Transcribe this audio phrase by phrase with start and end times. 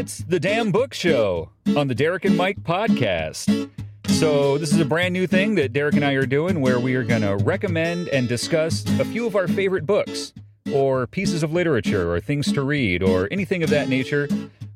[0.00, 3.68] It's the DAM Book Show on the Derek and Mike podcast.
[4.06, 6.94] So, this is a brand new thing that Derek and I are doing where we
[6.94, 10.32] are going to recommend and discuss a few of our favorite books
[10.72, 14.26] or pieces of literature or things to read or anything of that nature.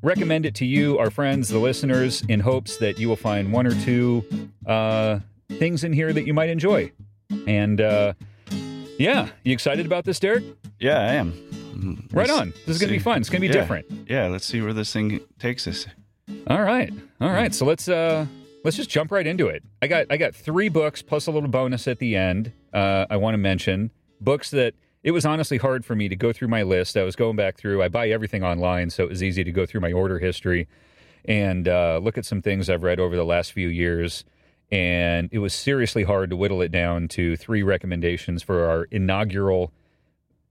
[0.03, 3.65] Recommend it to you, our friends, the listeners, in hopes that you will find one
[3.65, 4.23] or two
[4.67, 5.21] uh,
[5.53, 6.91] things in here that you might enjoy.
[7.47, 8.13] And uh,
[8.99, 10.43] yeah, you excited about this, Derek?
[10.79, 11.33] Yeah, I am.
[11.75, 12.53] Right Let's on.
[12.65, 13.19] This is going to be fun.
[13.21, 13.61] It's going to be Yeah.
[13.61, 13.85] different.
[14.09, 15.85] Yeah, let's see where this thing takes us.
[16.47, 16.91] All right.
[17.21, 17.53] All right.
[17.53, 18.25] So let's uh
[18.63, 19.63] let's just jump right into it.
[19.81, 22.51] I got I got 3 books plus a little bonus at the end.
[22.73, 26.33] Uh I want to mention books that it was honestly hard for me to go
[26.33, 26.97] through my list.
[26.97, 27.83] I was going back through.
[27.83, 30.67] I buy everything online, so it was easy to go through my order history
[31.25, 34.25] and uh, look at some things I've read over the last few years.
[34.71, 39.71] And it was seriously hard to whittle it down to three recommendations for our inaugural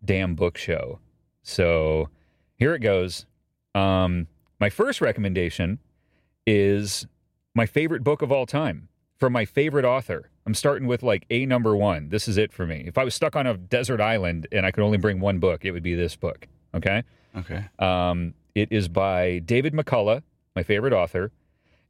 [0.05, 1.01] damn book show.
[1.45, 2.09] So
[2.57, 3.27] here it goes.
[3.75, 4.27] Um,
[4.59, 5.79] my first recommendation
[6.47, 7.07] is
[7.55, 10.31] my favorite book of all time from my favorite author.
[10.47, 12.09] I'm starting with like a number one.
[12.09, 12.85] This is it for me.
[12.87, 15.65] If I was stuck on a desert island and I could only bring one book,
[15.65, 16.49] it would be this book.
[16.75, 17.05] Okay.
[17.37, 17.65] Okay.
[17.79, 20.23] Um, it is by David McCullough,
[20.55, 21.33] my favorite author,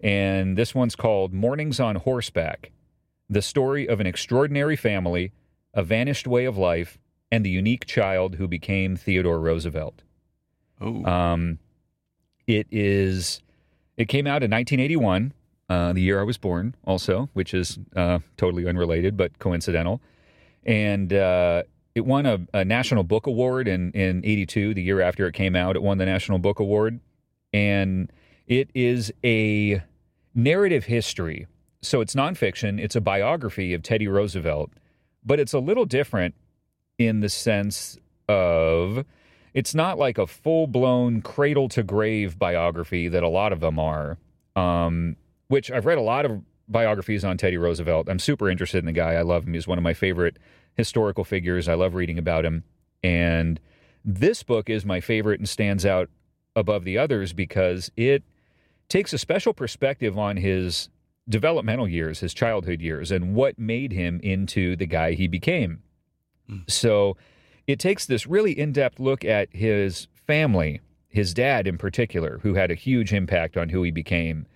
[0.00, 2.72] and this one's called Mornings on Horseback
[3.28, 5.32] The Story of an Extraordinary Family,
[5.74, 6.98] a Vanished Way of Life,
[7.34, 10.02] and the Unique Child Who Became Theodore Roosevelt.
[10.80, 11.58] Oh, Um,
[12.46, 13.42] it is.
[13.96, 15.32] It came out in 1981,
[15.68, 20.00] uh, the year I was born, also, which is uh, totally unrelated but coincidental.
[20.64, 21.64] And uh,
[21.96, 25.56] it won a, a National Book Award in in '82, the year after it came
[25.56, 25.74] out.
[25.74, 27.00] It won the National Book Award,
[27.52, 28.12] and
[28.46, 29.82] it is a
[30.36, 31.48] narrative history.
[31.82, 32.80] So it's nonfiction.
[32.80, 34.70] It's a biography of Teddy Roosevelt,
[35.24, 36.34] but it's a little different
[36.98, 39.04] in the sense of
[39.52, 43.78] it's not like a full blown cradle to grave biography that a lot of them
[43.78, 44.18] are.
[44.56, 45.16] Um,
[45.48, 48.08] which I've read a lot of biographies on Teddy Roosevelt.
[48.08, 49.14] I'm super interested in the guy.
[49.14, 49.54] I love him.
[49.54, 50.38] He's one of my favorite
[50.76, 51.68] historical figures.
[51.68, 52.64] I love reading about him.
[53.02, 53.60] And
[54.04, 56.08] this book is my favorite and stands out
[56.56, 58.22] above the others because it
[58.88, 60.88] takes a special perspective on his
[61.28, 65.82] developmental years, his childhood years, and what made him into the guy he became.
[66.68, 67.16] So
[67.66, 72.54] it takes this really in depth look at his family, his dad in particular, who
[72.54, 74.46] had a huge impact on who he became,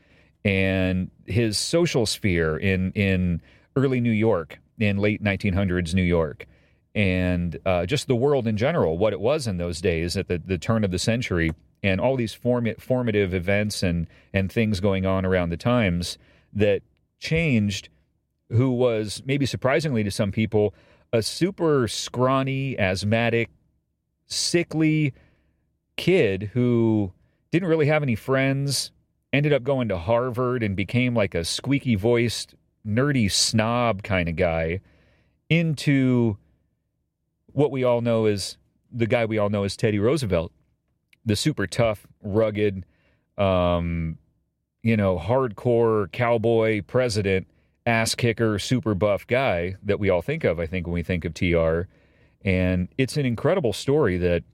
[0.44, 3.40] and his social sphere in, in
[3.76, 6.46] early New York, in late 1900s New York,
[6.94, 10.38] and uh, just the world in general, what it was in those days at the,
[10.38, 11.50] the turn of the century,
[11.82, 16.18] and all these form- formative events and, and things going on around the times
[16.52, 16.82] that
[17.20, 17.88] changed
[18.50, 20.74] who was maybe surprisingly to some people
[21.12, 23.50] a super scrawny, asthmatic,
[24.26, 25.14] sickly
[25.96, 27.12] kid who
[27.50, 28.92] didn't really have any friends,
[29.32, 32.54] ended up going to Harvard and became like a squeaky voiced,
[32.86, 34.80] nerdy snob kind of guy
[35.48, 36.36] into
[37.52, 38.56] what we all know is
[38.92, 40.52] the guy we all know is Teddy Roosevelt,
[41.24, 42.84] the super tough, rugged,
[43.36, 44.18] um,
[44.82, 47.46] you know, hardcore cowboy president,
[47.88, 51.24] ass kicker, super buff guy that we all think of, I think, when we think
[51.24, 51.88] of TR.
[52.42, 54.44] And it's an incredible story that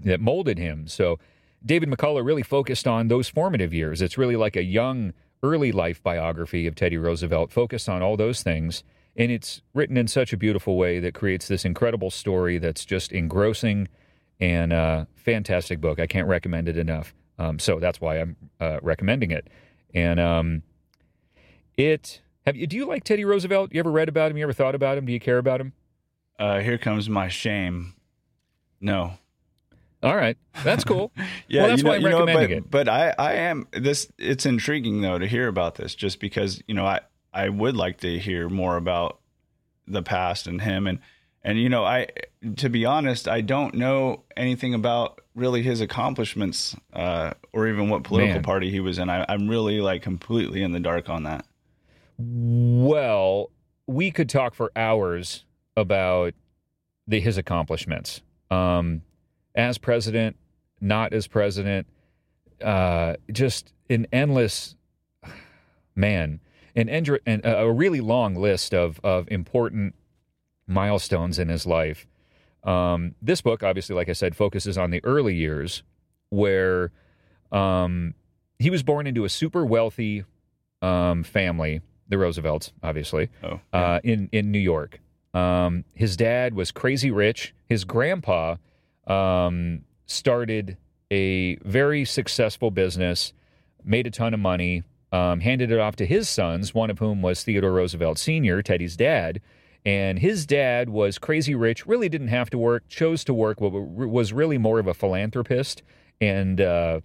[0.00, 0.88] that molded him.
[0.88, 1.20] So
[1.64, 4.02] David McCullough really focused on those formative years.
[4.02, 8.42] It's really like a young, early life biography of Teddy Roosevelt, focused on all those
[8.42, 8.82] things.
[9.16, 13.12] And it's written in such a beautiful way that creates this incredible story that's just
[13.12, 13.86] engrossing
[14.40, 16.00] and uh, fantastic book.
[16.00, 17.14] I can't recommend it enough.
[17.38, 19.46] Um, so that's why I'm uh, recommending it.
[19.94, 20.62] And um,
[21.76, 22.66] it have you?
[22.66, 23.72] Do you like Teddy Roosevelt?
[23.72, 24.36] You ever read about him?
[24.36, 25.06] You ever thought about him?
[25.06, 25.72] Do you care about him?
[26.38, 27.94] uh, here comes my shame.
[28.80, 29.14] No.
[30.02, 31.12] All right, that's cool.
[31.48, 32.88] Yeah, well, that's you know, why I'm you know, recommending but, it.
[32.88, 34.10] But I, I am this.
[34.18, 37.00] It's intriguing though to hear about this, just because you know I,
[37.32, 39.20] I would like to hear more about
[39.86, 40.98] the past and him, and
[41.42, 42.08] and you know I,
[42.56, 48.04] to be honest, I don't know anything about really his accomplishments, uh, or even what
[48.04, 48.42] political Man.
[48.42, 49.08] party he was in.
[49.08, 51.46] I, I'm really like completely in the dark on that.
[52.18, 53.50] Well,
[53.86, 55.44] we could talk for hours
[55.76, 56.34] about
[57.06, 58.22] the, his accomplishments.
[58.50, 59.02] Um,
[59.54, 60.36] as president,
[60.80, 61.86] not as president,
[62.62, 64.76] uh, just an endless
[65.96, 66.40] man,
[66.76, 69.94] an endr- an, a really long list of of important
[70.66, 72.06] milestones in his life.
[72.62, 75.82] Um, this book, obviously, like I said, focuses on the early years
[76.30, 76.92] where
[77.52, 78.14] um,
[78.58, 80.24] he was born into a super wealthy
[80.80, 85.00] um, family, the Roosevelts, obviously, Oh, uh, in in New York.
[85.32, 87.54] Um, his dad was crazy rich.
[87.66, 88.56] His grandpa
[89.06, 90.76] um, started
[91.10, 93.32] a very successful business,
[93.84, 97.22] made a ton of money, um, handed it off to his sons, one of whom
[97.22, 99.40] was Theodore Roosevelt Sr., Teddy's dad.
[99.86, 103.70] And his dad was crazy rich, really didn't have to work, chose to work, but
[103.70, 105.82] was really more of a philanthropist
[106.20, 107.00] and uh,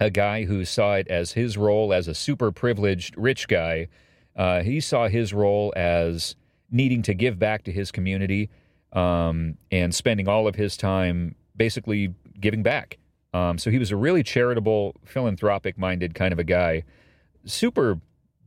[0.00, 3.88] a guy who saw it as his role as a super privileged rich guy.
[4.36, 6.36] Uh, he saw his role as
[6.70, 8.50] needing to give back to his community
[8.92, 12.98] um, and spending all of his time basically giving back.
[13.32, 16.84] Um, so he was a really charitable, philanthropic minded kind of a guy.
[17.44, 18.00] Super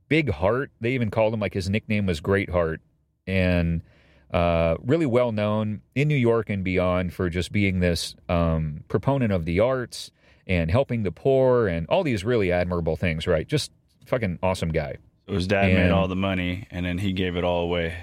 [0.08, 0.72] big heart.
[0.82, 2.82] They even called him like his nickname was Great Heart.
[3.28, 3.84] And
[4.32, 9.32] uh, really well known in New York and beyond for just being this um, proponent
[9.32, 10.12] of the arts
[10.46, 13.48] and helping the poor and all these really admirable things, right?
[13.48, 13.72] Just
[14.06, 14.98] fucking awesome guy.
[15.30, 17.96] So his dad and, made all the money and then he gave it all away.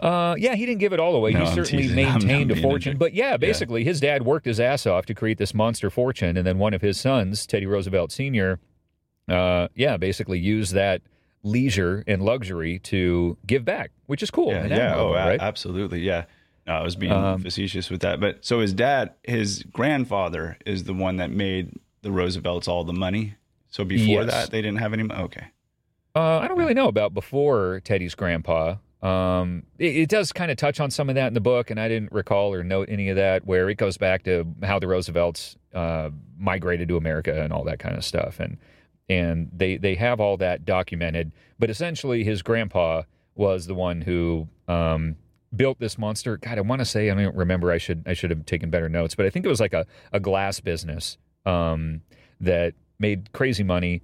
[0.00, 1.32] Uh, yeah, he didn't give it all away.
[1.32, 2.98] No, he certainly maintained a fortune.
[2.98, 3.86] But yeah, basically, yeah.
[3.88, 6.82] his dad worked his ass off to create this monster fortune, and then one of
[6.82, 8.60] his sons, Teddy Roosevelt Sr.,
[9.28, 11.00] uh, yeah, basically used that
[11.42, 14.52] leisure and luxury to give back, which is cool.
[14.52, 15.40] Yeah, yeah oh, right?
[15.40, 16.24] absolutely, yeah.
[16.66, 20.84] No, I was being um, facetious with that, but so his dad, his grandfather, is
[20.84, 21.72] the one that made
[22.02, 23.34] the Roosevelts all the money.
[23.70, 24.30] So before yes.
[24.30, 25.02] that, they didn't have any.
[25.02, 25.22] money.
[25.24, 25.46] Okay.
[26.14, 28.76] Uh, I don't really know about before Teddy's grandpa.
[29.02, 31.78] Um, it, it, does kind of touch on some of that in the book, and
[31.78, 33.46] I didn't recall or note any of that.
[33.46, 37.78] Where it goes back to how the Roosevelts uh, migrated to America and all that
[37.78, 38.58] kind of stuff, and
[39.08, 41.32] and they they have all that documented.
[41.60, 43.02] But essentially, his grandpa
[43.36, 45.14] was the one who um,
[45.54, 46.36] built this monster.
[46.36, 47.70] God, I want to say I don't remember.
[47.70, 49.86] I should I should have taken better notes, but I think it was like a
[50.12, 52.02] a glass business um,
[52.40, 54.02] that made crazy money.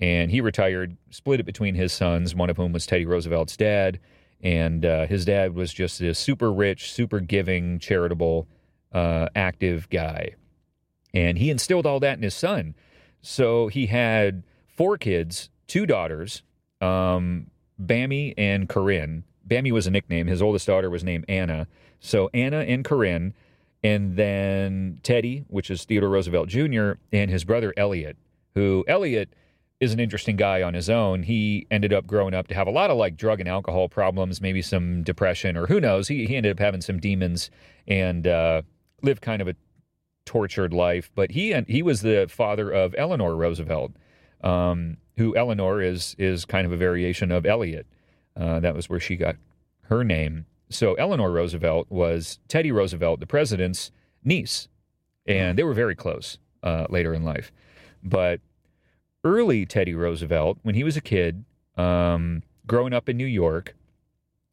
[0.00, 4.00] And he retired, split it between his sons, one of whom was Teddy Roosevelt's dad
[4.44, 8.46] and uh, his dad was just a super rich, super giving, charitable,
[8.92, 10.34] uh, active guy.
[11.14, 12.74] And he instilled all that in his son.
[13.22, 16.42] So he had four kids, two daughters,
[16.82, 17.50] um,
[17.82, 19.24] Bamie and Corinne.
[19.48, 20.26] Bamie was a nickname.
[20.26, 21.66] His oldest daughter was named Anna.
[21.98, 23.32] So Anna and Corinne,
[23.82, 28.18] and then Teddy, which is Theodore Roosevelt Jr., and his brother Elliott,
[28.54, 29.32] who Elliott
[29.84, 31.22] is an interesting guy on his own.
[31.22, 34.40] He ended up growing up to have a lot of like drug and alcohol problems,
[34.40, 36.08] maybe some depression, or who knows.
[36.08, 37.50] He, he ended up having some demons
[37.86, 38.62] and uh,
[39.02, 39.54] lived kind of a
[40.24, 41.10] tortured life.
[41.14, 43.92] But he and he was the father of Eleanor Roosevelt,
[44.42, 47.86] um, who Eleanor is is kind of a variation of Elliott.
[48.36, 49.36] Uh, that was where she got
[49.82, 50.46] her name.
[50.70, 53.92] So Eleanor Roosevelt was Teddy Roosevelt, the president's
[54.24, 54.66] niece,
[55.26, 57.52] and they were very close uh, later in life.
[58.02, 58.40] But
[59.24, 61.44] early Teddy Roosevelt, when he was a kid,
[61.76, 63.74] um, growing up in New York,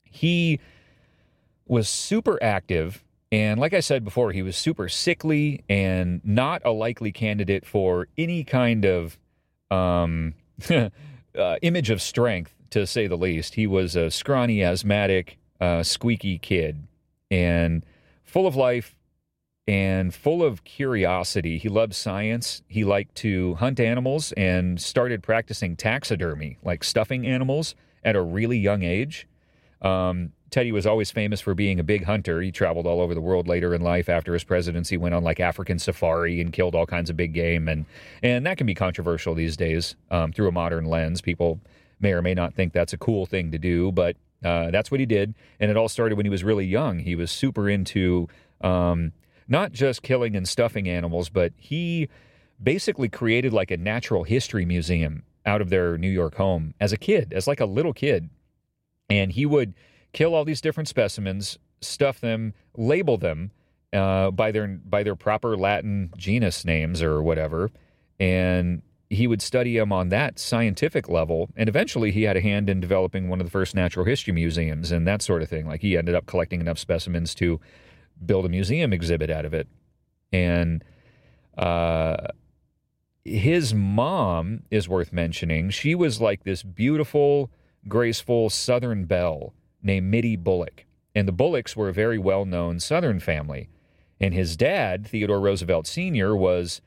[0.03, 0.59] he
[1.67, 3.03] was super active.
[3.31, 8.07] And like I said before, he was super sickly and not a likely candidate for
[8.17, 9.17] any kind of
[9.69, 10.33] um,
[10.69, 10.89] uh,
[11.61, 13.55] image of strength, to say the least.
[13.55, 16.87] He was a scrawny, asthmatic, uh, squeaky kid
[17.29, 17.85] and
[18.23, 18.95] full of life,
[19.71, 21.57] and full of curiosity.
[21.57, 22.61] He loved science.
[22.67, 27.73] He liked to hunt animals and started practicing taxidermy, like stuffing animals,
[28.03, 29.29] at a really young age.
[29.81, 32.41] Um, Teddy was always famous for being a big hunter.
[32.41, 34.09] He traveled all over the world later in life.
[34.09, 37.69] After his presidency, went on like African safari and killed all kinds of big game,
[37.69, 37.85] and
[38.21, 41.21] and that can be controversial these days um, through a modern lens.
[41.21, 41.61] People
[42.01, 44.99] may or may not think that's a cool thing to do, but uh, that's what
[44.99, 45.33] he did.
[45.61, 46.99] And it all started when he was really young.
[46.99, 48.27] He was super into
[48.59, 49.13] um,
[49.47, 52.09] not just killing and stuffing animals, but he
[52.61, 56.97] basically created like a natural history museum out of their New York home as a
[56.97, 58.29] kid, as like a little kid.
[59.09, 59.73] And he would
[60.13, 63.51] kill all these different specimens, stuff them, label them
[63.93, 67.69] uh, by their by their proper Latin genus names or whatever,
[68.19, 71.49] and he would study them on that scientific level.
[71.57, 74.91] And eventually, he had a hand in developing one of the first natural history museums
[74.91, 75.67] and that sort of thing.
[75.67, 77.59] Like he ended up collecting enough specimens to
[78.25, 79.67] build a museum exhibit out of it.
[80.31, 80.83] And
[81.57, 82.27] uh,
[83.23, 85.69] his mom is worth mentioning.
[85.69, 87.51] She was like this beautiful,
[87.87, 90.85] graceful Southern belle named Mittie Bulloch.
[91.13, 93.69] And the Bullochs were a very well known Southern family.
[94.19, 96.81] And his dad, Theodore Roosevelt Sr., was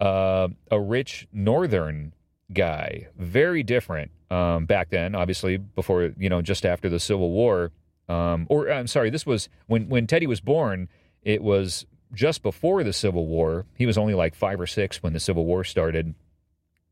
[0.00, 2.14] uh, a rich Northern
[2.52, 7.70] guy, very different um, back then, obviously, before, you know, just after the Civil War.
[8.10, 10.88] Um, or I'm sorry, this was when when Teddy was born.
[11.22, 13.66] It was just before the Civil War.
[13.76, 16.14] He was only like five or six when the Civil War started.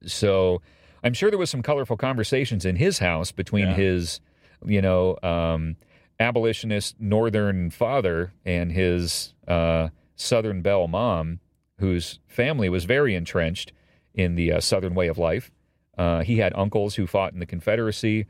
[0.07, 0.63] So
[1.03, 3.75] I'm sure there was some colorful conversations in his house between yeah.
[3.75, 4.21] his,
[4.65, 5.77] you know, um,
[6.21, 11.41] abolitionist Northern father and his uh, Southern belle mom.
[11.79, 13.73] whose family was very entrenched
[14.15, 15.51] in the uh, Southern way of life.
[15.97, 18.27] Uh, he had uncles who fought in the Confederacy,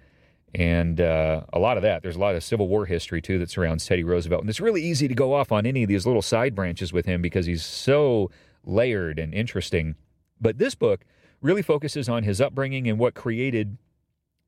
[0.55, 2.03] and uh, a lot of that.
[2.03, 4.83] There's a lot of Civil War history too that surrounds Teddy Roosevelt, and it's really
[4.83, 7.65] easy to go off on any of these little side branches with him because he's
[7.65, 8.31] so
[8.65, 9.95] layered and interesting.
[10.41, 11.05] But this book
[11.41, 13.79] really focuses on his upbringing and what created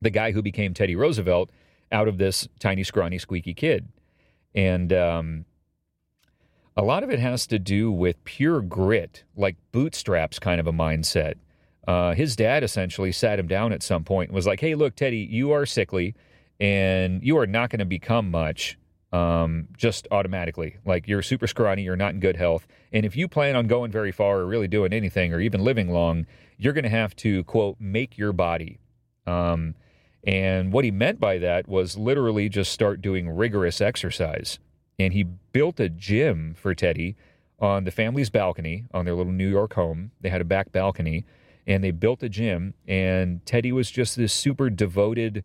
[0.00, 1.50] the guy who became Teddy Roosevelt
[1.92, 3.88] out of this tiny, scrawny, squeaky kid.
[4.54, 5.44] And um,
[6.76, 10.72] a lot of it has to do with pure grit, like bootstraps kind of a
[10.72, 11.34] mindset.
[11.90, 14.94] Uh, his dad essentially sat him down at some point and was like, hey, look,
[14.94, 16.14] Teddy, you are sickly
[16.60, 18.78] and you are not going to become much
[19.12, 20.76] um, just automatically.
[20.84, 22.68] Like you're super scrawny, you're not in good health.
[22.92, 25.90] And if you plan on going very far or really doing anything or even living
[25.90, 26.26] long,
[26.58, 28.78] you're going to have to, quote, make your body.
[29.26, 29.74] Um,
[30.22, 34.60] and what he meant by that was literally just start doing rigorous exercise.
[35.00, 37.16] And he built a gym for Teddy
[37.58, 40.12] on the family's balcony on their little New York home.
[40.20, 41.24] They had a back balcony
[41.66, 42.74] and they built a gym.
[42.86, 45.44] And Teddy was just this super devoted,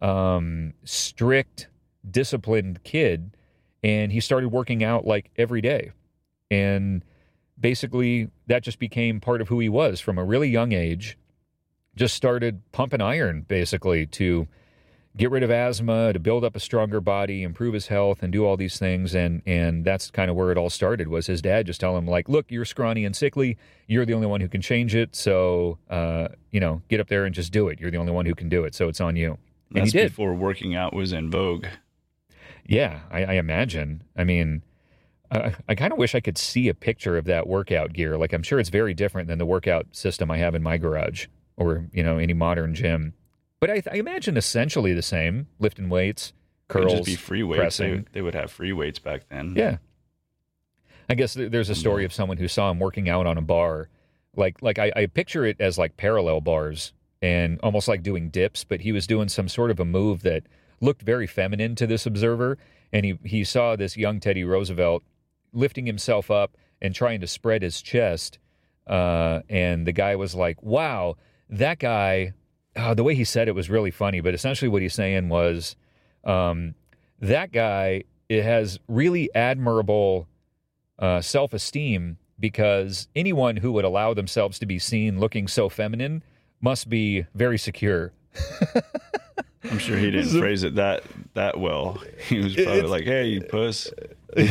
[0.00, 1.68] um, strict,
[2.08, 3.36] disciplined kid.
[3.82, 5.92] And he started working out like every day.
[6.50, 7.04] And
[7.60, 11.18] basically, that just became part of who he was from a really young age
[11.98, 14.46] just started pumping iron basically to
[15.18, 18.46] get rid of asthma, to build up a stronger body, improve his health, and do
[18.46, 19.14] all these things.
[19.14, 21.08] And and that's kind of where it all started.
[21.08, 23.58] Was his dad just telling him like, "Look, you're scrawny and sickly.
[23.86, 25.14] You're the only one who can change it.
[25.14, 27.80] So uh, you know, get up there and just do it.
[27.80, 28.74] You're the only one who can do it.
[28.74, 29.36] So it's on you."
[29.74, 30.08] And That's he did.
[30.08, 31.66] before working out was in vogue.
[32.64, 34.04] Yeah, I, I imagine.
[34.16, 34.62] I mean.
[35.30, 38.16] I, I kind of wish I could see a picture of that workout gear.
[38.16, 41.26] Like, I'm sure it's very different than the workout system I have in my garage
[41.58, 43.12] or you know any modern gym.
[43.60, 46.32] But I, I imagine essentially the same: lifting weights,
[46.68, 47.78] curls, just be free weights.
[47.78, 48.06] They, pressing.
[48.12, 49.54] they would have free weights back then.
[49.56, 49.78] Yeah.
[51.10, 53.42] I guess th- there's a story of someone who saw him working out on a
[53.42, 53.88] bar.
[54.36, 58.64] Like like I, I picture it as like parallel bars and almost like doing dips,
[58.64, 60.44] but he was doing some sort of a move that
[60.80, 62.58] looked very feminine to this observer.
[62.92, 65.02] And he, he saw this young Teddy Roosevelt
[65.52, 68.38] lifting himself up and trying to spread his chest.
[68.86, 71.16] Uh, and the guy was like, wow,
[71.50, 72.32] that guy,
[72.78, 75.76] uh, the way he said it was really funny, but essentially what he's saying was
[76.24, 76.74] um,
[77.20, 80.26] that guy it has really admirable
[80.98, 86.22] uh, self esteem because anyone who would allow themselves to be seen looking so feminine
[86.60, 88.12] must be very secure.
[89.70, 91.02] I'm sure he didn't phrase it that
[91.34, 92.00] that well.
[92.28, 93.90] He was probably It's- like, "Hey, you puss."
[94.36, 94.46] Look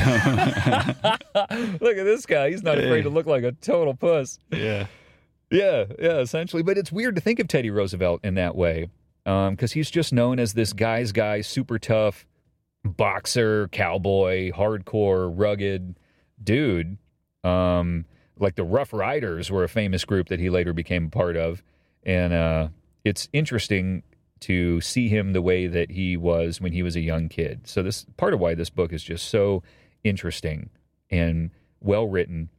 [1.97, 2.49] at this guy.
[2.49, 4.39] He's not afraid to look like a total puss.
[4.51, 4.87] yeah.
[5.49, 6.63] Yeah, yeah, essentially.
[6.63, 8.89] But it's weird to think of Teddy Roosevelt in that way
[9.23, 12.25] because he's just known as this guy's guy, super tough
[12.83, 15.99] boxer, cowboy, hardcore, rugged
[16.41, 16.97] dude.
[17.43, 18.05] Um,
[18.39, 21.63] like the Rough Riders were a famous group that he later became a part of.
[22.03, 22.69] And uh,
[23.03, 24.03] it's interesting
[24.41, 27.67] to see him the way that he was when he was a young kid.
[27.67, 29.63] So this part of why this book is just so
[30.03, 30.69] interesting
[31.09, 31.51] and
[31.81, 32.49] well written.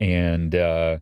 [0.00, 0.98] And uh,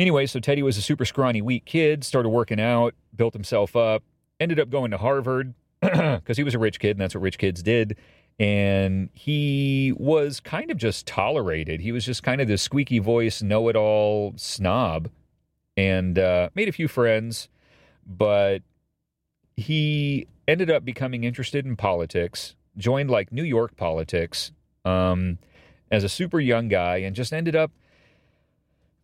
[0.00, 4.02] anyway, so Teddy was a super scrawny, weak kid, started working out, built himself up,
[4.40, 7.38] ended up going to Harvard because he was a rich kid, and that's what rich
[7.38, 7.96] kids did.
[8.38, 11.80] And he was kind of just tolerated.
[11.80, 15.10] He was just kind of this squeaky voice, know it all snob,
[15.76, 17.50] and uh, made a few friends,
[18.06, 18.62] but
[19.56, 24.52] he ended up becoming interested in politics, joined like New York politics
[24.86, 25.38] um,
[25.90, 27.70] as a super young guy, and just ended up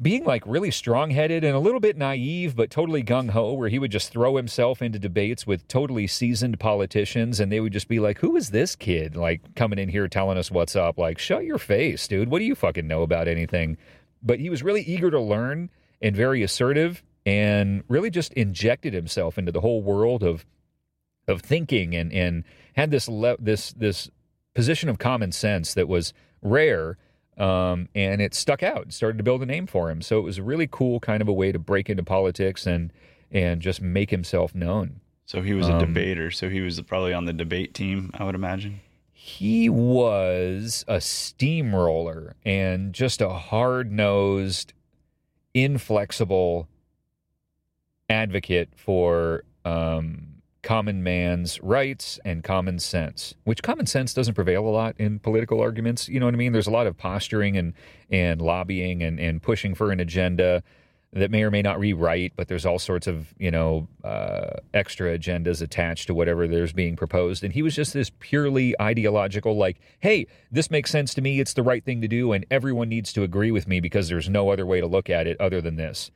[0.00, 3.68] being like really strong headed and a little bit naive, but totally gung ho, where
[3.68, 7.88] he would just throw himself into debates with totally seasoned politicians and they would just
[7.88, 9.16] be like, Who is this kid?
[9.16, 10.98] Like coming in here telling us what's up.
[10.98, 12.28] Like, shut your face, dude.
[12.28, 13.78] What do you fucking know about anything?
[14.22, 15.70] But he was really eager to learn
[16.02, 20.44] and very assertive and really just injected himself into the whole world of
[21.28, 24.10] of thinking and and had this le- this this
[24.54, 26.12] position of common sense that was
[26.42, 26.96] rare
[27.38, 28.92] um, and it stuck out.
[28.92, 30.00] Started to build a name for him.
[30.02, 32.92] So it was a really cool kind of a way to break into politics and
[33.30, 35.00] and just make himself known.
[35.24, 36.30] So he was a Um, debater.
[36.30, 38.80] So he was probably on the debate team, I would imagine.
[39.12, 44.72] He was a steamroller and just a hard nosed,
[45.52, 46.68] inflexible
[48.08, 50.35] advocate for um,
[50.66, 55.60] common man's rights and common sense, which common sense doesn't prevail a lot in political
[55.60, 56.08] arguments.
[56.08, 56.52] You know what I mean?
[56.52, 57.72] There's a lot of posturing and,
[58.10, 60.64] and lobbying and, and pushing for an agenda
[61.12, 65.16] that may or may not right, but there's all sorts of you know uh, extra
[65.16, 67.44] agendas attached to whatever there's being proposed.
[67.44, 71.38] And he was just this purely ideological, like, hey, this makes sense to me.
[71.38, 74.28] It's the right thing to do, and everyone needs to agree with me because there's
[74.28, 76.10] no other way to look at it other than this.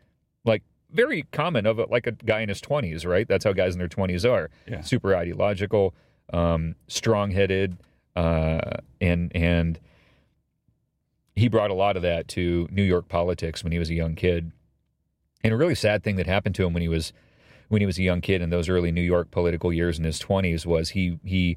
[0.93, 3.27] Very common of a, like a guy in his 20s, right?
[3.29, 4.51] That's how guys in their 20s are.
[4.69, 4.81] Yeah.
[4.81, 5.95] Super ideological,
[6.33, 7.79] um, strong-headed,
[8.17, 9.79] uh, and and
[11.37, 14.15] he brought a lot of that to New York politics when he was a young
[14.15, 14.53] kid.
[15.43, 17.13] And a really sad thing that happened to him when he was
[17.69, 20.21] when he was a young kid in those early New York political years in his
[20.21, 21.57] 20s was he he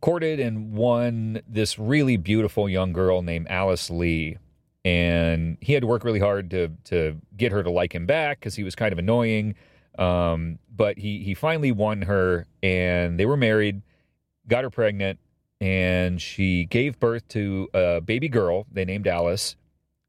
[0.00, 4.36] courted and won this really beautiful young girl named Alice Lee
[4.84, 8.40] and he had to work really hard to to get her to like him back
[8.40, 9.54] because he was kind of annoying.
[9.98, 13.82] Um, but he he finally won her, and they were married,
[14.46, 15.18] got her pregnant,
[15.60, 18.66] and she gave birth to a baby girl.
[18.70, 19.56] They named Alice,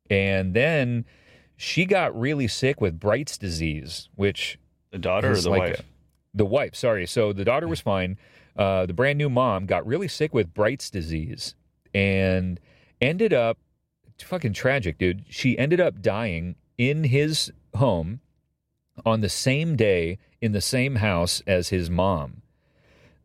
[0.10, 1.06] and then
[1.58, 4.60] she got really sick with Bright's disease, which
[4.92, 5.80] The daughter or the like wife?
[5.80, 5.84] a-
[6.36, 6.76] the wife.
[6.76, 7.06] Sorry.
[7.08, 8.18] So the daughter was fine.
[8.56, 11.56] Uh, the brand new mom got really sick with Bright's disease
[11.94, 12.60] and
[13.02, 13.58] ended up
[14.24, 15.24] fucking tragic, dude.
[15.30, 18.20] She ended up dying in his home
[19.06, 22.42] on the same day in the same house as his mom.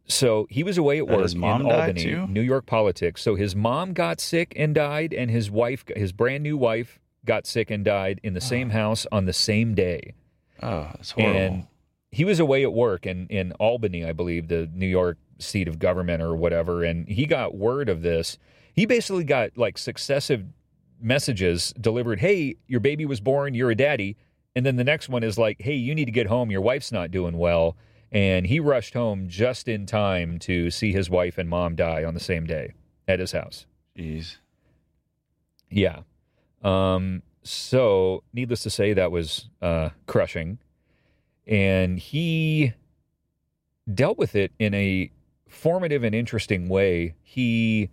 [0.07, 2.15] So he was away at work in Albany?
[2.29, 3.23] New York politics.
[3.23, 7.47] So his mom got sick and died, and his wife, his brand new wife, got
[7.47, 10.13] sick and died in the same house on the same day
[10.63, 11.41] Oh, that's horrible.
[11.41, 11.67] and
[12.13, 15.79] he was away at work in, in Albany, I believe, the New York seat of
[15.79, 18.37] government or whatever, and he got word of this.
[18.75, 20.45] He basically got like successive
[21.05, 24.17] messages delivered, "Hey, your baby was born, you're a daddy."
[24.57, 26.91] And then the next one is like, "Hey, you need to get home, your wife's
[26.91, 27.77] not doing well."
[28.11, 32.15] And he rushed home just in time to see his wife and mom die on
[32.15, 32.75] the same day
[33.09, 33.67] at his house.
[33.99, 34.37] Jeez.
[35.71, 36.01] Yeah.
[36.63, 40.59] Um, so, needless to say, that was uh, crushing.
[41.47, 42.73] And he
[43.93, 45.11] dealt with it in a
[45.49, 47.15] formative and interesting way.
[47.23, 47.91] He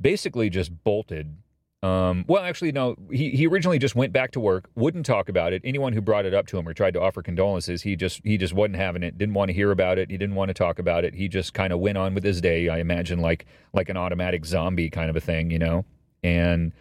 [0.00, 1.36] basically just bolted.
[1.82, 2.94] Um, well, actually, no.
[3.10, 5.62] He he originally just went back to work, wouldn't talk about it.
[5.64, 8.36] Anyone who brought it up to him or tried to offer condolences, he just he
[8.36, 9.16] just wasn't having it.
[9.16, 10.10] Didn't want to hear about it.
[10.10, 11.14] He didn't want to talk about it.
[11.14, 12.68] He just kind of went on with his day.
[12.68, 15.86] I imagine like like an automatic zombie kind of a thing, you know.
[16.22, 16.72] And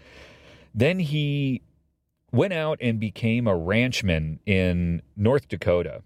[0.76, 1.62] then he
[2.34, 6.02] went out and became a ranchman in North Dakota,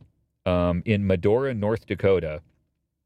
[0.45, 2.41] um, in Medora, North Dakota.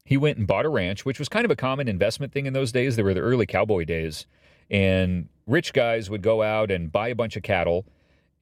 [0.04, 2.52] He went and bought a ranch, which was kind of a common investment thing in
[2.52, 2.96] those days.
[2.96, 4.26] They were the early cowboy days.
[4.70, 7.86] And rich guys would go out and buy a bunch of cattle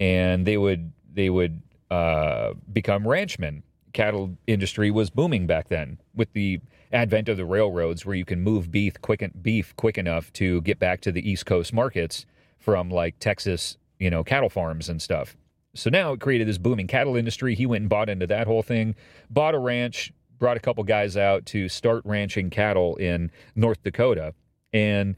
[0.00, 3.62] and they would they would uh, become ranchmen.
[3.92, 6.60] Cattle industry was booming back then with the
[6.92, 10.78] advent of the railroads, where you can move beef quick beef quick enough to get
[10.78, 12.26] back to the East Coast markets
[12.58, 15.36] from like Texas, you know, cattle farms and stuff.
[15.74, 17.54] So now it created this booming cattle industry.
[17.54, 18.94] He went and bought into that whole thing,
[19.30, 24.34] bought a ranch, brought a couple guys out to start ranching cattle in North Dakota,
[24.72, 25.16] and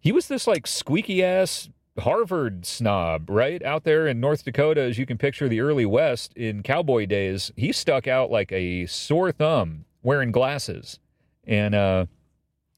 [0.00, 1.68] he was this like squeaky ass
[2.00, 3.62] Harvard snob, right?
[3.62, 7.52] Out there in North Dakota, as you can picture the early West in cowboy days,
[7.56, 10.98] he stuck out like a sore thumb wearing glasses.
[11.44, 12.06] And uh,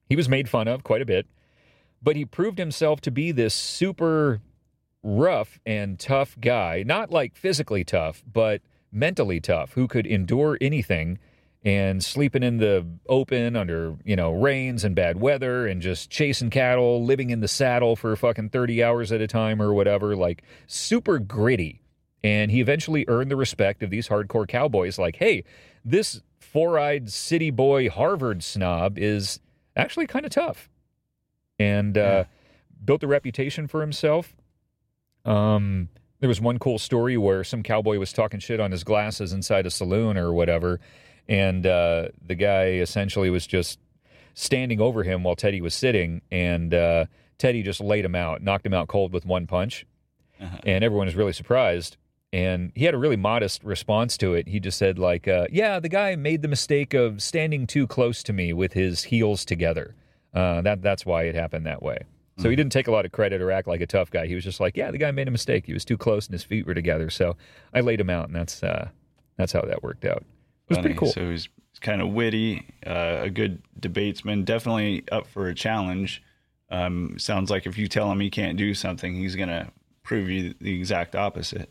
[0.09, 1.26] he was made fun of quite a bit,
[2.02, 4.40] but he proved himself to be this super
[5.02, 6.83] rough and tough guy.
[6.87, 11.18] Not like physically tough, but mentally tough, who could endure anything
[11.62, 16.48] and sleeping in the open under, you know, rains and bad weather and just chasing
[16.50, 20.42] cattle, living in the saddle for fucking 30 hours at a time or whatever, like
[20.66, 21.82] super gritty.
[22.24, 25.44] And he eventually earned the respect of these hardcore cowboys like, hey,
[25.84, 29.40] this four-eyed city boy Harvard snob is
[29.76, 30.68] actually kind of tough.
[31.58, 32.24] And uh, Yeah.
[32.84, 34.34] built a reputation for himself.
[35.24, 35.88] Um,
[36.20, 39.66] there was one cool story where some cowboy was talking shit on his glasses inside
[39.66, 40.80] a saloon or whatever,
[41.30, 43.78] and uh, the guy essentially was just
[44.34, 47.06] standing over him while Teddy was sitting, and uh,
[47.38, 49.86] Teddy just laid him out, knocked him out cold with one punch,
[50.40, 50.58] Uh-huh.
[50.66, 51.96] and everyone was really surprised.
[52.32, 54.46] And he had a really modest response to it.
[54.46, 58.22] He just said, like, uh, "Yeah, the guy made the mistake of standing too close
[58.22, 59.96] to me with his heels together.
[60.32, 61.98] Uh, that that's why it happened that way."
[62.38, 64.26] So he didn't take a lot of credit or act like a tough guy.
[64.26, 65.66] He was just like, "Yeah, the guy made a mistake.
[65.66, 67.36] He was too close and his feet were together." So
[67.74, 68.88] I laid him out, and that's uh,
[69.36, 70.24] that's how that worked out.
[70.70, 71.12] Was pretty cool.
[71.12, 71.48] So he's
[71.80, 76.22] kind of witty, uh, a good debatesman, definitely up for a challenge.
[76.70, 79.70] Um, sounds like if you tell him he can't do something, he's gonna
[80.02, 81.70] prove you the exact opposite.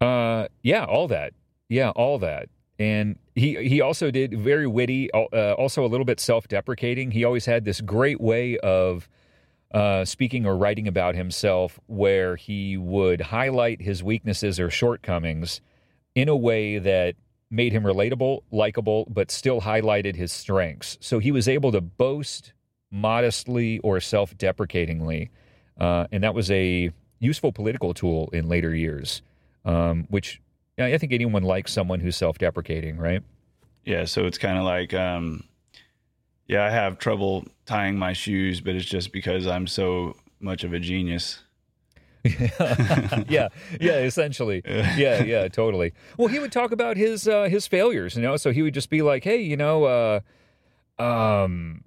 [0.00, 1.32] Uh, yeah, all that.
[1.68, 2.48] Yeah, all that.
[2.78, 7.12] And he he also did very witty, uh, also a little bit self-deprecating.
[7.12, 9.08] He always had this great way of
[9.72, 15.60] uh, speaking or writing about himself where he would highlight his weaknesses or shortcomings
[16.14, 17.14] in a way that
[17.50, 20.98] made him relatable, likable, but still highlighted his strengths.
[21.00, 22.52] So he was able to boast
[22.90, 25.30] modestly or self deprecatingly.
[25.78, 29.22] Uh, and that was a useful political tool in later years,
[29.64, 30.40] um, which
[30.78, 33.22] I think anyone likes someone who's self deprecating, right?
[33.84, 34.04] Yeah.
[34.04, 35.44] So it's kind of like, um,
[36.48, 40.72] yeah, I have trouble tying my shoes, but it's just because I'm so much of
[40.72, 41.38] a genius.
[43.28, 43.48] yeah,
[43.80, 45.92] yeah, essentially, yeah, yeah, totally.
[46.16, 48.36] Well, he would talk about his uh, his failures, you know.
[48.36, 51.84] So he would just be like, "Hey, you know, uh, um,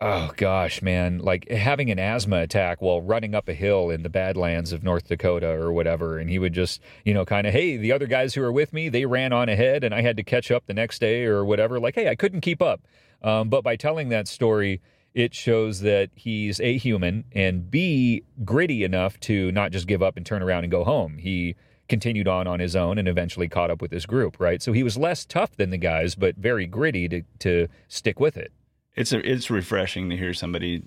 [0.00, 4.08] oh gosh, man, like having an asthma attack while running up a hill in the
[4.08, 6.18] Badlands of North Dakota or whatever.
[6.18, 8.72] And he would just, you know, kind of, hey, the other guys who were with
[8.72, 11.44] me, they ran on ahead and I had to catch up the next day or
[11.44, 11.80] whatever.
[11.80, 12.82] Like, hey, I couldn't keep up.
[13.22, 14.80] Um, but by telling that story,
[15.16, 20.16] it shows that he's A, human, and B, gritty enough to not just give up
[20.16, 21.18] and turn around and go home.
[21.18, 21.56] He
[21.88, 24.62] continued on on his own and eventually caught up with his group, right?
[24.62, 28.36] So he was less tough than the guys, but very gritty to, to stick with
[28.36, 28.52] it
[28.96, 30.82] it's a, it's refreshing to hear somebody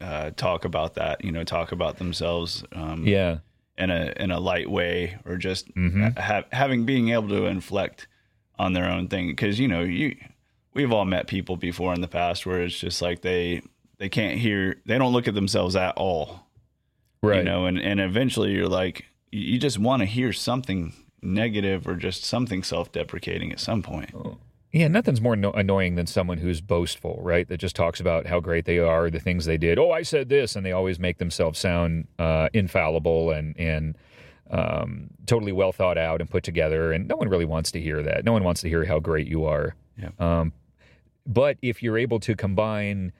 [0.00, 1.24] uh, talk about that.
[1.24, 2.64] You know, talk about themselves.
[2.72, 3.38] Um, yeah.
[3.76, 6.08] In a in a light way, or just mm-hmm.
[6.16, 8.06] ha- having being able to inflect
[8.56, 10.14] on their own thing, because you know you
[10.74, 13.62] we've all met people before in the past where it's just like they
[13.98, 16.46] they can't hear they don't look at themselves at all
[17.22, 21.88] right you know and and eventually you're like you just want to hear something negative
[21.88, 24.38] or just something self-deprecating at some point oh.
[24.74, 27.46] Yeah, nothing's more no- annoying than someone who's boastful, right?
[27.46, 29.78] That just talks about how great they are, the things they did.
[29.78, 33.96] Oh, I said this, and they always make themselves sound uh, infallible and and
[34.50, 36.92] um, totally well thought out and put together.
[36.92, 38.24] And no one really wants to hear that.
[38.24, 39.76] No one wants to hear how great you are.
[39.96, 40.08] Yeah.
[40.18, 40.52] Um,
[41.26, 43.12] but if you're able to combine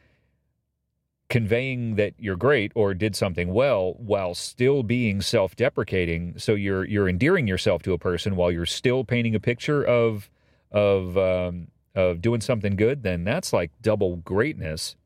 [1.30, 7.08] conveying that you're great or did something well while still being self-deprecating, so you're you're
[7.08, 10.30] endearing yourself to a person while you're still painting a picture of
[10.70, 14.96] of um, of doing something good, then that's like double greatness.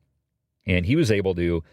[0.65, 1.63] And he was able to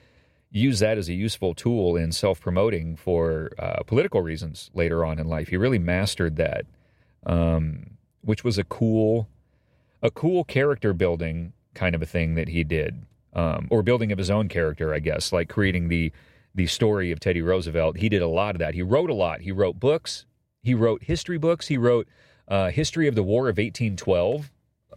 [0.50, 5.18] use that as a useful tool in self promoting for uh, political reasons later on
[5.18, 5.48] in life.
[5.48, 6.66] He really mastered that,
[7.24, 7.90] um,
[8.22, 9.28] which was a cool
[10.06, 14.18] a cool character building kind of a thing that he did, um, or building of
[14.18, 16.12] his own character, I guess, like creating the
[16.54, 17.98] the story of Teddy Roosevelt.
[17.98, 18.72] He did a lot of that.
[18.72, 19.42] He wrote a lot.
[19.42, 20.24] He wrote books.
[20.62, 21.66] He wrote history books.
[21.66, 22.08] He wrote
[22.48, 24.50] uh, history of the War of 1812.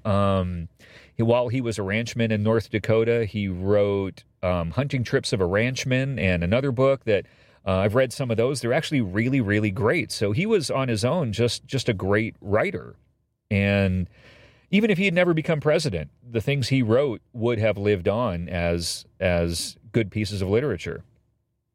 [0.05, 0.69] Um,
[1.17, 5.41] he, while he was a ranchman in North Dakota, he wrote um, Hunting Trips of
[5.41, 7.25] a Ranchman and another book that
[7.67, 8.61] uh, I've read some of those.
[8.61, 10.13] They're actually really, really great.
[10.13, 12.95] So he was on his own just just a great writer.
[13.51, 14.07] And
[14.71, 18.49] even if he had never become president, the things he wrote would have lived on
[18.49, 21.03] as as good pieces of literature.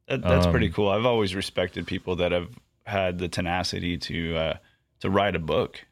[0.09, 0.89] That, that's um, pretty cool.
[0.89, 2.51] I've always respected people that have
[2.85, 4.55] had the tenacity to uh,
[5.01, 5.85] to write a book.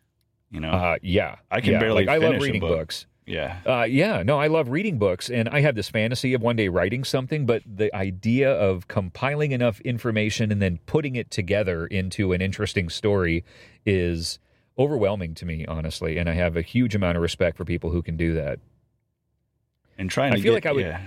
[0.50, 1.80] You know, uh, yeah, I can yeah.
[1.80, 2.04] barely.
[2.04, 2.78] Like, I love reading book.
[2.78, 3.06] books.
[3.24, 6.56] Yeah, uh, yeah, no, I love reading books, and I have this fantasy of one
[6.56, 7.46] day writing something.
[7.46, 12.88] But the idea of compiling enough information and then putting it together into an interesting
[12.88, 13.44] story
[13.86, 14.38] is
[14.78, 16.18] overwhelming to me, honestly.
[16.18, 18.58] And I have a huge amount of respect for people who can do that.
[19.98, 20.84] And trying to I feel get, like I would.
[20.86, 21.00] Yeah.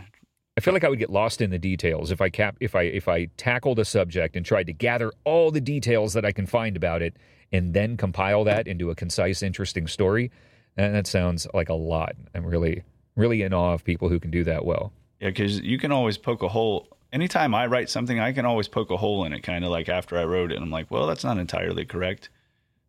[0.57, 2.83] I feel like I would get lost in the details if I cap if I
[2.83, 6.45] if I tackled a subject and tried to gather all the details that I can
[6.45, 7.17] find about it
[7.51, 10.31] and then compile that into a concise, interesting story.
[10.77, 12.15] And that sounds like a lot.
[12.33, 12.83] I'm really,
[13.15, 14.93] really in awe of people who can do that well.
[15.19, 16.87] Yeah, because you can always poke a hole.
[17.13, 19.87] Anytime I write something, I can always poke a hole in it, kind of like
[19.87, 20.55] after I wrote it.
[20.55, 22.29] And I'm like, well, that's not entirely correct.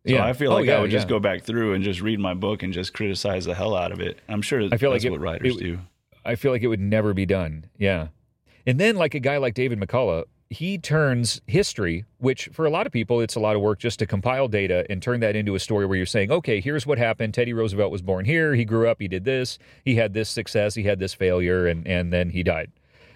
[0.07, 0.25] So yeah.
[0.25, 0.97] I feel oh, like oh, yeah, I would yeah.
[0.97, 3.91] just go back through and just read my book and just criticize the hell out
[3.91, 4.19] of it.
[4.29, 5.79] I'm sure I feel like it, what writers it, do.
[6.23, 7.65] I feel like it would never be done.
[7.77, 8.07] Yeah.
[8.65, 12.85] And then, like a guy like David McCullough, he turns history, which for a lot
[12.85, 15.55] of people, it's a lot of work just to compile data and turn that into
[15.55, 17.33] a story where you're saying, okay, here's what happened.
[17.33, 18.55] Teddy Roosevelt was born here.
[18.55, 19.01] He grew up.
[19.01, 19.59] He did this.
[19.83, 20.75] He had this success.
[20.75, 22.71] He had this failure, and, and then he died.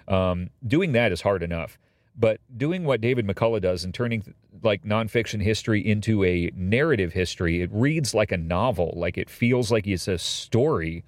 [0.07, 1.77] Um, doing that is hard enough.
[2.21, 7.63] But doing what David McCullough does and turning like nonfiction history into a narrative history,
[7.63, 11.03] it reads like a novel, like it feels like it's a story.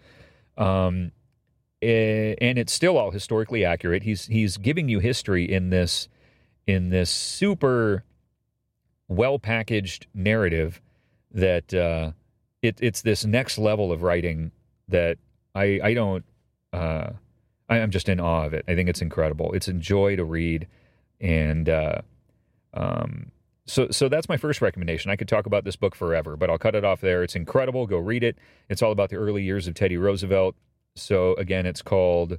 [0.57, 1.11] Um,
[1.83, 4.01] eh, and it's still all historically accurate.
[4.01, 6.09] He's he's giving you history in this
[6.65, 8.03] in this super
[9.07, 10.81] well packaged narrative
[11.31, 12.13] that uh,
[12.63, 14.51] it, it's this next level of writing
[14.87, 15.19] that
[15.53, 16.25] I, I don't,
[16.71, 17.09] uh,
[17.69, 18.65] I, am just in awe of it.
[18.67, 19.53] I think it's incredible.
[19.53, 20.67] It's a joy to read.
[21.23, 22.01] And uh,
[22.73, 23.31] um,
[23.65, 25.09] so, so that's my first recommendation.
[25.09, 27.23] I could talk about this book forever, but I'll cut it off there.
[27.23, 27.87] It's incredible.
[27.87, 28.37] Go read it.
[28.69, 30.55] It's all about the early years of Teddy Roosevelt.
[30.95, 32.37] So, again, it's called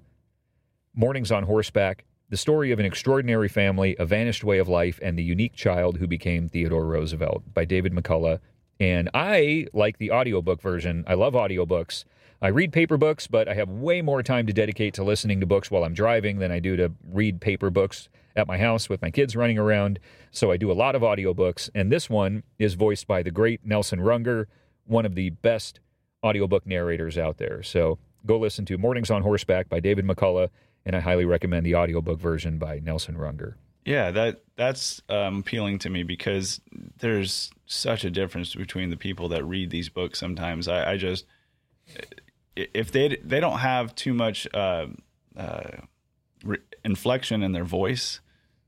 [0.94, 5.18] Mornings on Horseback The story of an extraordinary family, a vanished way of life, and
[5.18, 8.38] the unique child who became Theodore Roosevelt by David McCullough.
[8.78, 11.04] And I like the audiobook version.
[11.06, 12.04] I love audiobooks.
[12.42, 15.46] I read paper books, but I have way more time to dedicate to listening to
[15.46, 19.00] books while I'm driving than I do to read paper books at my house with
[19.02, 19.98] my kids running around.
[20.30, 21.70] So I do a lot of audiobooks.
[21.74, 24.46] And this one is voiced by the great Nelson Runger,
[24.86, 25.80] one of the best
[26.24, 27.62] audiobook narrators out there.
[27.62, 30.48] So go listen to Mornings on Horseback by David McCullough,
[30.84, 33.54] and I highly recommend the audiobook version by Nelson Runger.
[33.84, 36.60] Yeah, that that's um, appealing to me because
[36.98, 40.18] there's such a difference between the people that read these books.
[40.18, 41.26] Sometimes I, I just
[42.56, 44.86] if they they don't have too much uh,
[45.36, 45.70] uh,
[46.44, 48.20] re- inflection in their voice,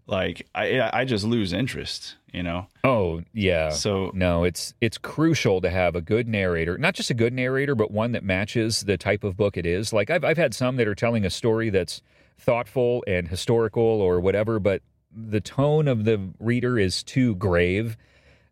[0.07, 2.17] like I I just lose interest.
[2.33, 2.67] You know.
[2.85, 3.71] Oh yeah.
[3.71, 7.75] So no, it's it's crucial to have a good narrator, not just a good narrator,
[7.75, 9.93] but one that matches the type of book it is.
[9.93, 12.03] Like I've I've had some that are telling a story that's
[12.39, 17.97] thoughtful and historical or whatever, but the tone of the reader is too grave.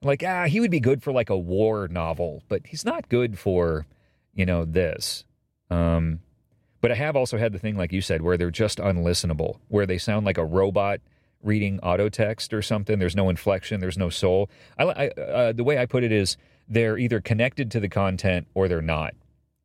[0.02, 3.38] Like ah, he would be good for like a war novel, but he's not good
[3.38, 3.86] for
[4.34, 5.24] you know this.
[5.70, 6.20] Um,
[6.84, 9.86] but I have also had the thing like you said where they're just unlistenable, where
[9.86, 11.00] they sound like a robot
[11.42, 12.98] reading auto text or something.
[12.98, 14.50] There's no inflection, there's no soul.
[14.78, 16.36] I, I uh, the way I put it is
[16.68, 19.14] they're either connected to the content or they're not.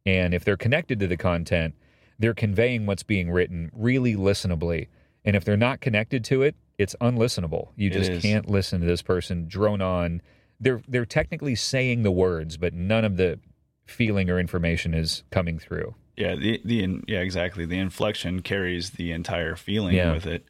[0.05, 1.75] And if they're connected to the content,
[2.17, 4.88] they're conveying what's being written really listenably.
[5.25, 7.71] And if they're not connected to it, it's unlistenable.
[7.75, 10.21] You just can't listen to this person drone on.
[10.62, 13.41] They're they're technically saying the words, but none of the
[13.86, 15.95] feeling or information is coming through.
[16.19, 17.65] Yeah, the the yeah exactly.
[17.65, 20.12] The inflection carries the entire feeling yeah.
[20.12, 20.45] with it.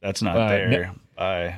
[0.00, 0.68] That's not uh, there.
[0.68, 0.90] Ne-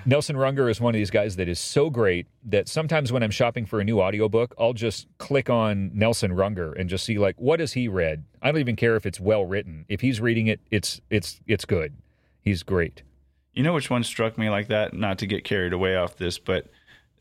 [0.04, 3.30] Nelson Runger is one of these guys that is so great that sometimes when I'm
[3.30, 7.40] shopping for a new audiobook, I'll just click on Nelson Runger and just see like
[7.40, 8.24] what has he read.
[8.42, 9.86] I don't even care if it's well written.
[9.88, 11.94] If he's reading it, it's it's it's good.
[12.42, 13.02] He's great.
[13.54, 14.92] You know which one struck me like that?
[14.92, 16.66] Not to get carried away off this, but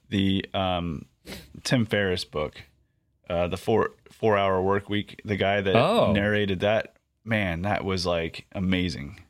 [0.09, 1.05] the um,
[1.63, 2.61] Tim Ferriss book,
[3.29, 5.21] uh, the four four hour work week.
[5.25, 6.11] The guy that oh.
[6.13, 9.21] narrated that, man, that was like amazing.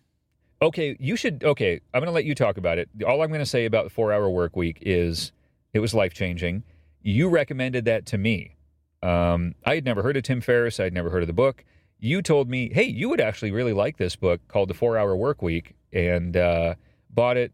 [0.62, 1.44] Okay, you should.
[1.44, 2.90] Okay, I'm going to let you talk about it.
[3.06, 5.32] All I'm going to say about the four hour work week is
[5.74, 6.64] it was life changing.
[7.02, 8.56] You recommended that to me.
[9.04, 10.80] Um, I had never heard of Tim Ferriss.
[10.80, 11.64] I'd never heard of the book.
[12.00, 15.16] You told me, hey, you would actually really like this book called The Four Hour
[15.16, 16.76] Work Week, and uh,
[17.10, 17.52] bought it,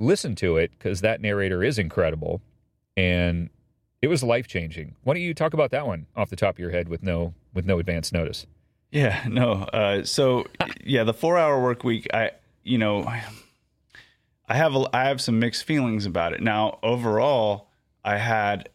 [0.00, 2.40] listened to it because that narrator is incredible,
[2.96, 3.50] and
[4.02, 4.94] it was life changing.
[5.04, 7.34] Why don't you talk about that one off the top of your head with no
[7.54, 8.46] with no advance notice?
[8.90, 9.52] Yeah, no.
[9.52, 10.46] Uh, so
[10.84, 12.06] yeah, the four hour work week.
[12.12, 12.32] I
[12.62, 13.04] you know,
[14.48, 16.42] I have a, I have some mixed feelings about it.
[16.42, 17.68] Now overall,
[18.04, 18.68] I had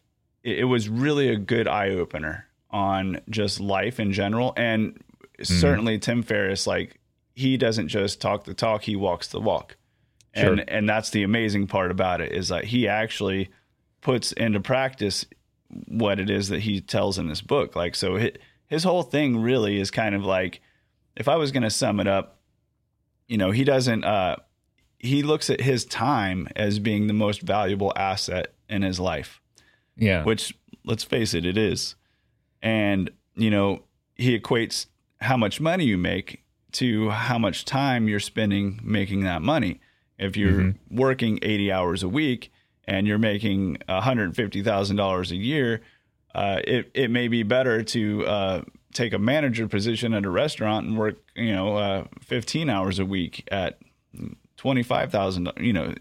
[0.43, 4.99] it, it was really a good eye opener on just life in general, and
[5.39, 5.45] mm.
[5.45, 6.65] certainly Tim Ferriss.
[6.67, 6.99] Like
[7.35, 9.77] he doesn't just talk the talk; he walks the walk.
[10.35, 10.51] Sure.
[10.51, 13.49] And and that's the amazing part about it is that he actually
[14.01, 15.25] puts into practice
[15.87, 17.75] what it is that he tells in this book.
[17.75, 18.31] Like so, his,
[18.67, 20.61] his whole thing really is kind of like,
[21.15, 22.39] if I was going to sum it up,
[23.27, 24.03] you know, he doesn't.
[24.03, 24.37] Uh,
[24.99, 29.41] he looks at his time as being the most valuable asset in his life.
[29.95, 30.23] Yeah.
[30.23, 30.53] Which,
[30.85, 31.95] let's face it, it is.
[32.61, 33.83] And you know,
[34.15, 34.87] he equates
[35.21, 39.79] how much money you make to how much time you're spending making that money.
[40.17, 40.97] If you're mm-hmm.
[40.97, 42.51] working 80 hours a week
[42.85, 45.81] and you're making $150,000 a year,
[46.33, 48.61] uh, it it may be better to uh,
[48.93, 53.05] take a manager position at a restaurant and work, you know, uh, 15 hours a
[53.05, 53.79] week at
[54.57, 55.93] 25,000, you know,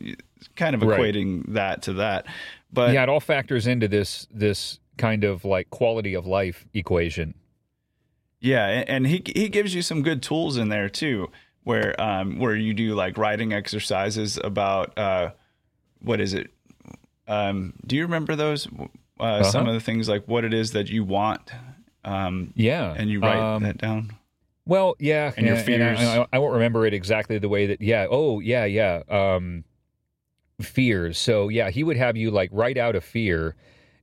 [0.57, 1.55] kind of equating right.
[1.55, 2.27] that to that.
[2.73, 7.35] But yeah, it all factors into this this kind of like quality of life equation.
[8.41, 11.31] Yeah, and he he gives you some good tools in there too,
[11.65, 15.31] where um where you do like writing exercises about uh
[16.01, 16.51] what is it?
[17.31, 18.69] Um do you remember those
[19.21, 19.45] uh, uh-huh.
[19.45, 21.53] some of the things like what it is that you want.
[22.05, 24.17] Um, yeah, and you write um, that down.
[24.65, 26.01] Well, yeah, and, your fears.
[26.01, 27.83] And I, I, won't remember it exactly the way that.
[27.83, 28.07] Yeah.
[28.11, 29.03] Oh, yeah, yeah.
[29.09, 29.65] Um,
[30.63, 31.19] fears.
[31.19, 33.57] So yeah, he would have you like write out a fear,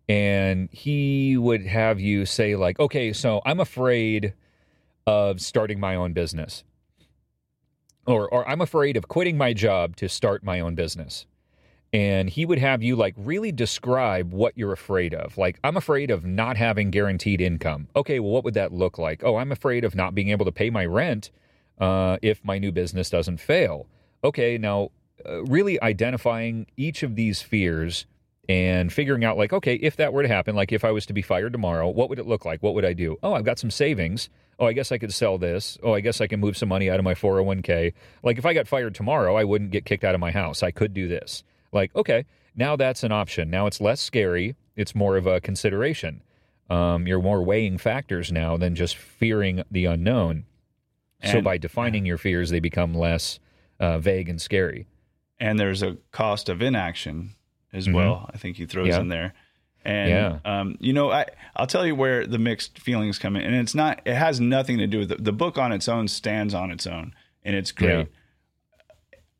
[0.07, 4.33] and he would have you say like, okay, so I'm afraid
[5.07, 6.63] of starting my own business,
[8.05, 11.25] or or I'm afraid of quitting my job to start my own business
[11.93, 15.37] and he would have you like really describe what you're afraid of.
[15.37, 17.87] Like, I'm afraid of not having guaranteed income.
[17.95, 19.23] Okay, well, what would that look like?
[19.23, 21.31] Oh, I'm afraid of not being able to pay my rent
[21.79, 23.87] uh, if my new business doesn't fail.
[24.23, 24.91] Okay, now
[25.25, 28.05] uh, really identifying each of these fears
[28.49, 31.13] and figuring out, like, okay, if that were to happen, like if I was to
[31.13, 32.63] be fired tomorrow, what would it look like?
[32.63, 33.17] What would I do?
[33.21, 34.29] Oh, I've got some savings.
[34.59, 35.77] Oh, I guess I could sell this.
[35.83, 37.93] Oh, I guess I can move some money out of my 401k.
[38.23, 40.63] Like if I got fired tomorrow, I wouldn't get kicked out of my house.
[40.63, 41.43] I could do this.
[41.71, 42.25] Like, okay,
[42.55, 43.49] now that's an option.
[43.49, 44.55] Now it's less scary.
[44.75, 46.21] It's more of a consideration.
[46.69, 50.45] Um, you're more weighing factors now than just fearing the unknown.
[51.23, 53.39] so by defining your fears, they become less
[53.79, 54.85] uh, vague and scary.
[55.39, 57.35] and there's a cost of inaction
[57.71, 57.93] as Mhm.
[57.93, 58.27] well.
[58.33, 58.99] I think he throws Yeah.
[59.01, 59.33] in there.
[59.85, 60.39] And Yeah.
[60.45, 61.25] um, you know, I
[61.55, 64.01] I'll tell you where the mixed feelings come in, and it's not.
[64.05, 66.07] It has nothing to do with the, the book on its own.
[66.07, 68.07] Stands on its own, and it's great.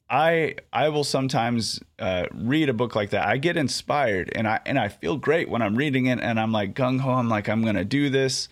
[0.09, 3.27] I I will sometimes uh, read a book like that.
[3.27, 6.51] I get inspired, and I and I feel great when I'm reading it, and I'm
[6.51, 7.11] like gung ho.
[7.11, 8.47] I'm like I'm gonna do this,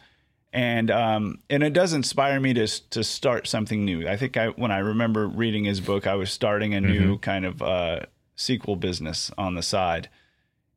[0.51, 4.07] and um and it does inspire me to to start something new.
[4.07, 7.45] I think I when I remember reading his book, I was starting a new kind
[7.45, 7.99] of uh,
[8.35, 10.09] sequel business on the side,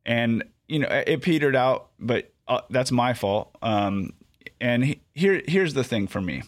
[0.07, 3.51] and you know it petered out, but uh, that's my fault.
[3.63, 4.13] Um,
[4.61, 6.43] and he, here here's the thing for me.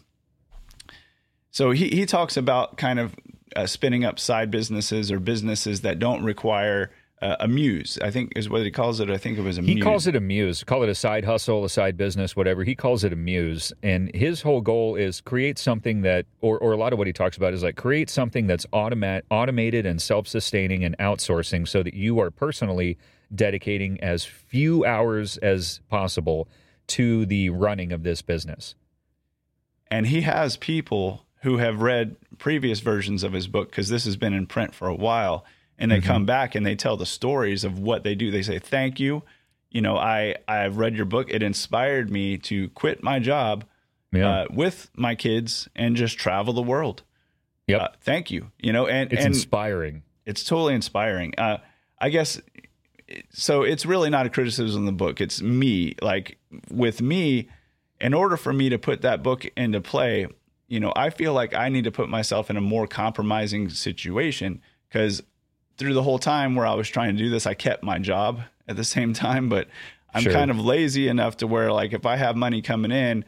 [1.50, 3.14] So he he talks about kind of
[3.56, 6.90] uh, spinning up side businesses or businesses that don't require
[7.22, 7.98] uh, a muse.
[8.02, 9.10] I think is what he calls it.
[9.10, 9.68] I think it was a muse.
[9.68, 9.84] He muse.
[9.84, 10.64] calls it a muse.
[10.64, 12.64] Call it a side hustle, a side business, whatever.
[12.64, 13.74] He calls it a muse.
[13.82, 17.12] And his whole goal is create something that, or, or a lot of what he
[17.12, 21.82] talks about is like create something that's automat, automated and self sustaining and outsourcing so
[21.82, 22.96] that you are personally
[23.34, 26.48] dedicating as few hours as possible
[26.86, 28.74] to the running of this business.
[29.90, 34.16] and he has people who have read previous versions of his book because this has
[34.16, 35.44] been in print for a while
[35.78, 36.06] and they Mm-hmm.
[36.06, 39.22] come back and they tell the stories of what they do they say thank you
[39.70, 43.64] you know i i've read your book it inspired me to quit my job
[44.12, 44.28] Yeah.
[44.42, 47.02] uh, with my kids and just travel the world
[47.68, 47.80] Yep.
[47.80, 50.02] uh, thank you you know and it's and inspiring.
[50.26, 51.34] it's totally inspiring.
[51.38, 51.58] Uh,
[51.98, 52.40] I guess
[53.30, 53.62] so.
[53.62, 55.20] It's really not a criticism of the book.
[55.20, 55.94] It's me.
[56.00, 56.38] Like
[56.70, 57.48] with me,
[58.00, 60.26] in order for me to put that book into play,
[60.70, 64.62] you know, I feel like I need to put myself in a more compromising situation
[64.88, 65.22] because
[65.76, 68.40] through the whole time where I was trying to do this, I kept my job
[68.68, 69.68] at the same time, but
[70.14, 70.32] I'm Sure.
[70.32, 73.24] kind of lazy enough to where like if I have money coming in,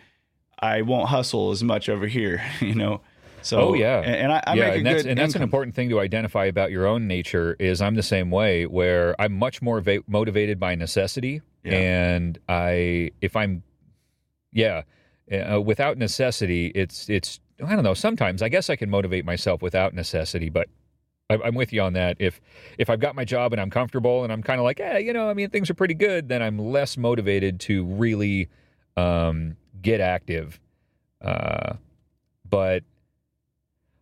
[0.59, 3.01] I won't hustle as much over here, you know.
[3.45, 3.99] So Oh, yeah.
[3.99, 5.89] and, and I, I yeah, make a and that's good and that's an important thing
[5.89, 7.57] to identify about your own nature.
[7.59, 11.73] Is I'm the same way where I'm much more va- motivated by necessity, Yeah.
[11.75, 13.65] and I if I'm
[14.53, 14.83] yeah
[15.31, 17.95] uh, without necessity, it's it's I don't know.
[17.95, 20.69] Sometimes I guess I can motivate myself without necessity, but.
[21.31, 22.19] I'm with you on that.
[22.19, 22.43] If
[22.77, 25.15] if I've got my job and I'm comfortable and I'm kind of like, yeah, you
[25.15, 28.51] know, I mean, things are pretty good, then I'm less motivated to really
[28.99, 30.61] um, get active.
[31.23, 31.75] Uh,
[32.49, 32.83] but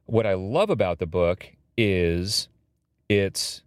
[0.06, 2.48] what I love about the book is
[3.08, 3.62] it's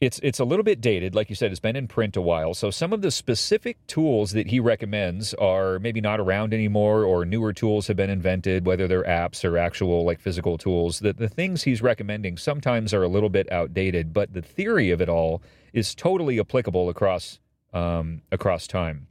[0.00, 1.14] it's it's a little bit dated.
[1.14, 2.54] Like you said it's been in print a while.
[2.54, 7.24] So some of the specific tools that he recommends are maybe not around anymore or
[7.24, 11.00] newer tools have been invented whether they're apps or actual like physical tools.
[11.00, 15.00] The, the things he's recommending sometimes are a little bit outdated but the theory of
[15.00, 17.40] it all is totally applicable across
[17.72, 19.08] um, across time.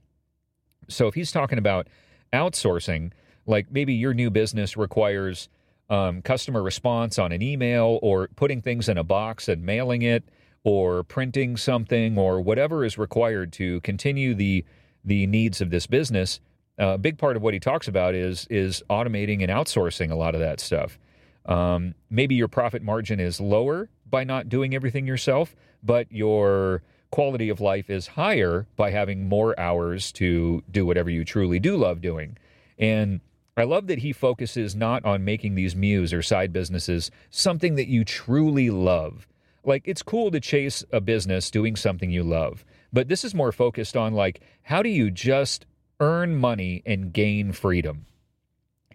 [0.88, 1.88] So if he's talking about
[2.32, 3.12] outsourcing,
[3.46, 5.50] like maybe your new business requires
[5.90, 10.24] um, customer response on an email or putting things in a box and mailing it
[10.68, 14.66] or printing something or whatever is required to continue the
[15.06, 16.42] the needs of this business.
[16.78, 20.16] Uh, a big part of what he talks about is is automating and outsourcing a
[20.16, 21.00] lot of that stuff.
[21.46, 27.48] Um, maybe your profit margin is lower by not doing everything yourself, but your quality
[27.48, 32.02] of life is higher by having more hours to do whatever you truly do love
[32.02, 32.38] doing.
[32.78, 33.22] And
[33.56, 37.88] I love that he focuses not on making these muse or side businesses something that
[37.88, 39.28] you truly love.
[39.68, 43.52] Like it's cool to chase a business doing something you love, but this is more
[43.52, 45.66] focused on like how do you just
[46.00, 48.06] earn money and gain freedom?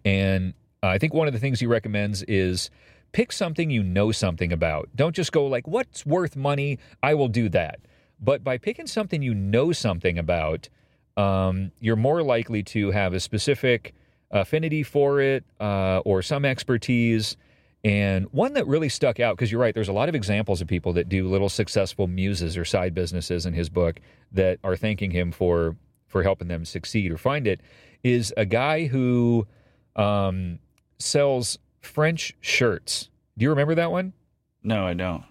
[0.05, 2.71] And uh, I think one of the things he recommends is
[3.13, 4.89] pick something you know something about.
[4.97, 6.79] Don't just go like, what's worth money?
[7.03, 7.81] I will do that.
[8.19, 10.69] But by picking something you know something about,
[11.17, 13.95] um, you're more likely to have a specific
[14.31, 17.37] affinity for it uh, or some expertise.
[17.85, 20.69] And one that really stuck out, because you're right, there's a lot of examples of
[20.69, 25.11] people that do little successful muses or side businesses in his book that are thanking
[25.11, 25.77] him for
[26.07, 27.61] for helping them succeed or find it.
[28.05, 29.47] Is a guy who
[29.97, 30.59] um,
[30.99, 33.09] sells French shirts.
[33.37, 34.13] Do you remember that one?
[34.63, 35.25] No, I don't.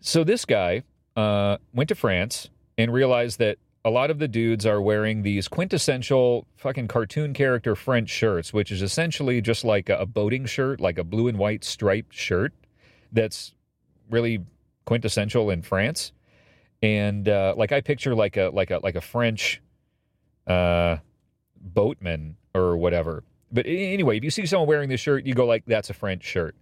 [0.00, 0.82] So this guy
[1.16, 5.48] uh, went to France and realized that a lot of the dudes are wearing these
[5.48, 10.98] quintessential fucking cartoon character French shirts, which is essentially just like a, boating shirt, like
[10.98, 12.52] a blue and white striped shirt
[13.10, 13.54] that's
[14.08, 14.40] really
[14.84, 16.12] quintessential in France.
[16.80, 19.60] And uh, like I picture like a like a like a French
[20.46, 20.96] uh,
[21.60, 23.24] boatman or whatever.
[23.52, 26.24] But anyway, if you see someone wearing this shirt, you go like, "That's a French
[26.24, 26.56] shirt."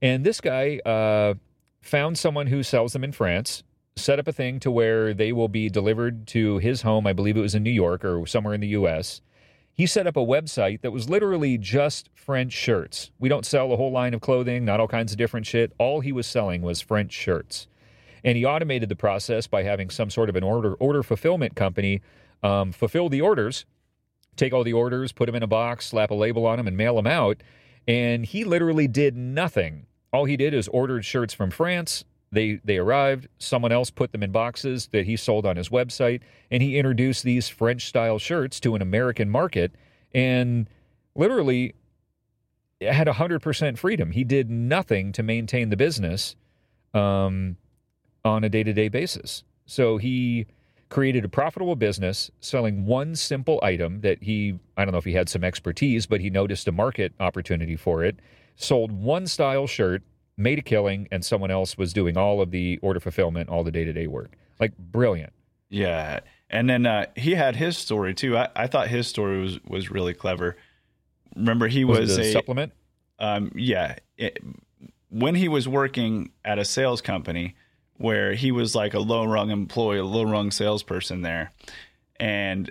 [0.00, 1.34] And this guy uh,
[1.80, 3.64] found someone who sells them in France,
[3.96, 7.06] set up a thing to where they will be delivered to his home.
[7.06, 9.20] I believe it was in New York or somewhere in the U.S.
[9.72, 13.10] He set up a website that was literally just French shirts.
[13.18, 15.72] We don't sell a whole line of clothing, not all kinds of different shit.
[15.78, 17.66] All he was selling was French shirts.
[18.22, 22.00] And he automated the process by having some sort of an order order fulfillment company
[22.42, 23.64] um, fulfill the orders,
[24.36, 26.76] take all the orders, put them in a box, slap a label on them, and
[26.76, 27.42] mail them out.
[27.86, 29.86] And he literally did nothing.
[30.12, 32.04] All he did is ordered shirts from France.
[32.34, 33.28] They they arrived.
[33.38, 36.20] Someone else put them in boxes that he sold on his website,
[36.50, 39.74] and he introduced these French style shirts to an American market,
[40.12, 40.68] and
[41.14, 41.74] literally
[42.80, 44.10] had hundred percent freedom.
[44.10, 46.36] He did nothing to maintain the business
[46.92, 47.56] um,
[48.24, 49.44] on a day to day basis.
[49.66, 50.46] So he
[50.90, 55.14] created a profitable business selling one simple item that he I don't know if he
[55.14, 58.16] had some expertise, but he noticed a market opportunity for it.
[58.56, 60.02] Sold one style shirt
[60.36, 63.70] made a killing, and someone else was doing all of the order fulfillment, all the
[63.70, 64.36] day to day work.
[64.60, 65.32] Like brilliant.
[65.68, 66.20] Yeah,
[66.50, 68.36] and then uh, he had his story too.
[68.36, 70.56] I, I thought his story was was really clever.
[71.36, 72.72] Remember, he was, was a supplement.
[73.18, 74.38] Um, yeah, it,
[75.08, 77.56] when he was working at a sales company
[77.96, 81.52] where he was like a low rung employee, a low rung salesperson there,
[82.20, 82.70] and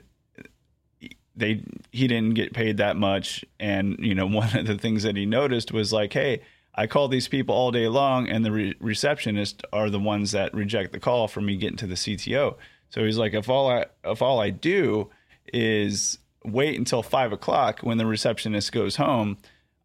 [1.36, 3.44] they he didn't get paid that much.
[3.60, 6.42] And you know, one of the things that he noticed was like, hey
[6.76, 10.54] I call these people all day long, and the re- receptionists are the ones that
[10.54, 12.56] reject the call for me getting to the CTO.
[12.90, 15.10] So he's like, if all I if all I do
[15.52, 19.38] is wait until five o'clock when the receptionist goes home,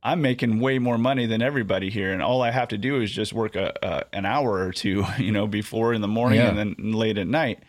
[0.03, 3.11] I'm making way more money than everybody here, and all I have to do is
[3.11, 6.49] just work a, a an hour or two, you know, before in the morning yeah.
[6.49, 7.63] and then late at night.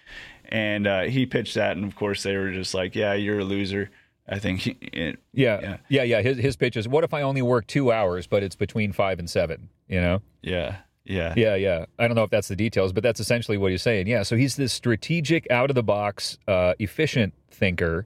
[0.46, 3.44] And uh, he pitched that, and of course they were just like, "Yeah, you're a
[3.44, 3.92] loser."
[4.30, 4.60] I think.
[4.62, 6.22] He, it, yeah, yeah, yeah, yeah.
[6.22, 9.20] His his pitch is, "What if I only work two hours, but it's between five
[9.20, 9.70] and seven?
[9.88, 10.22] You know?
[10.42, 11.86] Yeah, yeah, yeah, yeah.
[11.98, 14.08] I don't know if that's the details, but that's essentially what he's saying.
[14.08, 14.24] Yeah.
[14.24, 18.06] So he's this strategic, out of the box, uh, efficient thinker,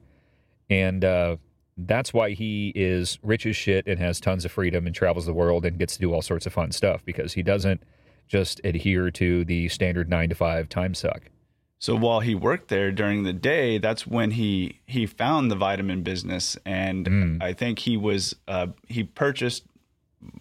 [0.70, 1.36] and uh,
[1.76, 5.34] that's why he is rich as shit and has tons of freedom and travels the
[5.34, 7.82] world and gets to do all sorts of fun stuff because he doesn't
[8.26, 11.30] just adhere to the standard nine to five time suck.
[11.78, 16.02] So while he worked there during the day, that's when he he found the vitamin
[16.02, 17.42] business, and mm.
[17.42, 19.64] I think he was uh, he purchased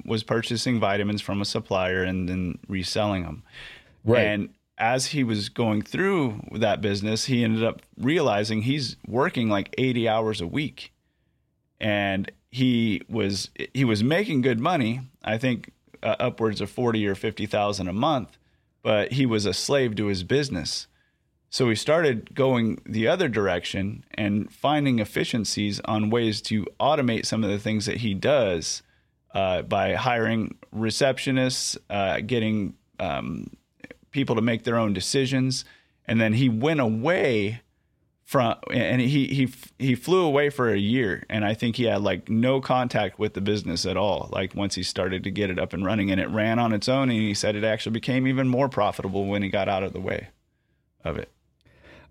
[0.06, 3.44] was purchasing vitamins from a supplier and then reselling them.
[4.06, 4.24] Right.
[4.24, 9.74] And as he was going through that business, he ended up realizing he's working like
[9.78, 10.94] 80 hours a week.
[11.80, 15.72] And he was he was making good money, I think
[16.02, 18.38] uh, upwards of 40 or 50,000 a month,
[18.84, 20.88] but he was a slave to his business.
[21.54, 27.44] So we started going the other direction and finding efficiencies on ways to automate some
[27.44, 28.82] of the things that he does
[29.36, 33.52] uh, by hiring receptionists, uh, getting um,
[34.10, 35.64] people to make their own decisions,
[36.08, 37.62] and then he went away
[38.24, 41.24] from and he he he flew away for a year.
[41.30, 44.28] And i think he had like no contact with the business at all.
[44.32, 46.90] Like once he started to get it up and running and it ran on its
[46.90, 49.94] own and he said it actually became even more profitable when he got out of
[49.94, 50.30] the way
[51.04, 51.30] of it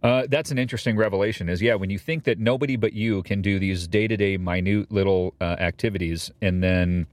[0.03, 1.48] uh, that's an interesting revelation.
[1.48, 4.36] Is yeah, when you think that nobody but you can do these day to day,
[4.36, 7.07] minute little uh, activities, and then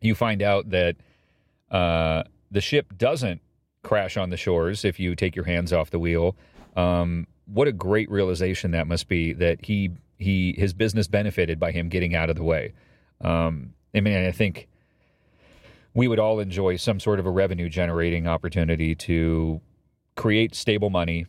[0.00, 0.96] you find out that
[1.70, 3.40] uh, the ship doesn't
[3.82, 6.36] crash on the shores if you take your hands off the wheel.
[6.76, 11.72] Um, what a great realization that must be that he he his business benefited by
[11.72, 12.72] him getting out of the way.
[13.20, 14.68] Um, I mean, I think
[15.92, 19.60] we would all enjoy some sort of a revenue generating opportunity to
[20.14, 21.26] create stable money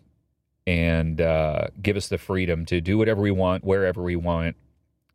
[0.65, 4.55] and uh, give us the freedom to do whatever we want, wherever we want,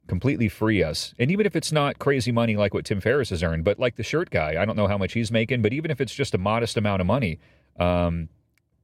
[0.06, 1.14] completely free us.
[1.18, 3.96] And even if it's not crazy money like what Tim Ferriss has earned, but like
[3.96, 6.34] the shirt guy, I don't know how much he's making, but even if it's just
[6.34, 7.38] a modest amount of money,
[7.78, 8.28] um,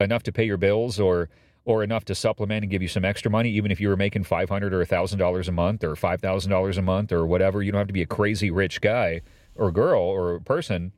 [0.01, 1.29] enough to pay your bills or
[1.67, 4.23] or enough to supplement and give you some extra money, even if you were making
[4.23, 7.63] five hundred or thousand dollars a month or five thousand dollars a month or whatever.
[7.63, 9.23] You don't have to be a crazy rich guy
[9.55, 10.93] or girl or person,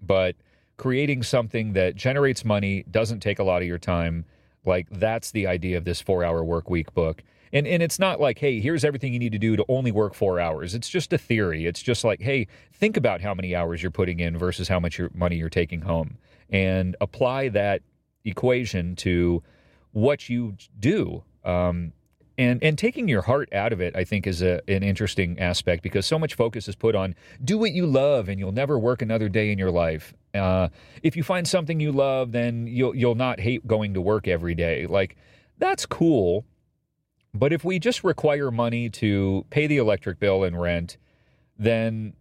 [0.00, 0.36] but
[0.78, 4.24] creating something that generates money doesn't take a lot of your time
[4.64, 7.22] like that's the idea of this four hour work week book.
[7.52, 10.14] And and it's not like, hey, here's everything you need to do to only work
[10.14, 10.74] four hours.
[10.74, 11.66] It's just a theory.
[11.66, 14.98] It's just like, hey, think about how many hours you're putting in versus how much
[14.98, 17.82] your money you're taking home, and apply that
[18.24, 19.42] equation to
[19.92, 21.24] what you do.
[21.44, 21.92] Um,
[22.40, 25.82] and and taking your heart out of it, I think, is a, an interesting aspect
[25.82, 27.14] because so much focus is put on
[27.44, 30.14] do what you love, and you'll never work another day in your life.
[30.34, 30.68] Uh,
[31.02, 34.54] if you find something you love, then you'll you'll not hate going to work every
[34.54, 34.86] day.
[34.86, 35.16] Like
[35.58, 36.46] that's cool,
[37.32, 40.96] But if we just require money to pay the electric bill and rent,
[41.58, 42.14] then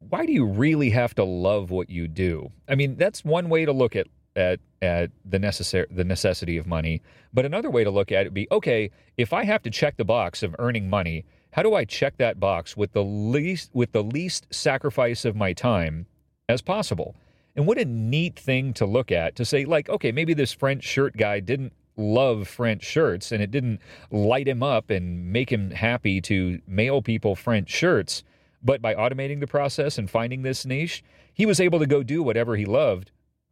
[0.00, 2.50] why do you really have to love what you do?
[2.68, 4.06] I mean, that's one way to look at
[4.36, 7.02] at at the necessary the necessity of money.
[7.32, 9.96] But another way to look at it would be okay, if I have to check
[9.96, 13.92] the box of earning money, how do I check that box with the least with
[13.92, 16.06] the least sacrifice of my time
[16.48, 17.16] as possible?
[17.56, 20.84] And what a neat thing to look at to say, like, okay, maybe this French
[20.84, 25.70] shirt guy didn't love French shirts and it didn't light him up and make him
[25.70, 28.22] happy to mail people French shirts.
[28.62, 31.02] But by automating the process and finding this niche,
[31.34, 33.10] he was able to go do whatever he loved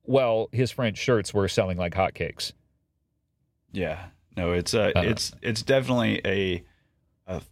[0.08, 2.52] while his French shirts were selling like hotcakes.
[3.72, 4.06] Yeah.
[4.38, 6.64] No, it's uh, uh it's it's definitely a,
[7.26, 7.42] a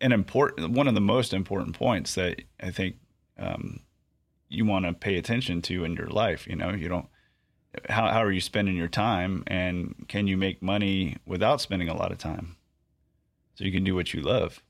[0.00, 2.96] an important one of the most important points that I think
[3.36, 3.80] um,
[4.48, 6.46] you want to pay attention to in your life.
[6.46, 7.06] You know, you don't
[7.88, 11.96] how how are you spending your time, and can you make money without spending a
[11.96, 12.56] lot of time,
[13.54, 14.62] so you can do what you love.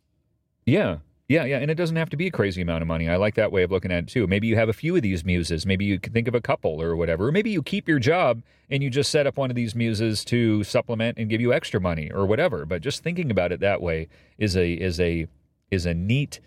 [0.65, 0.99] Yeah,
[1.29, 3.09] yeah, yeah, and it doesn't have to be a crazy amount of money.
[3.09, 4.27] I like that way of looking at it too.
[4.27, 5.65] Maybe you have a few of these muses.
[5.65, 7.29] Maybe you can think of a couple or whatever.
[7.29, 10.23] Or maybe you keep your job and you just set up one of these muses
[10.27, 12.67] to supplement and give you extra money or whatever.
[12.67, 15.27] But just thinking about it that way is a is a
[15.71, 16.41] is a neat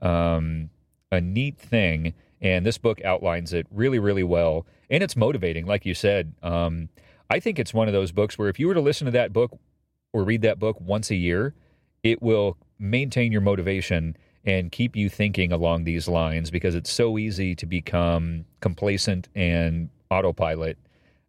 [0.00, 0.70] um
[1.12, 4.66] a neat thing and this book outlines it really, really well.
[4.88, 6.32] And it's motivating, like you said.
[6.42, 6.88] Um,
[7.28, 9.32] I think it's one of those books where if you were to listen to that
[9.32, 9.56] book
[10.12, 11.54] or read that book once a year,
[12.02, 17.18] it will maintain your motivation and keep you thinking along these lines because it's so
[17.18, 20.78] easy to become complacent and autopilot.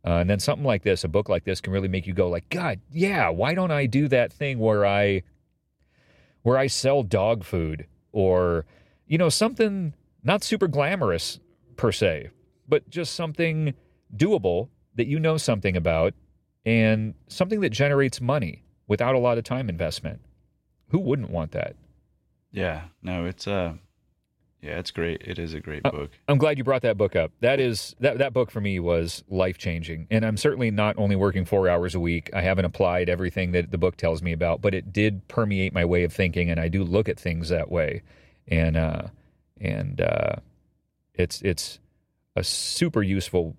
[0.05, 2.29] Uh, and then something like this, a book like this, can really make you go
[2.29, 5.23] like, God, yeah, why don't I do that thing where I
[6.43, 8.65] where I sell dog food or
[9.05, 9.93] you know something
[10.23, 11.39] not super glamorous
[11.75, 12.29] per se,
[12.67, 13.73] but just something
[14.15, 16.13] doable that you know something about
[16.65, 20.21] and something that generates money without a lot of time investment.
[20.91, 21.75] Who wouldn't want that?
[22.51, 23.73] Yeah, no, it's uh
[24.61, 25.23] yeah, it's great.
[25.25, 26.11] It is a great uh, book.
[26.27, 27.31] I'm glad you brought that book up.
[27.39, 31.15] That is that that book for me was life changing, and I'm certainly not only
[31.15, 32.29] working four hours a week.
[32.33, 35.83] I haven't applied everything that the book tells me about, but it did permeate my
[35.83, 38.03] way of thinking, and I do look at things that way.
[38.47, 39.07] And uh,
[39.59, 40.35] and uh,
[41.15, 41.79] it's it's
[42.35, 43.55] a super useful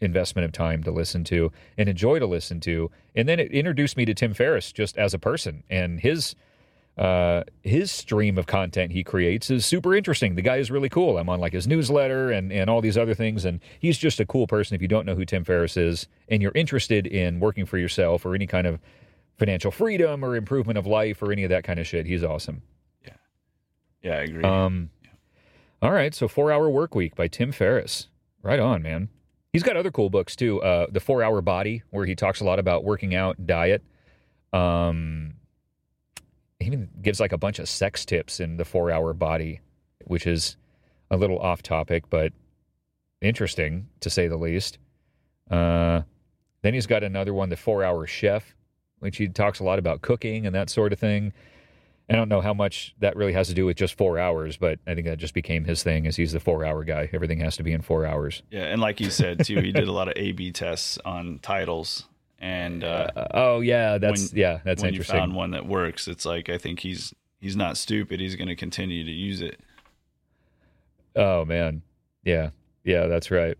[0.00, 2.90] investment of time to listen to and enjoy to listen to.
[3.14, 6.36] And then it introduced me to Tim Ferriss just as a person and his
[6.98, 10.34] uh, his stream of content he creates is super interesting.
[10.34, 11.16] The guy is really cool.
[11.16, 13.44] I'm on like his newsletter and, and all these other things.
[13.44, 14.74] And he's just a cool person.
[14.74, 18.26] If you don't know who Tim Ferriss is and you're interested in working for yourself
[18.26, 18.80] or any kind of
[19.38, 22.62] financial freedom or improvement of life or any of that kind of shit, he's awesome.
[23.04, 23.12] Yeah.
[24.02, 24.42] Yeah, I agree.
[24.42, 24.90] Um,
[25.80, 28.08] all right, so Four Hour Work Week by Tim Ferriss.
[28.42, 29.08] Right on, man.
[29.52, 30.60] He's got other cool books too.
[30.60, 33.84] Uh, the Four Hour Body, where he talks a lot about working out, diet.
[34.52, 35.34] Um,
[36.60, 39.60] he even gives like a bunch of sex tips in the Four Hour Body,
[40.04, 40.56] which is
[41.10, 42.32] a little off topic, but
[43.20, 44.78] interesting to say the least.
[45.50, 46.02] Uh,
[46.62, 48.54] then he's got another one, the Four Hour Chef,
[48.98, 51.32] which he talks a lot about cooking and that sort of thing.
[52.10, 54.78] I don't know how much that really has to do with just four hours, but
[54.86, 57.10] I think that just became his thing as he's the four hour guy.
[57.12, 58.42] Everything has to be in four hours.
[58.50, 61.38] Yeah, and like you said too, he did a lot of A B tests on
[61.42, 62.08] titles.
[62.38, 65.16] And uh, uh, oh yeah, that's when, yeah, that's when interesting.
[65.16, 66.06] You found one that works.
[66.06, 68.20] It's like I think he's he's not stupid.
[68.20, 69.58] He's going to continue to use it.
[71.16, 71.82] Oh man,
[72.24, 72.50] yeah,
[72.84, 73.58] yeah, that's right.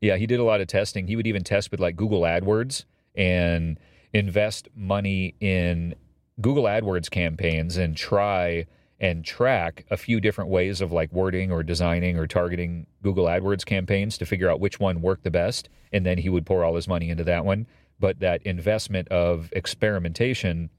[0.00, 1.06] Yeah, he did a lot of testing.
[1.06, 2.84] He would even test with like Google AdWords
[3.14, 3.78] and
[4.12, 5.94] invest money in
[6.40, 8.66] Google AdWords campaigns and try
[8.98, 13.64] and track a few different ways of like wording or designing or targeting Google AdWords
[13.64, 15.68] campaigns to figure out which one worked the best.
[15.92, 17.66] And then he would pour all his money into that one.
[18.00, 20.70] But that investment of experimentation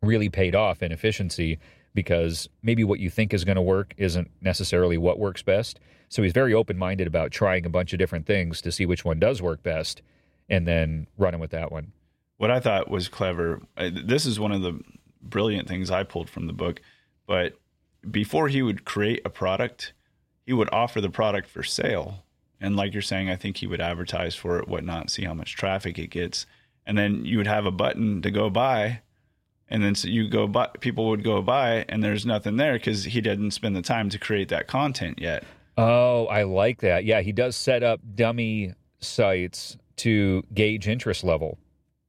[0.00, 1.58] really paid off in efficiency
[1.94, 5.78] because maybe what you think is going to work isn't necessarily what works best.
[6.08, 9.04] So he's very open minded about trying a bunch of different things to see which
[9.04, 10.00] one does work best
[10.48, 11.92] and then running with that one
[12.42, 13.62] what I thought was clever.
[13.78, 14.80] This is one of the
[15.22, 16.80] brilliant things I pulled from the book.
[17.24, 17.52] But
[18.10, 19.92] before he would create a product,
[20.44, 22.24] he would offer the product for sale.
[22.62, 25.56] And like you're saying, I think he would advertise for it, whatnot, see how much
[25.56, 26.46] traffic it gets.
[26.86, 29.02] And then you would have a button to go buy.
[29.68, 33.04] And then so you go buy, people would go buy, and there's nothing there because
[33.04, 35.44] he didn't spend the time to create that content yet.
[35.76, 37.04] Oh, I like that.
[37.04, 41.58] Yeah, he does set up dummy sites to gauge interest level.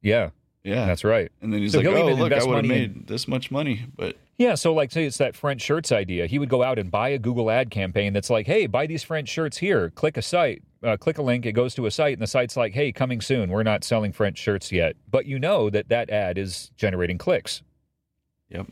[0.02, 0.30] Yeah.
[0.64, 0.86] Yeah.
[0.86, 1.30] That's right.
[1.42, 3.04] And then he's so like, oh, look, I would have made in...
[3.06, 3.86] this much money.
[3.94, 6.26] But Yeah, so like say it's that French shirts idea.
[6.26, 9.02] He would go out and buy a Google ad campaign that's like, "Hey, buy these
[9.02, 9.90] French shirts here.
[9.90, 11.44] Click a site, uh, click a link.
[11.46, 13.50] It goes to a site, and the site's like, "Hey, coming soon.
[13.50, 17.62] We're not selling French shirts yet." But you know that that ad is generating clicks.
[18.48, 18.66] Yep.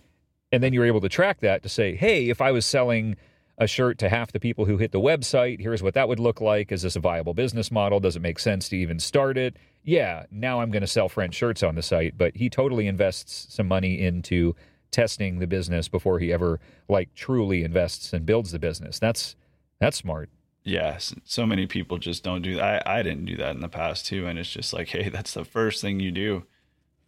[0.51, 3.17] And then you're able to track that to say, "Hey, if I was selling
[3.59, 6.41] a shirt to half the people who hit the website, here's what that would look
[6.41, 6.73] like.
[6.73, 8.01] Is this a viable business model?
[8.01, 11.35] Does it make sense to even start it?" Yeah, now I'm going to sell French
[11.35, 14.55] shirts on the site, but he totally invests some money into
[14.93, 18.99] testing the business before he ever like truly invests and builds the business.
[18.99, 19.35] That's
[19.81, 20.31] that's smart.
[20.65, 22.87] Yes, so many people just don't do that.
[22.87, 25.35] I, I didn't do that in the past too, and it's just like, hey, that's
[25.35, 26.45] the first thing you do.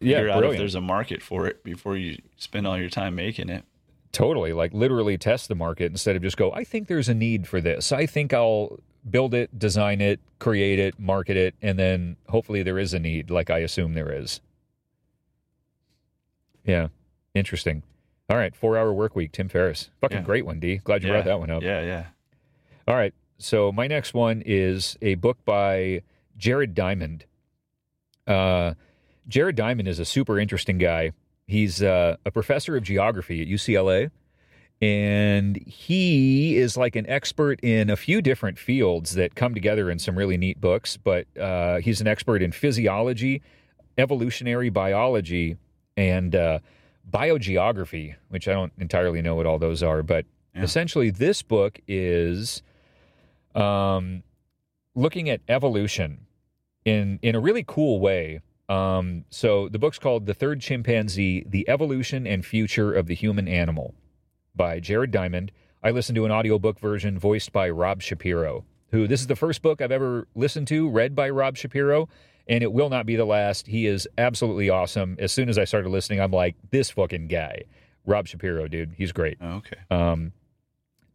[0.01, 3.15] Yeah, Figure out if there's a market for it before you spend all your time
[3.15, 3.63] making it.
[4.15, 7.47] Totally, like literally test the market instead of just go, I think there's a need
[7.49, 7.91] for this.
[7.91, 12.79] I think I'll build it, design it, create it, market it, and then hopefully there
[12.79, 14.39] is a need, like I assume there is.
[16.63, 16.87] Yeah,
[17.33, 17.83] interesting.
[18.29, 19.89] All right, four hour work week, Tim Ferriss.
[19.99, 20.23] Fucking Yeah.
[20.23, 20.77] great one, D.
[20.77, 21.15] Glad you yeah.
[21.15, 21.61] brought that one up.
[21.61, 22.05] Yeah, yeah.
[22.87, 23.13] All right.
[23.37, 26.03] So my next one is a book by
[26.37, 27.25] Jared Diamond.
[28.25, 28.75] Uh,
[29.27, 31.11] Jared Diamond is a super interesting guy.
[31.47, 34.09] He's uh, a professor of geography at UCLA,
[34.81, 39.99] and he is like an expert in a few different fields that come together in
[39.99, 40.97] some really neat books.
[40.97, 43.41] But uh, he's an expert in physiology,
[43.97, 45.57] evolutionary biology,
[45.95, 46.59] and uh,
[47.09, 50.01] biogeography, which I don't entirely know what all those are.
[50.03, 50.25] But
[50.55, 50.63] Yeah.
[50.63, 52.63] essentially, this book is
[53.53, 54.23] um,
[54.95, 56.25] looking at evolution
[56.85, 58.41] in in a really cool way.
[58.67, 63.47] Um, so the book's called "The Third Chimpanzee: The Evolution and Future of the Human
[63.47, 63.93] Animal"
[64.55, 65.51] by Jared Diamond.
[65.83, 69.61] I listened to an audiobook version voiced by Rob Shapiro, who this is the first
[69.61, 72.09] book I've ever listened to read by Rob Shapiro,
[72.47, 73.67] and it will not be the last.
[73.67, 75.15] He is absolutely awesome.
[75.19, 77.63] As soon as I started listening, I'm like, this fucking guy,
[78.05, 79.37] Rob Shapiro, dude, he's great.
[79.41, 79.77] Oh, okay.
[79.91, 80.33] Um,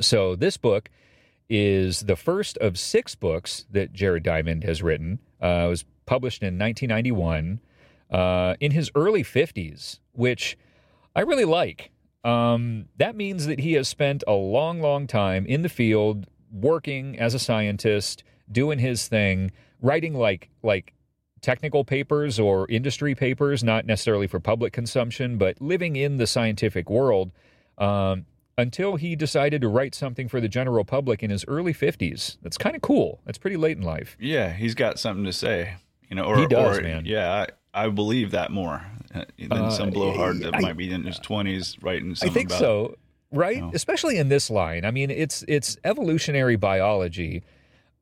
[0.00, 0.88] so this book
[1.48, 5.18] is the first of six books that Jared Diamond has written.
[5.42, 7.60] Uh, it was published in 1991
[8.10, 10.58] uh, in his early 50s, which
[11.14, 11.92] I really like.
[12.24, 17.16] Um, that means that he has spent a long, long time in the field, working
[17.16, 20.94] as a scientist, doing his thing, writing like like
[21.42, 26.90] technical papers or industry papers, not necessarily for public consumption, but living in the scientific
[26.90, 27.30] world
[27.78, 28.26] um,
[28.58, 32.36] until he decided to write something for the general public in his early 50s.
[32.42, 33.20] That's kind of cool.
[33.24, 34.16] That's pretty late in life.
[34.18, 35.76] Yeah, he's got something to say.
[36.10, 37.04] You know, or He does, or, man.
[37.06, 38.84] Yeah, I, I believe that more
[39.14, 42.48] uh, than Uh, some blowhard that I- might be in his twenties writing I think
[42.50, 42.58] about.
[42.58, 42.96] so,
[43.30, 43.58] right?
[43.58, 43.70] No.
[43.72, 44.84] Especially in this line.
[44.84, 47.42] I mean, it's it's evolutionary biology.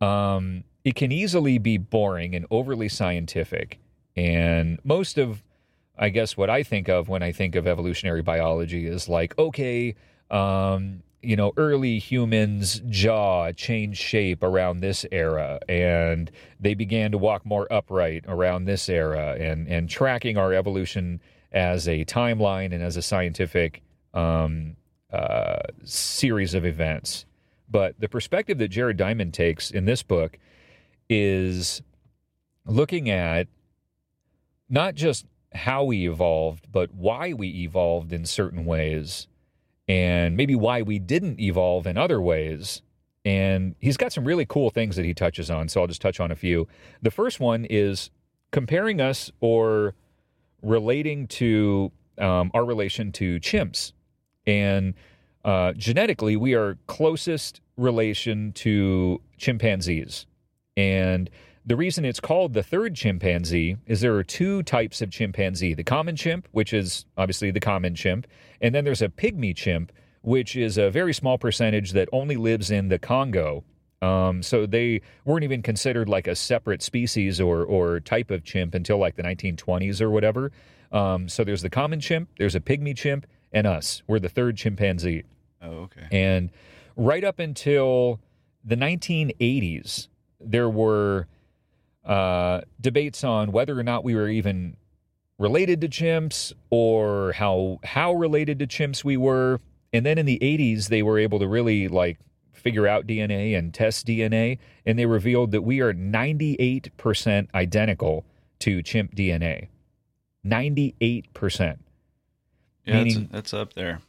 [0.01, 3.79] Um, it can easily be boring and overly scientific,
[4.17, 5.43] and most of,
[5.99, 9.97] I guess, what I think of when I think of evolutionary biology is like, okay,
[10.31, 17.19] um, you know, early humans' jaw changed shape around this era, and they began to
[17.19, 21.21] walk more upright around this era, and and tracking our evolution
[21.53, 23.83] as a timeline and as a scientific
[24.15, 24.77] um,
[25.13, 27.25] uh, series of events.
[27.71, 30.39] But the perspective that Jared Diamond takes in this book
[31.09, 31.83] is
[32.65, 33.49] looking at
[34.69, 39.27] not just how we evolved, but why we evolved in certain ways,
[39.89, 42.83] and maybe why we didn't evolve in other ways.
[43.25, 45.69] And he's got some really cool things that he touches on.
[45.69, 46.69] So I'll just touch on a few.
[47.03, 48.11] The first one is
[48.51, 49.95] comparing us or
[50.63, 53.93] relating to um, our relation to chimps.
[54.47, 54.95] And
[55.45, 60.27] uh, genetically, we are closest relation to chimpanzees.
[60.77, 61.31] And
[61.67, 65.85] the reason it's called the third chimpanzee is there are two types of chimpanzee the
[65.85, 68.27] common chimp, which is obviously the common chimp,
[68.61, 69.93] and then there's a pygmy chimp,
[70.23, 73.65] which is a very small percentage that only lives in the Congo.
[74.01, 78.75] Um, so they weren't even considered like a separate species or, or type of chimp
[78.75, 80.53] until like the 1920s or whatever.
[80.93, 84.03] Um, so there's the common chimp, there's a pygmy chimp, and us.
[84.07, 85.25] We're the third chimpanzee.
[85.61, 86.07] Oh, okay.
[86.13, 86.51] And
[86.97, 88.21] right up until
[88.65, 90.09] the 1980s,
[90.41, 91.27] there were
[92.09, 94.77] uh, debates on whether or not we were even
[95.39, 99.61] related to chimps or how how related to chimps we were.
[99.93, 102.19] And then in the 80s, they were able to really like
[102.53, 108.25] figure out DNA and test DNA, and they revealed that we are 98% identical
[108.59, 109.69] to chimp DNA.
[110.45, 111.79] 98%.
[112.85, 114.01] Yeah, that's, that's up there.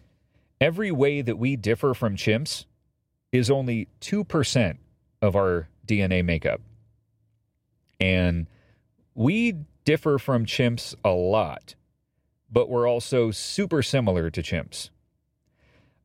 [0.60, 2.66] every way that we differ from chimps
[3.32, 4.78] is only 2%
[5.22, 6.62] of our DNA makeup.
[8.00, 8.48] And
[9.16, 11.76] we differ from chimps a lot,
[12.52, 14.90] but we're also super similar to chimps.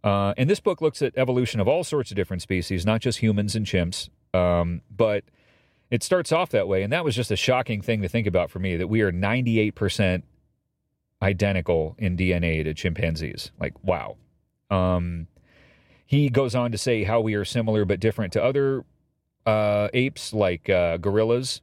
[0.03, 3.21] Uh, and this book looks at evolution of all sorts of different species, not just
[3.21, 4.11] humans and chimps.
[4.35, 5.25] Um, but
[5.91, 6.83] it starts off that way.
[6.83, 9.13] And that was just a shocking thing to think about for me that we are
[9.13, 10.23] 98%
[11.23, 13.53] identical in DNA to chimpanzees.
[13.59, 14.17] Like, wow.
[14.71, 15.29] Um,
[16.05, 18.85] he goes on to say how we are similar but different to other
[19.47, 21.61] uh, apes like uh, gorillas,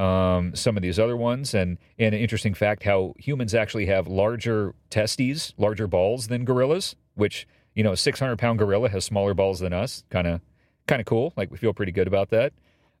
[0.00, 4.06] um, some of these other ones, and, and an interesting fact how humans actually have
[4.06, 9.34] larger testes, larger balls than gorillas, which you know, a 600 pound gorilla has smaller
[9.34, 10.04] balls than us.
[10.10, 10.40] Kind of,
[10.86, 11.32] kind of cool.
[11.36, 12.52] Like we feel pretty good about that.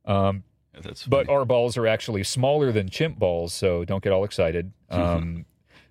[0.04, 0.44] Um,
[0.74, 4.72] Yeah, but our balls are actually smaller than chimp balls, so don't get all excited.
[4.90, 5.44] Um,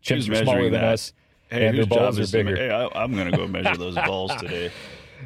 [0.04, 1.14] chimps are smaller measuring than us.
[1.50, 2.56] hey, and their balls are to bigger.
[2.56, 4.72] Hey, I, I'm gonna go measure those balls today.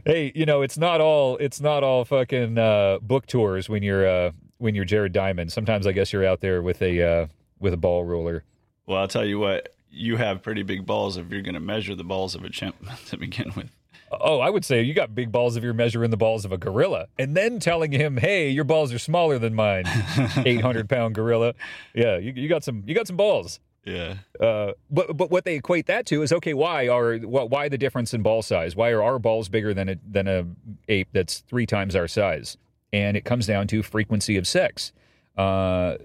[0.06, 4.08] Hey, you know, it's not all it's not all fucking uh, book tours when you're
[4.08, 4.32] uh,
[4.64, 5.51] when you're Jared Diamond.
[5.51, 7.28] Sometimes I guess you're out there with a uh,
[7.59, 8.43] with a ball ruler.
[8.86, 9.70] Well, I'll tell you what.
[9.91, 12.76] You have pretty big balls if you're going to measure the balls of a chimp
[13.07, 13.70] to begin with.
[14.11, 16.57] Oh, I would say you got big balls if you're measuring the balls of a
[16.57, 19.84] gorilla, and then telling him, "Hey, your balls are smaller than mine."
[20.45, 21.53] Eight hundred pound gorilla.
[21.93, 23.59] Yeah, you, you got some you got some balls.
[23.86, 24.16] Yeah.
[24.39, 26.53] Uh, but but what they equate that to is okay.
[26.53, 28.76] Why are wh- why the difference in ball size?
[28.76, 30.45] Why are our balls bigger than a than a
[30.88, 32.57] ape that's three times our size?
[32.94, 34.94] And it comes down to frequency of sex.
[35.36, 35.98] Uh,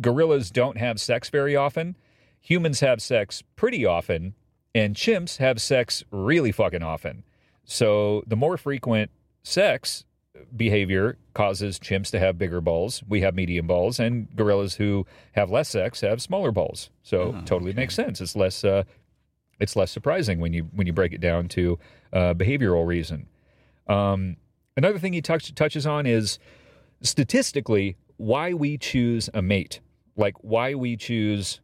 [0.00, 1.96] gorillas don't have sex very often.
[2.40, 4.34] Humans have sex pretty often,
[4.74, 7.22] and chimps have sex really fucking often.
[7.64, 9.10] So the more frequent
[9.42, 10.04] sex
[10.56, 13.02] behavior causes chimps to have bigger balls.
[13.08, 16.90] We have medium balls, and gorillas who have less sex have smaller balls.
[17.02, 17.80] So Oh, totally okay.
[17.80, 18.20] makes sense.
[18.20, 18.84] It's less uh,
[19.60, 21.78] it's less surprising when you when you break it down to
[22.12, 23.26] uh, behavioral reason.
[23.88, 24.36] Um,
[24.76, 26.38] another thing he touch, touches on is
[27.02, 29.80] statistically why we choose a mate,
[30.16, 31.60] like why we choose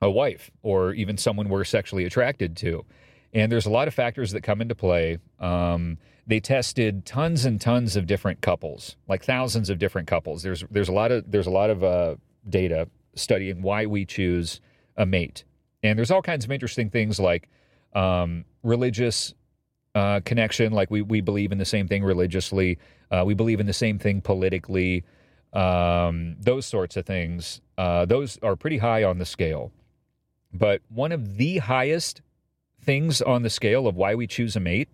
[0.00, 2.84] a wife or even someone we're sexually attracted to.
[3.32, 5.18] And there's a lot of factors that come into play.
[5.40, 10.42] Um, they tested tons and tons of different couples, like thousands of different couples.
[10.42, 12.16] There's there's a lot of there's a lot of uh,
[12.48, 14.60] data studying why we choose
[14.96, 15.44] a mate,
[15.82, 17.48] and there's all kinds of interesting things like
[17.94, 19.34] um, religious
[19.96, 22.78] uh, connection, like we we believe in the same thing religiously,
[23.10, 25.04] uh, we believe in the same thing politically,
[25.54, 27.62] um, those sorts of things.
[27.78, 29.72] Uh, those are pretty high on the scale.
[30.52, 32.20] But one of the highest
[32.82, 34.90] things on the scale of why we choose a mate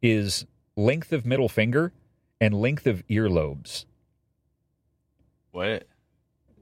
[0.00, 1.92] is length of middle finger
[2.40, 3.84] and length of earlobes.
[5.50, 5.86] What?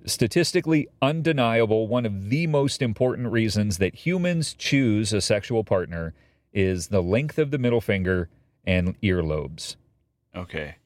[0.07, 6.15] Statistically undeniable, one of the most important reasons that humans choose a sexual partner
[6.53, 8.29] is the length of the middle finger
[8.67, 9.77] and earlobes.
[10.35, 10.77] Okay.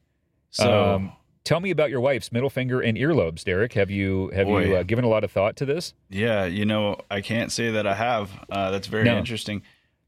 [0.51, 1.11] So Um,
[1.43, 3.73] Tell me about your wife's middle finger and earlobes, Derek.
[3.73, 4.65] Have you have Boy.
[4.65, 5.93] you uh, given a lot of thought to this?
[6.09, 8.31] yeah, you know, I can't say that I have.
[8.49, 9.15] Uh, that's very No.
[9.17, 9.61] interesting.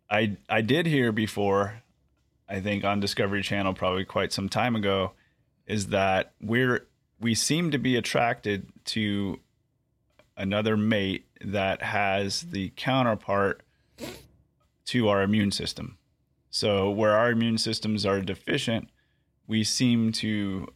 [0.09, 1.83] I I did hear before,
[2.49, 5.11] I think on Discovery Channel probably quite some time ago,
[5.67, 6.87] is that we're
[7.19, 9.39] we seem to be attracted to
[10.35, 13.61] another mate that has the counterpart
[14.87, 15.97] to our immune system.
[16.49, 18.89] So where our immune systems are deficient,
[19.47, 20.67] we seem to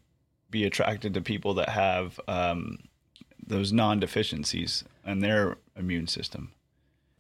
[0.50, 2.78] be attracted to people that have um,
[3.46, 6.52] those non-deficiencies in their immune system.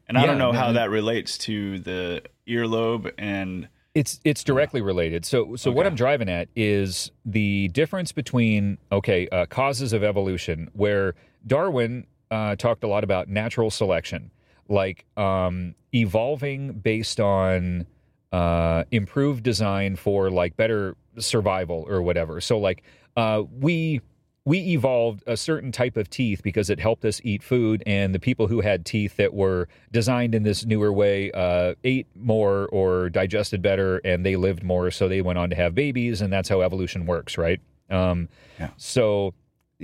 [0.07, 5.25] And I don't know how that relates to the earlobe and It's it's directly related.
[5.25, 10.69] So so what I'm driving at is the difference between okay uh, causes of evolution,
[10.73, 11.15] where
[11.47, 14.31] Darwin uh, talked a lot about natural selection,
[14.71, 17.85] like um, evolving based on
[18.31, 22.41] uh, improved design for like better survival or whatever.
[22.41, 22.83] So like
[23.17, 24.01] uh, we
[24.43, 28.19] we evolved a certain type of teeth because it helped us eat food, and the
[28.19, 33.09] people who had teeth that were designed in this newer way uh, ate more or
[33.11, 36.49] digested better, and they lived more, so they went on to have babies, and that's
[36.49, 37.59] how evolution works, right?
[37.91, 38.69] Um, Yeah.
[38.77, 39.33] So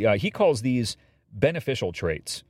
[0.07, 0.97] uh, he calls these
[1.31, 2.43] beneficial traits.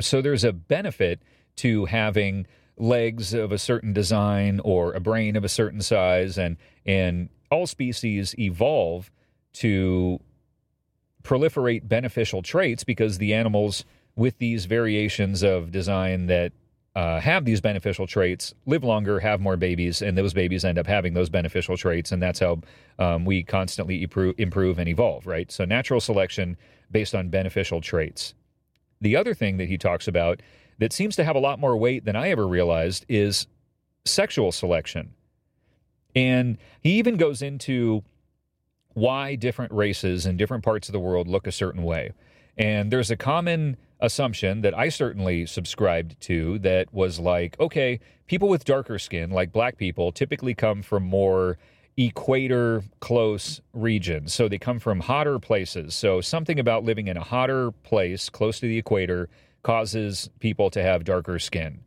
[0.00, 1.20] So there's a benefit
[1.58, 2.46] to having
[2.76, 6.56] legs of a certain design or a brain of a certain size, and
[6.86, 9.10] and all species evolve
[9.54, 10.20] to
[11.22, 13.84] proliferate beneficial traits because the animals
[14.16, 16.52] with these variations of design that
[16.96, 20.86] uh, have these beneficial traits live longer, have more babies, and those babies end up
[20.86, 22.60] having those beneficial traits, and that's how
[22.98, 25.52] um, we constantly improve, improve and evolve, right?
[25.52, 26.56] So natural selection
[26.90, 28.34] based on beneficial traits.
[29.00, 30.40] The other thing that he talks about
[30.78, 33.46] that seems to have a lot more weight than I ever realized is
[34.04, 35.14] sexual selection.
[36.14, 38.02] And he even goes into
[38.94, 42.12] why different races in different parts of the world look a certain way.
[42.56, 48.48] And there's a common assumption that I certainly subscribed to that was like, okay, people
[48.48, 51.58] with darker skin, like black people, typically come from more
[51.96, 54.32] equator close regions.
[54.32, 55.94] So they come from hotter places.
[55.94, 59.28] So something about living in a hotter place close to the equator
[59.62, 61.80] causes people to have darker skin.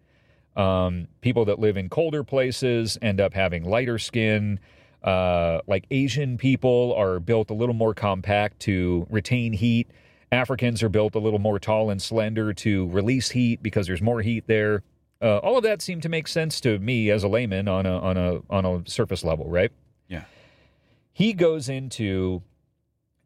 [0.56, 4.60] Um, people that live in colder places end up having lighter skin.
[5.04, 9.90] Uh, like Asian people are built a little more compact to retain heat.
[10.32, 14.22] Africans are built a little more tall and slender to release heat because there's more
[14.22, 14.84] heat there.
[15.22, 18.00] Uh, all of that seemed to make sense to me as a layman on a
[18.00, 19.72] on a on a surface level, right?
[20.08, 20.24] Yeah.
[21.14, 22.42] He goes into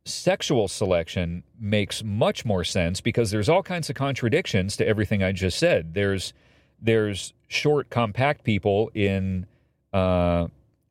[0.06, 5.32] sexual selection makes much more sense because there's all kinds of contradictions to everything I
[5.32, 5.93] just said.
[5.93, 6.34] There's
[6.82, 9.47] there's short, compact people in
[9.93, 10.47] uh,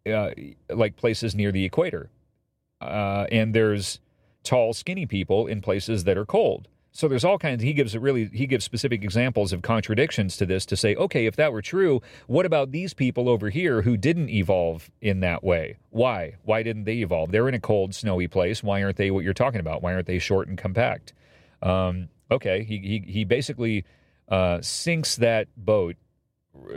[0.06, 0.30] uh,
[0.70, 2.10] like places near the equator,
[2.80, 4.00] uh, and there's
[4.42, 6.68] tall, skinny people in places that are cold.
[6.96, 7.64] So there's all kinds.
[7.64, 11.34] He gives really he gives specific examples of contradictions to this to say, okay, if
[11.34, 15.76] that were true, what about these people over here who didn't evolve in that way?
[15.90, 16.36] Why?
[16.44, 17.32] Why didn't they evolve?
[17.32, 18.62] They're in a cold, snowy place.
[18.62, 19.82] Why aren't they what you're talking about?
[19.82, 21.12] Why aren't they short and compact?
[21.62, 23.84] Um, okay, he he he basically
[24.28, 25.96] uh, sinks that boat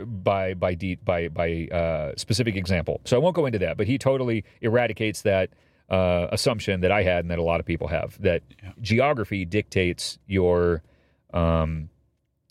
[0.04, 3.00] by by de- by by uh, specific example.
[3.04, 5.50] So I won't go into that, but he totally eradicates that
[5.88, 8.72] uh, assumption that I had and that a lot of people have that Yeah.
[8.80, 10.82] geography dictates your
[11.32, 11.88] um,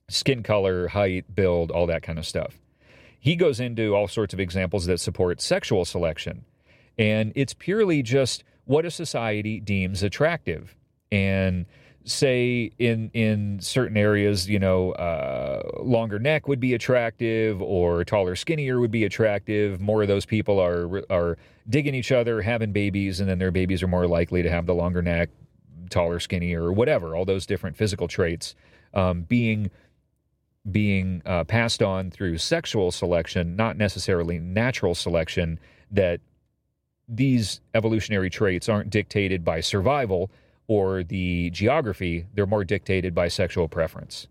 [0.10, 2.60] skin color, height, build, all that kind of stuff.
[3.20, 6.46] He goes into all sorts of examples that support sexual selection,
[6.98, 10.76] and it's purely just what a society deems attractive.
[11.12, 11.66] And
[12.06, 18.36] say in in certain areas, you know, uh, longer neck would be attractive, or taller,
[18.36, 19.82] skinnier would be attractive.
[19.82, 21.38] More of those people are are
[21.70, 24.74] digging each other, having babies, and then their babies are more likely to have the
[24.74, 25.30] longer neck,
[25.90, 27.16] taller, skinnier, or whatever.
[27.16, 28.56] All those different physical traits
[28.94, 29.70] um, being
[30.70, 35.60] being uh, passed on through sexual selection, not necessarily natural selection.
[35.92, 36.20] That
[37.08, 40.30] these evolutionary traits aren't dictated by survival
[40.68, 44.28] or the geography; they're more dictated by sexual preference.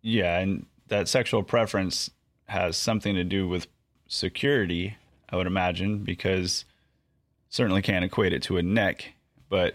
[0.00, 2.10] Yeah, and that sexual preference
[2.46, 3.66] has something to do with
[4.06, 4.96] security,
[5.30, 6.64] I would imagine, because
[7.48, 9.12] certainly can't equate it to a neck,
[9.48, 9.74] but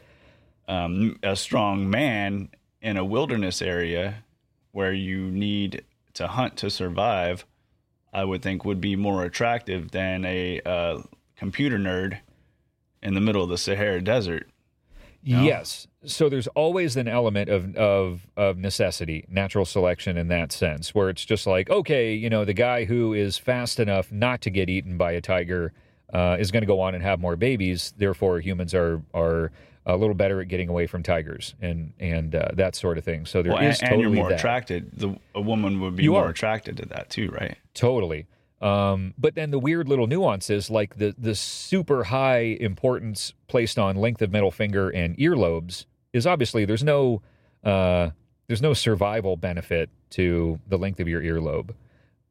[0.67, 2.49] um, a strong man
[2.81, 4.23] in a wilderness area
[4.71, 5.83] where you need
[6.15, 7.45] to hunt to survive,
[8.11, 11.01] I would think would be more attractive than a uh,
[11.35, 12.19] computer nerd
[13.01, 14.47] in the middle of the Sahara Desert.
[15.25, 15.41] No?
[15.43, 15.87] Yes.
[16.05, 21.09] So there's always an element of, of of necessity, natural selection in that sense, where
[21.09, 24.69] it's just like, okay, you know, the guy who is fast enough not to get
[24.69, 25.71] eaten by a tiger
[26.13, 27.93] uh, is going to go on and have more babies.
[27.97, 29.51] Therefore, humans are are
[29.85, 33.25] a little better at getting away from tigers and and uh, that sort of thing.
[33.25, 34.39] So there is Well, and, totally and you're more that.
[34.39, 34.91] attracted.
[34.93, 36.29] The, a woman would be You more are.
[36.29, 37.57] attracted to that too, right?
[37.73, 38.25] Totally.
[38.63, 43.97] Um, but then the weird little nuances, like the the super high importance placed on
[43.97, 47.21] length of middle finger and earlobes, is obviously there's no
[47.65, 48.11] uh,
[48.47, 51.71] there's no survival benefit to the length of your earlobe,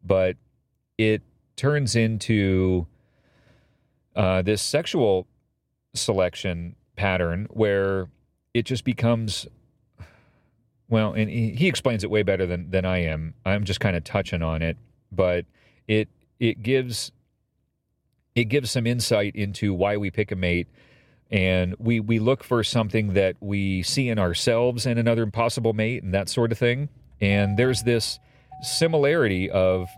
[0.03, 0.37] but
[0.97, 1.21] it
[1.57, 2.87] turns into
[4.17, 5.27] uh, this sexual
[5.93, 8.09] selection pattern where
[8.55, 9.47] it just becomes
[10.89, 13.35] well, and he, explains it way better than than I am.
[13.45, 14.79] I'm just kind of touching on it,
[15.11, 15.45] but
[15.87, 16.09] it
[16.41, 17.13] it gives
[18.35, 20.69] it gives some insight into why we pick a mate
[21.31, 26.03] and we we look for something that we see in ourselves and another possible mate
[26.03, 26.89] and that sort of thing
[27.21, 28.19] and there's this
[28.63, 29.89] similarity of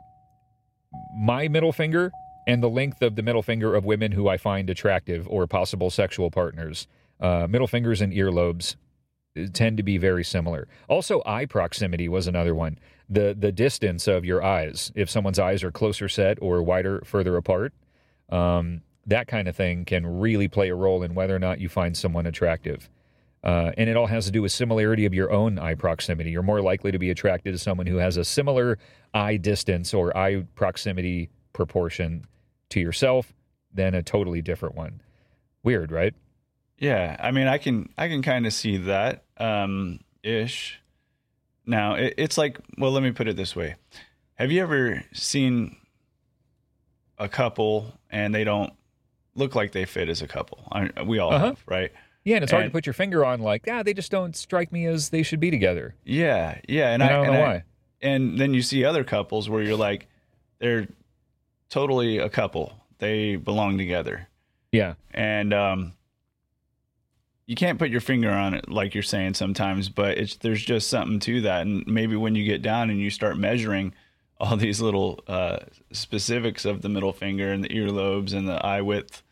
[1.16, 2.12] my middle finger
[2.46, 5.90] and the length of the middle finger of women who I find attractive or possible
[5.90, 6.86] sexual partners.
[7.20, 8.76] Uh, middle fingers and earlobes
[9.52, 10.68] tend to be very similar.
[10.88, 12.78] Also, eye proximity was another one.
[13.08, 14.90] The the distance of your eyes.
[14.94, 17.72] If someone's eyes are closer set or wider, further apart,
[18.30, 21.68] um, that kind of thing can really play a role in whether or not you
[21.68, 22.88] find someone attractive.
[23.42, 26.30] Uh, and it all has to do with similarity of your own eye proximity.
[26.30, 28.78] You're more likely to be attracted to someone who has a similar
[29.12, 32.24] eye distance or eye proximity proportion
[32.70, 33.34] to yourself
[33.72, 35.02] than a totally different one.
[35.62, 36.14] Weird, right?
[36.78, 40.80] Yeah, I mean, I can I can kind of see that um, ish.
[41.66, 43.76] Now it, it's like, well, let me put it this way:
[44.34, 45.76] Have you ever seen
[47.18, 48.72] a couple and they don't
[49.34, 50.66] look like they fit as a couple?
[50.72, 51.46] I, we all Uh-huh.
[51.46, 51.92] have, right?
[52.24, 54.72] Yeah, and it's hard to put your finger on like, ah, they just don't strike
[54.72, 55.94] me as they should be together.
[56.04, 57.64] Yeah, yeah, and And I I, don't and know why.
[58.00, 60.08] and then you see other couples where you're like,
[60.58, 60.88] they're
[61.68, 62.72] totally a couple.
[62.98, 64.28] They belong together.
[64.72, 64.94] Yeah.
[65.12, 65.92] and um,
[67.46, 70.88] you can't put your finger on it like you're saying sometimes, but it's there's just
[70.88, 71.62] something to that.
[71.62, 73.94] And maybe when you get down and you start measuring
[74.40, 75.58] all these little uh,
[75.92, 79.22] specifics of the middle finger and the earlobes and the eye width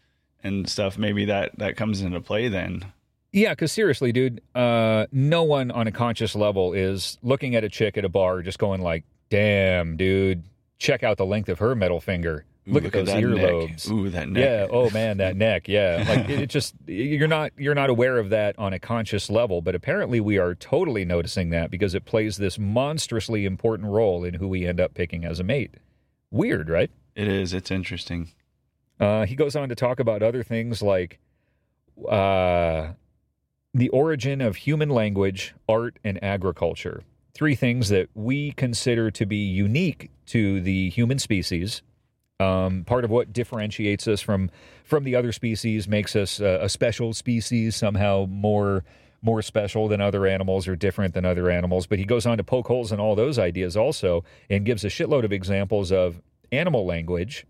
[0.45, 2.85] and stuff, maybe that that comes into play then.
[3.33, 7.71] Yeah, because seriously, dude, uh, no one on a conscious level is looking at a
[7.71, 10.43] chick at a bar just going like, "Damn, dude,
[10.79, 13.91] check out the length of her middle finger." Ooh, look, at those earlobes.
[13.91, 13.93] Neck.
[13.93, 14.43] Ooh, that neck.
[14.45, 14.67] Yeah.
[14.71, 15.67] Oh man, that neck.
[15.67, 16.05] Yeah.
[16.13, 19.63] Like it, it, just you're not you're not aware of that on a conscious level,
[19.63, 24.35] but apparently we are totally noticing that because it plays this monstrously important role in
[24.35, 25.75] who we end up picking as a mate.
[26.31, 26.91] Weird, right?
[27.15, 27.53] It is.
[27.53, 28.31] It's interesting.
[29.01, 31.19] Uh, he goes on to talk about other things like
[32.09, 32.93] uh,
[33.75, 37.03] the origin of human language, art, and agriculture.
[37.35, 41.83] Three things that we consider to be unique to the human species
[42.41, 44.51] um, part of what differentiates us from
[44.85, 48.85] from the other species makes us uh, a special species, somehow more
[49.23, 51.87] more special than other animals or different than other animals.
[51.87, 54.89] But he goes on to poke holes in all those ideas also, and gives a
[54.89, 56.21] shitload of examples of
[56.51, 57.47] animal language,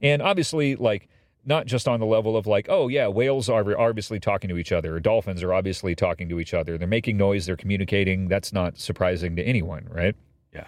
[0.00, 1.08] and obviously like
[1.44, 4.72] not just on the level of like, oh yeah, whales are obviously talking to each
[4.72, 6.78] other, or dolphins are obviously talking to each other.
[6.78, 8.28] They're making noise, they're communicating.
[8.28, 10.14] That's not surprising to anyone, right?
[10.52, 10.66] Yeah.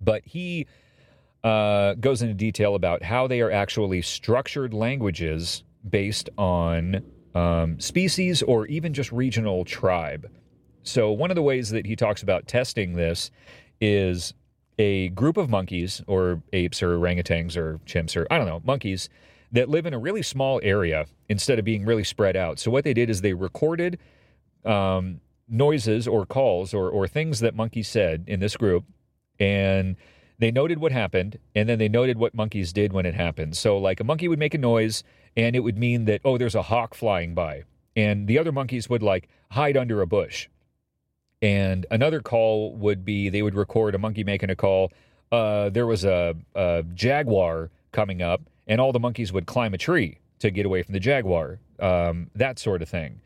[0.00, 0.66] But he
[1.44, 7.02] uh, goes into detail about how they are actually structured languages based on
[7.34, 10.30] um, species or even just regional tribe.
[10.82, 13.30] So, one of the ways that he talks about testing this
[13.80, 14.34] is
[14.78, 19.08] a group of monkeys or apes or orangutans or chimps or I don't know, monkeys
[19.52, 22.58] that live in a really small area instead of being really spread out.
[22.58, 23.98] So, what they did is they recorded
[24.64, 28.84] um, noises or calls or, or things that monkeys said in this group
[29.38, 29.96] and
[30.38, 33.56] they noted what happened and then they noted what monkeys did when it happened.
[33.56, 35.02] So, like a monkey would make a noise
[35.36, 37.64] and it would mean that, oh, there's a hawk flying by.
[37.96, 40.48] And the other monkeys would like hide under a bush.
[41.40, 44.92] And another call would be they would record a monkey making a call.
[45.30, 49.78] Uh, there was a, a jaguar coming up, and all the monkeys would climb a
[49.78, 51.60] tree to get away from the jaguar.
[51.78, 53.20] Um, that sort of thing.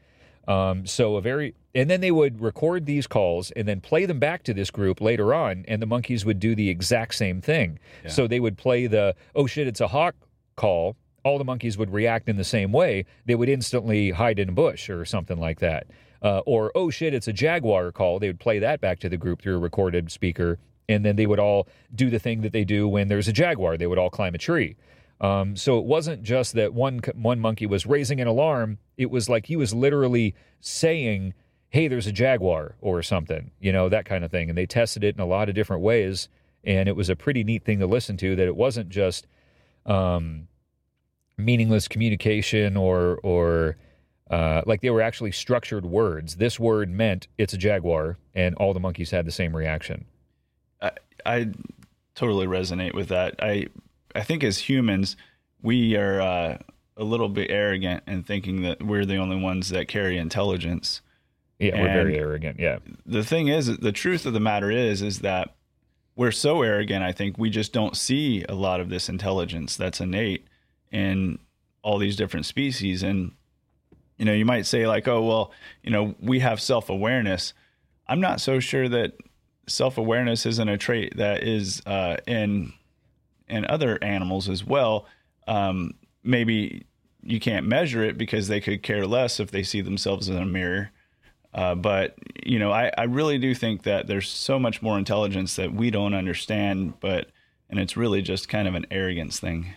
[0.49, 4.19] Um, so a very and then they would record these calls and then play them
[4.19, 7.79] back to this group later on, and the monkeys would do the exact same thing.
[8.05, 8.11] Yeah.
[8.11, 10.15] So they would play the oh shit, it's a hawk
[10.57, 10.97] call.
[11.25, 13.05] All the monkeys would react in the same way.
[13.27, 15.87] They would instantly hide in a bush or something like that.
[16.21, 18.19] Uh, or oh shit, it's a jaguar call.
[18.19, 21.27] They would play that back to the group through a recorded speaker, and then they
[21.27, 23.77] would all do the thing that they do when there's a jaguar.
[23.77, 24.77] They would all climb a tree.
[25.23, 28.79] Um, so it wasn't just that one one monkey was raising an alarm.
[28.97, 31.35] It was like he was literally saying,
[31.71, 34.49] "Hey, there's a jaguar" or something, you know, that kind of thing.
[34.49, 36.29] And they tested it in a lot of different ways,
[36.65, 38.35] and it was a pretty neat thing to listen to.
[38.35, 39.29] That it wasn't just
[39.87, 40.49] um,
[41.39, 43.77] meaningless communication or or
[44.29, 46.37] uh, like they were actually structured words.
[46.37, 50.05] This word meant it's a jaguar, and all the monkeys had the same reaction.
[50.81, 50.91] I,
[51.25, 51.53] I
[52.17, 53.37] totally resonate with that.
[53.39, 53.69] I
[54.15, 55.17] I think as humans,
[55.63, 56.59] we are uh,
[56.97, 61.01] a little bit arrogant in thinking that we're the only ones that carry intelligence.
[61.59, 62.59] Yeah, and we're very arrogant.
[62.59, 62.79] Yeah.
[63.07, 65.55] The thing is, the truth of the matter is, is that
[66.17, 67.05] we're so arrogant.
[67.05, 70.47] I think we just don't see a lot of this intelligence that's innate
[70.91, 71.39] in
[71.83, 73.03] all these different species.
[73.03, 73.33] And
[74.19, 75.53] you know, you might say like, oh well,
[75.83, 77.55] you know, we have self awareness.
[78.07, 79.15] I'm not so sure that
[79.69, 82.73] self awareness isn't a trait that is uh, in
[83.53, 85.07] and other animals as well.
[85.47, 85.93] Um,
[86.25, 86.87] maybe
[87.23, 90.47] you can't measure it because they could care less if they see themselves in a
[90.47, 90.91] mirror.
[91.55, 95.57] Uh, but you know, I, I really do think that there's so much more intelligence
[95.57, 97.29] that we don't understand, but
[97.69, 99.75] and it's really just kind of an arrogance thing.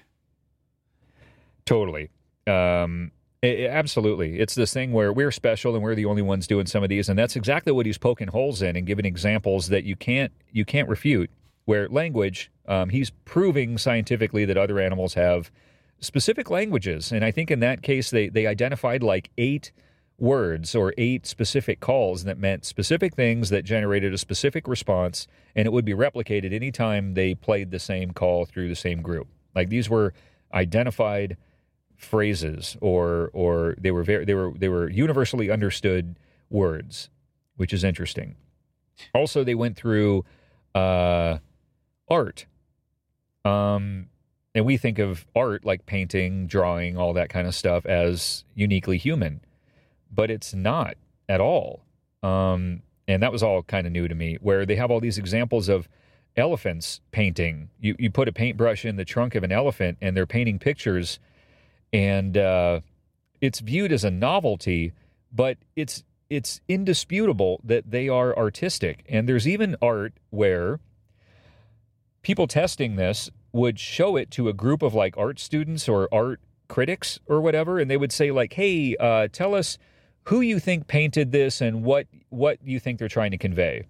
[1.65, 2.09] Totally.
[2.47, 3.11] Um,
[3.41, 4.39] it, absolutely.
[4.39, 7.09] It's this thing where we're special and we're the only ones doing some of these,
[7.09, 10.63] and that's exactly what he's poking holes in and giving examples that you can't you
[10.63, 11.29] can't refute
[11.65, 15.51] where language, um, he's proving scientifically that other animals have
[15.99, 17.11] specific languages.
[17.11, 19.71] And I think in that case, they, they identified like eight
[20.17, 25.65] words or eight specific calls that meant specific things that generated a specific response, and
[25.65, 29.27] it would be replicated anytime they played the same call through the same group.
[29.53, 30.13] Like these were
[30.53, 31.37] identified
[31.97, 36.17] phrases or or they were very they were they were universally understood
[36.49, 37.09] words,
[37.55, 38.35] which is interesting.
[39.13, 40.23] Also, they went through
[40.73, 41.39] uh,
[42.07, 42.45] art.
[43.43, 44.07] Um,
[44.53, 48.97] and we think of art like painting, drawing, all that kind of stuff as uniquely
[48.97, 49.41] human,
[50.11, 50.95] but it's not
[51.27, 51.81] at all.
[52.23, 55.17] Um, and that was all kind of new to me, where they have all these
[55.17, 55.87] examples of
[56.35, 57.69] elephants painting.
[57.79, 61.19] You you put a paintbrush in the trunk of an elephant, and they're painting pictures,
[61.93, 62.79] and uh,
[63.41, 64.93] it's viewed as a novelty,
[65.31, 69.05] but it's it's indisputable that they are artistic.
[69.07, 70.79] And there's even art where
[72.25, 76.41] people testing this would show it to a group of like art students or art
[76.67, 79.77] critics or whatever, and they would say like, "Hey, uh, tell us
[80.23, 83.83] who you think painted this and what what you think they're trying to convey."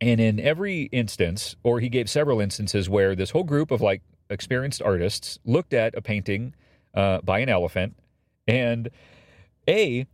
[0.00, 4.02] And in every instance, or he gave several instances where this whole group of like
[4.30, 6.54] experienced artists looked at a painting
[6.94, 7.96] uh, by an elephant
[8.46, 8.90] and
[9.68, 10.06] a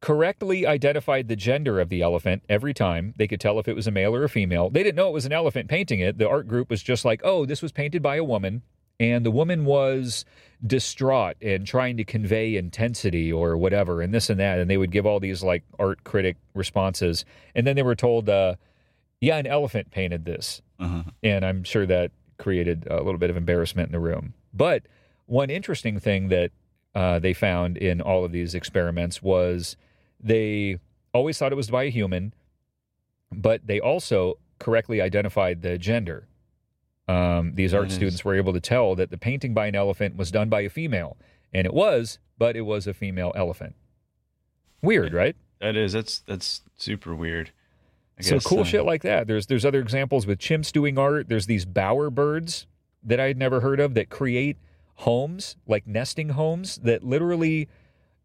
[0.00, 3.14] correctly identified the gender of the elephant every time.
[3.16, 4.70] They could tell if it was a male or a female.
[4.70, 6.18] They didn't know it was an elephant painting it.
[6.18, 8.62] The art group was just like, oh, this was painted by a woman.
[9.00, 10.24] And the woman was
[10.66, 14.58] distraught and trying to convey intensity or whatever, and this and that.
[14.58, 17.24] And they would give all these like art critic responses.
[17.54, 18.56] And then they were told, uh,
[19.20, 20.62] yeah, an elephant painted this.
[20.80, 21.04] Uh-huh.
[21.22, 24.34] And I'm sure that created a little bit of embarrassment in the room.
[24.52, 24.84] But
[25.26, 26.50] one interesting thing that
[26.94, 29.76] uh, they found in all of these experiments was
[30.20, 30.78] they
[31.12, 32.34] always thought it was by a human,
[33.32, 36.28] but they also correctly identified the gender.
[37.06, 40.30] Um, these art students were able to tell that the painting by an elephant was
[40.30, 41.16] done by a female,
[41.54, 43.74] and it was, but it was a female elephant.
[44.82, 45.34] Weird, right?
[45.60, 47.52] That is that's that's super weird.
[48.18, 49.26] I So guess, cool uh, shit like that.
[49.26, 51.28] There's there's other examples with chimps doing art.
[51.28, 52.66] There's these bower birds
[53.02, 54.58] that I had never heard of that create
[54.96, 57.68] homes, like nesting homes that literally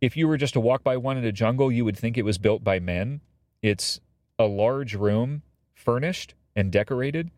[0.04, 2.26] if you were just to walk by one in a jungle, you would think it
[2.26, 3.22] was built by men.
[3.62, 4.02] It's
[4.38, 5.44] a large room,
[5.74, 7.32] furnished and decorated,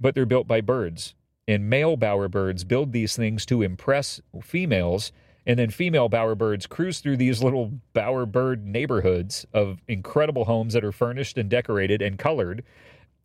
[0.00, 1.14] but they're built by birds.
[1.46, 5.12] And male bowerbirds build these things to impress females,
[5.44, 10.92] and then female bowerbirds cruise through these little bowerbird neighborhoods of incredible homes that are
[10.92, 12.64] furnished and decorated and colored.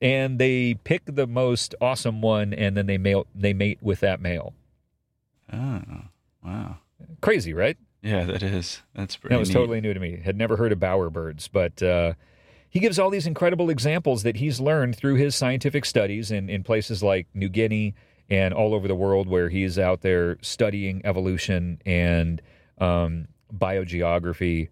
[0.01, 4.19] And they pick the most awesome one, and then they male, they mate with that
[4.19, 4.53] male.
[5.53, 5.82] Oh,
[6.43, 6.80] wow.
[7.21, 7.78] Crazy, right?
[8.06, 8.84] Yeah, that is.
[8.93, 9.34] That's pretty.
[9.34, 9.56] That was neat.
[9.56, 10.22] totally new to me.
[10.24, 12.14] Had never heard of bowerbirds, but uh,
[12.70, 16.62] he gives all these incredible examples that he's learned through his scientific studies in, in
[16.62, 17.95] places like New Guinea
[18.30, 22.41] and all over the world where he's out there studying evolution and
[22.80, 24.70] um, biogeography.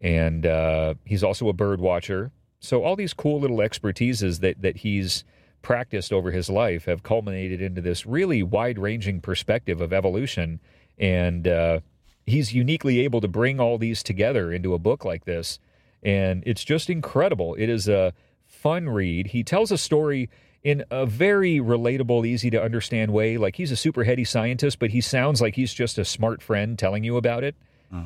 [0.00, 2.32] And uh, he's also a bird watcher.
[2.60, 5.24] So all these cool little expertises that, that he's
[5.62, 10.60] practiced over his life have culminated into this really wide ranging perspective of evolution.
[10.98, 11.80] And uh,
[12.26, 15.58] he's uniquely able to bring all these together into a book like this.
[16.02, 17.54] And it's just incredible.
[17.54, 18.12] It is a
[18.46, 19.28] fun read.
[19.28, 20.28] He tells a story
[20.62, 23.36] in a very relatable, easy to understand way.
[23.36, 26.78] Like he's a super heady scientist, but he sounds like he's just a smart friend
[26.78, 27.54] telling you about it.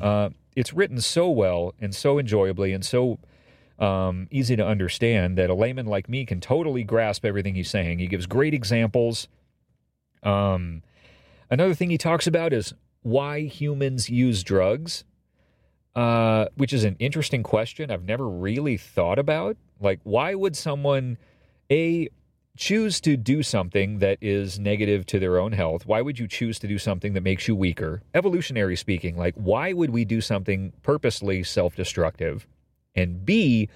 [0.03, 3.17] Uh, it's written so well and so enjoyably and so
[3.79, 7.99] um, easy to understand that a layman like me can totally grasp everything he's saying.
[7.99, 9.29] He gives great examples.
[10.21, 10.83] Um,
[11.49, 15.03] another thing he talks about is why humans use drugs,
[15.95, 19.57] uh, which is an interesting question I've never really thought about.
[19.79, 21.17] Like, why would someone,
[21.71, 22.09] A,
[22.57, 25.85] choose to do something that is negative to their own health?
[25.85, 28.01] Why would you choose to do something that makes you weaker?
[28.13, 32.45] Evolutionary speaking, like, why would we do something purposely self destructive?
[32.95, 33.69] And B,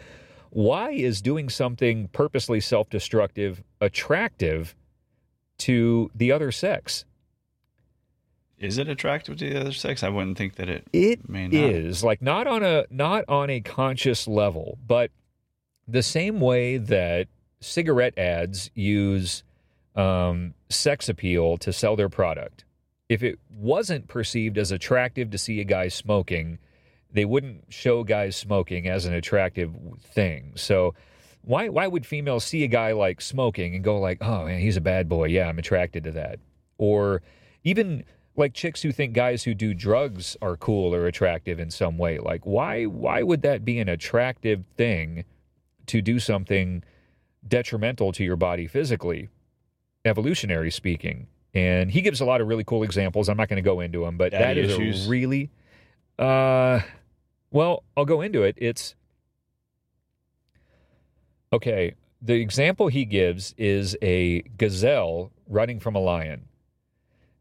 [0.49, 4.75] why is doing something purposely self destructive attractive
[5.59, 7.05] to the other sex?
[8.63, 10.03] Is it attractive to the other sex?
[10.03, 10.87] I wouldn't think that it.
[10.93, 11.53] It May not.
[11.53, 15.11] is like not on a not on a conscious level, but
[15.85, 17.27] the same way that
[17.59, 19.43] cigarette ads use
[19.97, 22.63] um, sex appeal to sell their product.
[23.09, 26.57] If it wasn't perceived as attractive to see a guy smoking,
[27.11, 30.53] they wouldn't show guys smoking as an attractive thing.
[30.55, 30.95] So
[31.41, 34.77] why why would females see a guy like smoking and go like, "Oh man, he's
[34.77, 35.25] a bad boy.
[35.25, 36.39] Yeah, I'm attracted to that."
[36.77, 37.21] Or
[37.65, 38.05] even
[38.35, 42.17] like chicks who think guys who do drugs are cool or attractive in some way.
[42.19, 45.25] Like why why would that be an attractive thing
[45.87, 46.83] to do something
[47.47, 49.29] detrimental to your body physically,
[50.05, 51.27] evolutionary speaking?
[51.53, 53.29] And he gives a lot of really cool examples.
[53.29, 55.51] I'm not going to go into them, but that Daddy is a really
[56.17, 56.81] uh
[57.51, 58.55] well, I'll go into it.
[58.57, 58.95] It's
[61.51, 66.45] Okay, the example he gives is a gazelle running from a lion.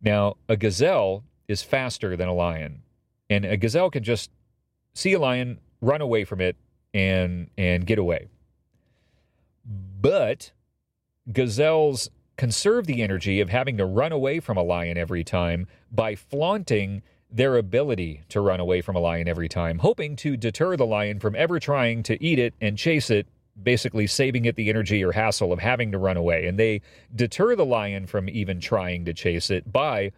[0.03, 2.83] Now, a gazelle is faster than a lion,
[3.31, 4.31] and a gazelle can just
[4.95, 6.57] see a lion, run away from it,
[6.93, 8.29] and and get away.
[9.65, 10.53] But
[11.33, 16.17] gazelles conserve the energy of having to run away from a lion every time by
[16.17, 20.85] flaunting their ability to run away from a lion every time, hoping to deter the
[20.85, 23.27] lion from ever trying to eat it and chase it,
[23.61, 26.47] basically saving it the energy or hassle of having to run away.
[26.47, 26.81] And they
[27.15, 30.13] deter the lion from even trying to chase it by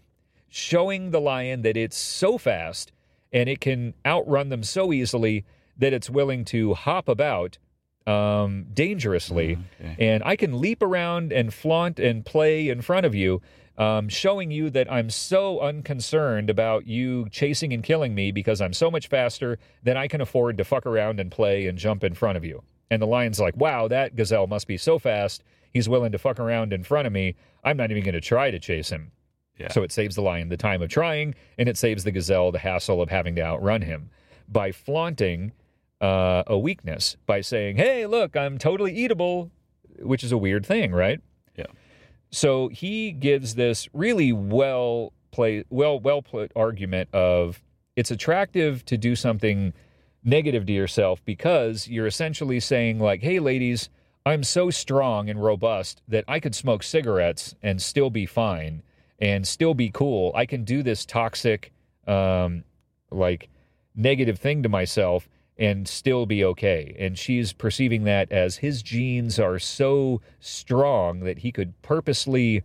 [0.49, 2.93] showing the lion that it's so fast
[3.33, 5.45] and it can outrun them so easily
[5.77, 7.59] that it's willing to hop about
[8.07, 9.97] um, dangerously, Okay.
[9.99, 13.41] and I can leap around and flaunt and play in front of you,
[13.79, 18.75] um, showing you that I'm so unconcerned about you chasing and killing me because I'm
[18.75, 22.15] so much faster that I can afford to fuck around and play and jump in
[22.15, 22.63] front of you.
[22.91, 25.43] And the lion's like, wow, that gazelle must be so fast.
[25.73, 27.35] He's willing to fuck around in front of me.
[27.65, 29.11] I'm not even going to try to chase him.
[29.59, 29.71] Yeah.
[29.73, 32.59] So it saves the lion the time of trying, and it saves the gazelle the
[32.59, 34.11] hassle of having to outrun him
[34.49, 35.53] by flaunting
[36.01, 39.51] uh, a weakness by saying, "Hey, look, I'm totally eatable,"
[40.01, 41.21] which is a weird thing, right?
[41.57, 41.67] Yeah.
[42.31, 47.63] So he gives this really well play, well well put argument of
[47.97, 49.73] it's attractive to do something
[50.25, 53.91] negative to yourself because you're essentially saying like, "Hey, ladies."
[54.27, 58.83] I'm so strong and robust that I could smoke cigarettes and still be fine
[59.19, 60.33] and still be cool.
[60.35, 61.73] I can do this toxic,
[62.07, 62.65] um,
[63.11, 63.51] like
[63.95, 65.29] negative thing to myself
[65.59, 66.97] and still be okay.
[66.99, 72.65] And she's perceiving that as his genes are so strong that he could purposely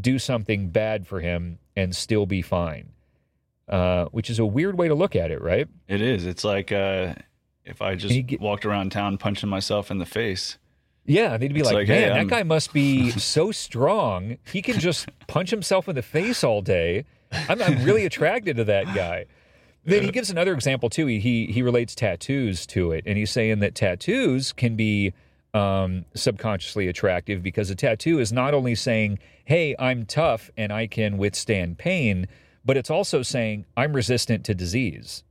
[0.00, 2.92] do something bad for him and still be fine.
[3.70, 5.68] Uh, which is a weird way to look at it, right?
[5.86, 6.26] It is.
[6.26, 7.14] It's like uh,
[7.64, 10.58] if I just get- walked around town punching myself in the face.
[11.06, 14.38] Yeah, they'd be like, like, hey, man, that guy must be so strong.
[14.52, 17.04] He can just punch himself in the face all day.
[17.48, 19.26] I'm, I'm really attracted to that guy.
[19.84, 21.06] Then he gives another example too.
[21.06, 25.12] He, he he relates tattoos to it, and he's saying that tattoos can be
[25.54, 30.86] um, subconsciously attractive because a tattoo is not only saying, "Hey, I'm tough and I
[30.86, 32.26] can withstand pain,"
[32.64, 35.22] but it's also saying, "I'm resistant to disease."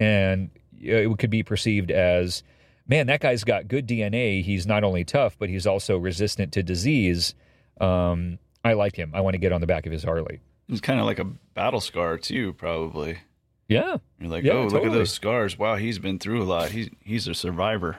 [0.00, 2.42] and uh, it could be perceived as
[2.86, 6.62] man that guy's got good dna he's not only tough but he's also resistant to
[6.62, 7.34] disease
[7.80, 10.80] um, i like him i want to get on the back of his harley It's
[10.80, 11.24] kind of like a
[11.54, 13.18] battle scar too, probably.
[13.66, 15.58] yeah You're like, Yeah, oh, look at those scars.
[15.58, 16.70] Wow, he's been through a lot.
[16.70, 17.98] He's he's a survivor.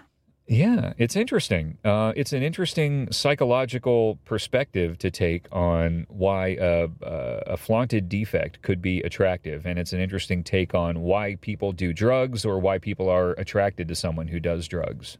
[0.50, 7.44] Yeah it's interesting uh, it's an interesting psychological perspective to take on why a, a,
[7.54, 11.94] a flaunted defect could be attractive and it's an interesting take on why people do
[11.94, 15.18] drugs or why people are attracted to someone who does drugs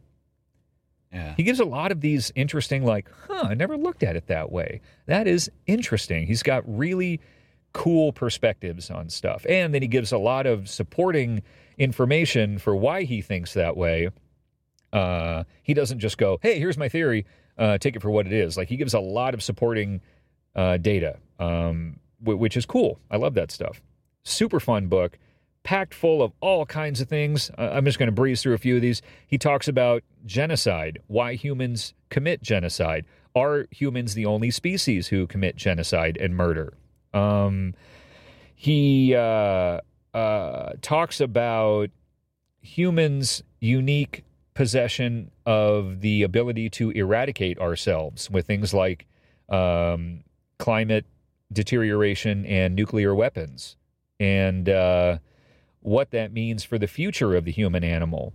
[1.12, 1.34] Yeah.
[1.36, 4.52] He gives a lot of these interesting, like, huh, I never looked at it that
[4.52, 4.80] way.
[5.06, 6.26] That is interesting.
[6.26, 7.20] He's got really
[7.72, 9.44] cool perspectives on stuff.
[9.48, 11.42] And then he gives a lot of supporting
[11.78, 14.10] information for why he thinks that way.
[14.92, 17.26] Uh, he doesn't just go, hey, here's my theory,
[17.58, 18.56] uh, take it for what it is.
[18.56, 20.00] Like, he gives a lot of supporting
[20.54, 22.98] uh, data, um, w- which is cool.
[23.10, 23.80] I love that stuff.
[24.24, 25.18] Super fun book
[25.62, 27.50] packed full of all kinds of things.
[27.58, 29.02] I'm just going to breeze through a few of these.
[29.26, 33.04] He talks about genocide, why humans commit genocide.
[33.34, 36.74] Are humans the only species who commit genocide and murder?
[37.12, 37.74] Um,
[38.54, 39.80] he uh,
[40.14, 41.90] uh, talks about
[42.60, 49.06] humans' unique possession of the ability to eradicate ourselves with things like
[49.48, 50.22] um,
[50.58, 51.06] climate
[51.52, 53.76] deterioration and nuclear weapons.
[54.18, 55.18] And uh,
[55.80, 58.32] what that means for the future of the human animal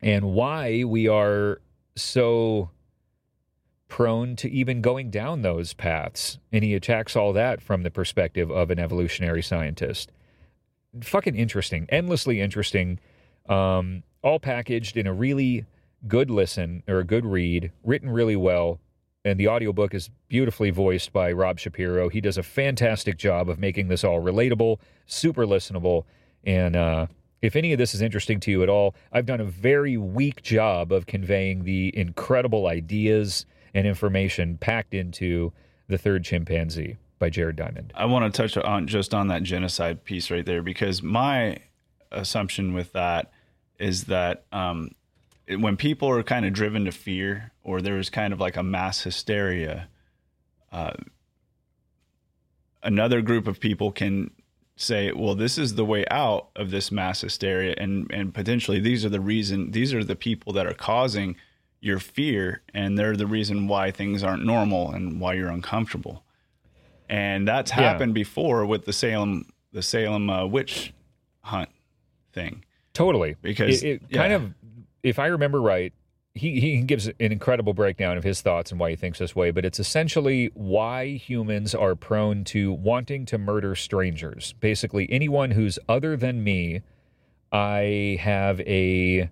[0.00, 1.60] and why we are
[1.96, 2.70] so
[3.88, 6.38] prone to even going down those paths.
[6.52, 10.12] And he attacks all that from the perspective of an evolutionary scientist.
[11.02, 12.98] Fucking interesting, endlessly interesting,
[13.48, 15.64] um, all packaged in a really
[16.08, 18.80] good listen or a good read, written really well.
[19.24, 22.08] And the audiobook is beautifully voiced by Rob Shapiro.
[22.08, 26.04] He does a fantastic job of making this all relatable, super listenable,
[26.44, 27.06] and uh,
[27.40, 30.42] if any of this is interesting to you at all, I've done a very weak
[30.42, 35.52] job of conveying the incredible ideas and information packed into
[35.86, 37.92] The Third Chimpanzee by Jared Diamond.
[37.94, 41.58] I want to touch on just on that genocide piece right there because my
[42.10, 43.30] assumption with that
[43.78, 44.90] is that um,
[45.46, 48.62] it- when people are kind of driven to fear or there's kind of like a
[48.62, 49.88] mass hysteria,
[50.72, 50.92] uh,
[52.82, 54.30] another group of people can
[54.76, 59.04] say, well, this is the way out of this mass hysteria, and and potentially these
[59.04, 61.36] are the reason these are the people that are causing
[61.80, 66.24] your fear, and they're the reason why things aren't normal and why you're uncomfortable.
[67.08, 67.76] And that's Yeah.
[67.76, 70.92] happened before with the Salem the Salem uh, witch
[71.40, 71.70] hunt
[72.32, 72.64] thing.
[72.96, 73.36] Totally.
[73.42, 74.54] Because, it, it kind of,
[75.02, 75.92] if I remember right,
[76.34, 79.50] he, he gives an incredible breakdown of his thoughts and why he thinks this way,
[79.50, 84.54] but it's essentially why humans are prone to wanting to murder strangers.
[84.60, 86.80] Basically, anyone who's other than me,
[87.52, 89.28] I have a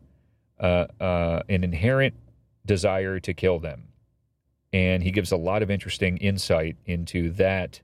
[0.61, 2.15] uh, uh, an inherent
[2.67, 3.89] desire to kill them.
[4.75, 7.81] And he gives a lot of interesting insight into that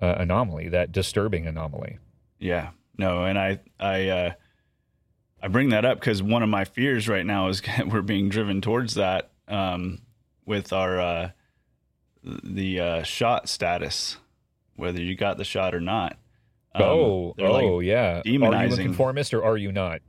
[0.00, 1.98] uh, anomaly, that disturbing anomaly.
[2.40, 2.70] Yeah.
[2.98, 4.32] No, and I I uh
[5.42, 8.60] I bring that up because one of my fears right now is we're being driven
[8.60, 9.98] towards that um,
[10.46, 11.30] with our uh,
[12.22, 14.18] the uh, shot status,
[14.76, 16.16] whether you got the shot or not.
[16.74, 18.22] Um, oh, oh, like yeah.
[18.24, 18.54] Demonizing.
[18.54, 20.00] Are you a conformist or are you not?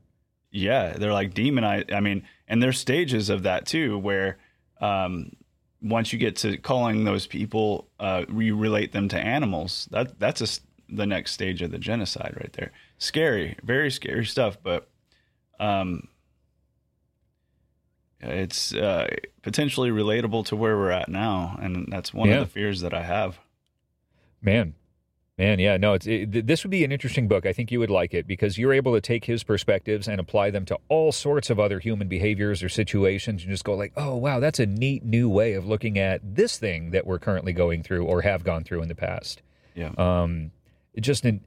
[0.51, 1.91] Yeah, they're like demonize.
[1.91, 4.38] I mean, and there's stages of that too, where
[4.80, 5.31] um,
[5.81, 9.88] once you get to calling those people, uh, you relate them to animals.
[9.91, 10.61] That that's a,
[10.95, 12.72] the next stage of the genocide right there.
[12.99, 14.88] Scary, very scary stuff, but
[15.59, 16.07] um,
[18.21, 19.07] it's uh,
[19.41, 22.35] potentially relatable to where we're at now, and that's one Yeah.
[22.41, 23.38] of the fears that I have.
[24.41, 24.75] Man,
[25.38, 27.45] man, yeah, no, it's it, this would be an interesting book.
[27.45, 30.51] I think you would like it because you're able to take his perspectives and apply
[30.51, 34.15] them to all sorts of other human behaviors or situations, and just go like, oh
[34.15, 37.84] wow, that's a neat new way of looking at this thing that we're currently going
[37.84, 39.41] through or have gone through in the past.
[39.75, 39.91] Yeah.
[39.97, 40.51] Um,
[40.99, 41.41] just an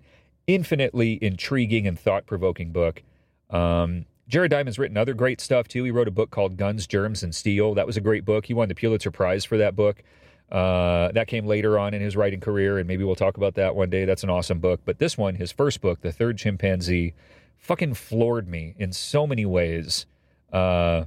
[0.46, 3.02] infinitely intriguing and thought provoking book.
[3.50, 5.84] Um, Jared Diamond's written other great stuff too.
[5.84, 7.74] He wrote a book called Guns, Germs, and Steel.
[7.74, 8.46] That was a great book.
[8.46, 10.02] He won the Pulitzer Prize for that book.
[10.50, 13.74] Uh, that came later on in his writing career, and maybe we'll talk about that
[13.74, 14.04] one day.
[14.04, 14.80] That's an awesome book.
[14.84, 17.14] But this one, his first book, The Third Chimpanzee,
[17.58, 20.06] fucking floored me in so many ways
[20.52, 21.04] uh,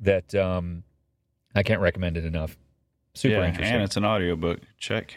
[0.00, 0.82] that um,
[1.54, 2.56] I can't recommend it enough.
[3.14, 3.74] Super yeah, interesting.
[3.74, 4.60] and it's an audiobook.
[4.78, 5.16] Check.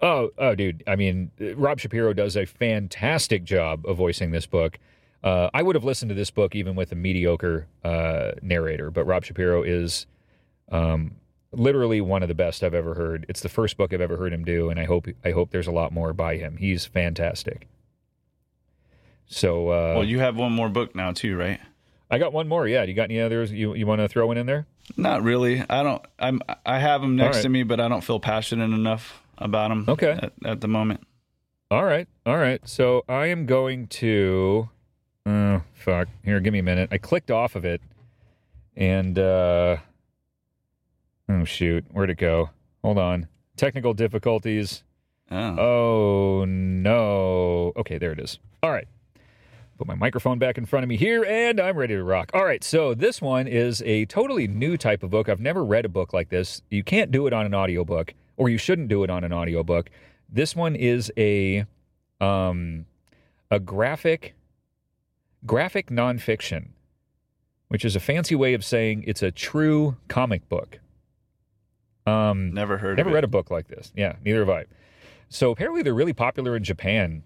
[0.00, 0.84] Oh, oh, dude.
[0.86, 4.78] I mean, Rob Shapiro does a fantastic job of voicing this book.
[5.22, 9.04] Uh, I would have listened to this book even with a mediocre uh, narrator, but
[9.04, 10.06] Rob Shapiro is
[10.70, 11.16] um,
[11.52, 13.26] literally one of the best I've ever heard.
[13.28, 15.66] It's the first book I've ever heard him do, and I hope I hope there's
[15.66, 16.56] a lot more by him.
[16.56, 17.68] He's fantastic.
[19.26, 21.60] So, uh, Well, you have one more book now too, right?
[22.10, 22.66] I got one more.
[22.66, 24.66] Yeah, you got any others you you want to throw one in there?
[24.96, 25.62] Not really.
[25.68, 26.02] I don't.
[26.18, 26.40] I'm.
[26.64, 27.42] I have them next right.
[27.42, 29.84] to me, but I don't feel passionate enough about them.
[29.86, 30.18] Okay.
[30.22, 31.06] At, at the moment.
[31.70, 32.66] All right, all right.
[32.66, 34.70] So I am going to.
[35.28, 36.08] Oh fuck!
[36.24, 36.88] Here, give me a minute.
[36.90, 37.82] I clicked off of it,
[38.76, 39.76] and uh,
[41.28, 42.48] oh shoot, where'd it go?
[42.82, 43.28] Hold on.
[43.54, 44.84] Technical difficulties.
[45.30, 45.58] Oh.
[45.58, 47.72] Oh no.
[47.76, 48.38] Okay, there it is.
[48.62, 48.88] All right.
[49.76, 52.30] Put my microphone back in front of me here, and I'm ready to rock.
[52.32, 55.28] All right, so this one is a totally new type of book.
[55.28, 56.62] I've never read a book like this.
[56.70, 59.90] You can't do it on an audiobook, or you shouldn't do it on an audiobook.
[60.30, 61.66] This one is a
[62.18, 62.86] um
[63.50, 64.34] a graphic
[65.46, 66.68] graphic nonfiction,
[67.68, 70.78] which is a fancy way of saying it's a true comic book.
[72.06, 72.96] Um Never heard.
[72.96, 73.24] Never read it.
[73.24, 73.92] a book like this.
[73.96, 74.64] Yeah, neither have I.
[75.28, 77.22] So apparently they're really popular in Japan.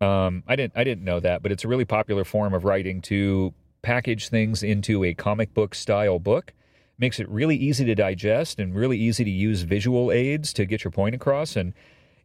[0.00, 3.00] Um, I didn't I didn't know that, but it's a really popular form of writing
[3.02, 6.52] to package things into a comic book style book.
[6.98, 10.82] Makes it really easy to digest and really easy to use visual aids to get
[10.82, 11.56] your point across.
[11.56, 11.72] And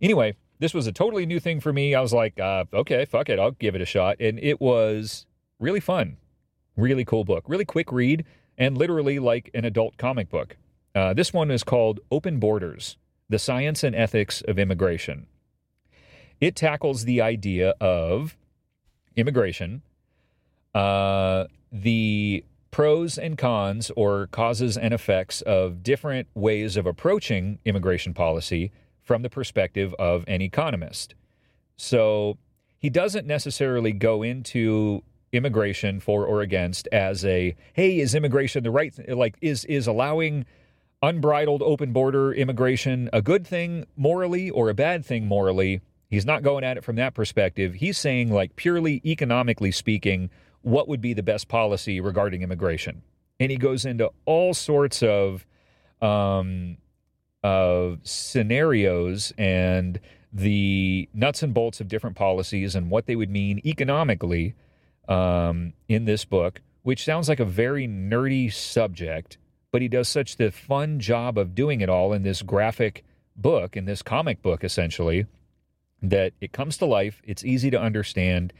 [0.02, 1.94] anyway, this was a totally new thing for me.
[1.94, 4.18] I was like, uh, okay, fuck it, I'll give it a shot.
[4.20, 5.26] And it was
[5.60, 6.18] really fun,
[6.76, 8.26] really cool book, really quick read,
[8.58, 10.58] and literally like an adult comic book.
[10.96, 12.98] Uh, this one is called Open Borders
[13.30, 15.28] The Science and Ethics of Immigration.
[16.40, 18.38] It tackles the idea of
[19.16, 19.82] immigration,
[20.76, 28.14] uh, the pros and cons or causes and effects of different ways of approaching immigration
[28.14, 28.72] policy
[29.02, 31.16] from the perspective of an economist.
[31.76, 32.38] So
[32.78, 35.02] he doesn't necessarily go into
[35.32, 39.86] immigration for or against as a hey is immigration the right th- like is is
[39.88, 40.46] allowing
[41.02, 45.82] unbridled open border immigration a good thing morally or a bad thing morally?
[46.10, 47.76] He's not going at it from that perspective.
[47.76, 50.30] He's saying like purely economically speaking
[50.62, 53.04] what would be the best policy regarding immigration?
[53.40, 55.46] And he goes into all sorts of
[56.02, 56.78] um
[57.44, 60.00] of scenarios and
[60.34, 64.56] the nuts and bolts of different policies and what they would mean economically
[65.08, 69.38] um, in this book, which sounds like a very nerdy subject,
[69.72, 73.04] but he does such the fun job of doing it all in this graphic
[73.36, 75.26] book, in this comic book, essentially,
[76.02, 77.22] that it comes to life.
[77.26, 78.54] It's easy to understand.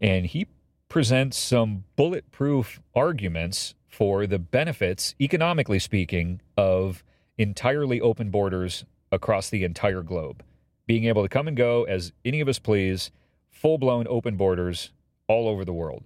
[0.00, 0.46] And he
[0.88, 7.02] presents some bulletproof arguments for the benefits, economically speaking, of
[7.38, 10.42] entirely open borders across the entire globe.
[10.86, 13.10] Being able to come and go as any of us please,
[13.50, 14.92] full blown open borders
[15.28, 16.04] all over the world.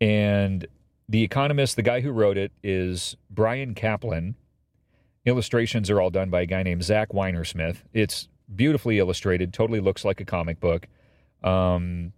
[0.00, 0.66] And
[1.08, 4.34] the economist, the guy who wrote it, is Bryan Caplan.
[5.26, 7.78] Illustrations are all done by a guy named Zach Weinersmith.
[7.92, 10.86] It's beautifully illustrated, totally looks like a comic book.
[11.44, 12.12] Um,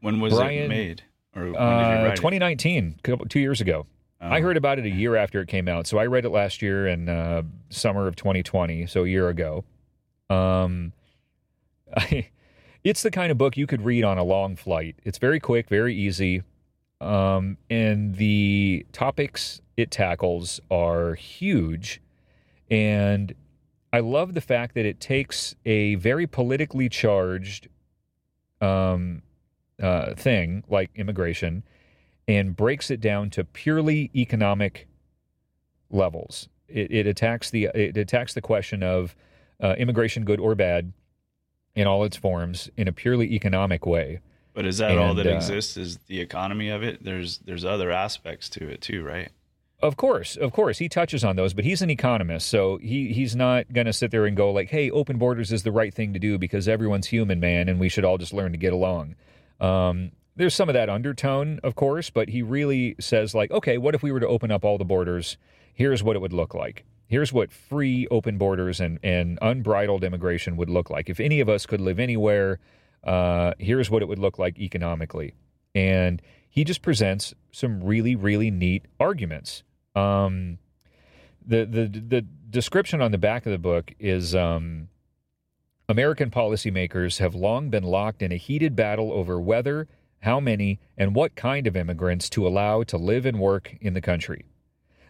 [0.00, 1.02] When was Brian, it made?
[1.34, 2.16] Or when did you uh, write it?
[2.16, 3.86] 2019, couple- two years ago.
[4.20, 4.42] I Oh.
[4.42, 5.86] heard about it a year after it came out.
[5.86, 9.64] So I read it last year in uh, summer of 2020, so a year ago.
[10.30, 10.92] Um,
[11.96, 12.28] I,
[12.88, 14.94] it's the kind of book you could read on a long flight.
[15.02, 16.42] It's very quick, very easy.
[17.00, 22.00] um, and the topics it tackles are huge.
[22.70, 23.34] And
[23.92, 27.68] I love the fact that it takes a very politically charged
[28.60, 29.22] um,
[29.82, 31.64] uh, thing like immigration
[32.26, 34.88] and breaks it down to purely economic
[35.90, 36.48] levels.
[36.68, 39.14] It, it attacks the it attacks the question of
[39.60, 40.92] uh, immigration, good or bad,
[41.76, 44.20] in all its forms, in a purely economic way.
[44.54, 45.76] But is that and, all that uh, exists?
[45.76, 47.04] Is the economy of it?
[47.04, 49.30] There's there's other aspects to it too, right?
[49.82, 53.36] Of course, of course, he touches on those, but he's an economist, so he he's
[53.36, 56.14] not going to sit there and go like, "Hey, open borders is the right thing
[56.14, 59.14] to do because everyone's human, man, and we should all just learn to get along."
[59.60, 63.94] Um, there's some of that undertone, of course, but he really says like, "Okay, what
[63.94, 65.36] if we were to open up all the borders?
[65.74, 66.86] Here's what it would look like.
[67.08, 71.08] Here's what free, open borders and and unbridled immigration would look like.
[71.08, 72.58] If any of us could live anywhere,
[73.04, 75.34] uh, here's what it would look like economically."
[75.74, 79.62] And he just presents some really, really neat arguments
[79.96, 80.58] um,
[81.44, 84.88] the, the the description on the back of the book is um,
[85.88, 89.88] American policymakers have long been locked in a heated battle over whether,
[90.20, 94.00] how many, and what kind of immigrants to allow to live and work in the
[94.00, 94.44] country.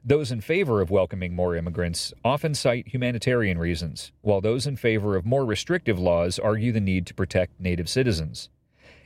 [0.08, 5.16] Those in favor of welcoming more immigrants often cite humanitarian reasons, while those in favor
[5.16, 8.48] of more restrictive laws argue the need to protect native citizens.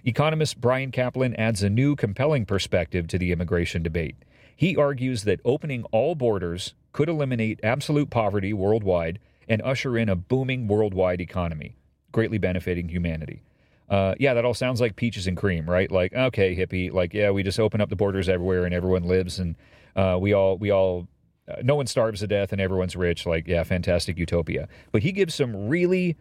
[0.04, 4.16] Economist Bryan Caplan adds a new, compelling perspective to the immigration debate.
[4.54, 10.16] He argues that opening all borders could eliminate absolute poverty worldwide and usher in a
[10.16, 11.76] booming worldwide economy,
[12.12, 13.42] greatly benefiting humanity.
[13.88, 15.90] Uh, yeah, that all sounds like peaches and cream, right?
[15.90, 19.38] Like, okay, hippie, like, yeah, we just open up the borders everywhere and everyone lives
[19.38, 19.56] and
[19.96, 21.08] uh, we all, we all,
[21.48, 23.26] uh, no one starves to death and everyone's rich.
[23.26, 24.68] Like, yeah, fantastic utopia.
[24.92, 26.16] But he gives some really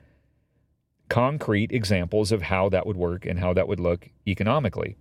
[1.09, 4.95] concrete examples of how that would work and how that would look economically.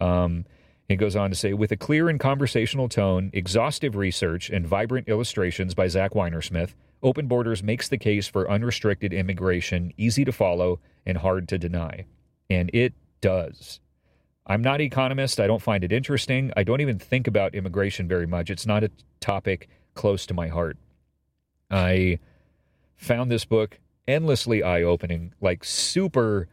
[0.00, 0.44] Um,
[0.88, 5.08] it goes on to say, with a clear and conversational tone, exhaustive research, and vibrant
[5.08, 10.78] illustrations by Zach Weinersmith, Open Borders makes the case for unrestricted immigration easy to follow
[11.04, 12.06] and hard to deny.
[12.48, 13.80] And it does.
[14.46, 15.40] I'm not an economist.
[15.40, 16.52] I don't find it interesting.
[16.56, 18.48] I don't even think about immigration very much.
[18.48, 18.90] It's not a
[19.20, 20.76] topic close to my heart.
[21.70, 22.20] I
[22.96, 26.48] found this book endlessly eye opening, like super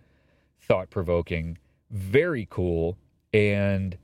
[0.60, 1.58] thought provoking,
[1.92, 2.98] very cool,
[3.32, 3.98] and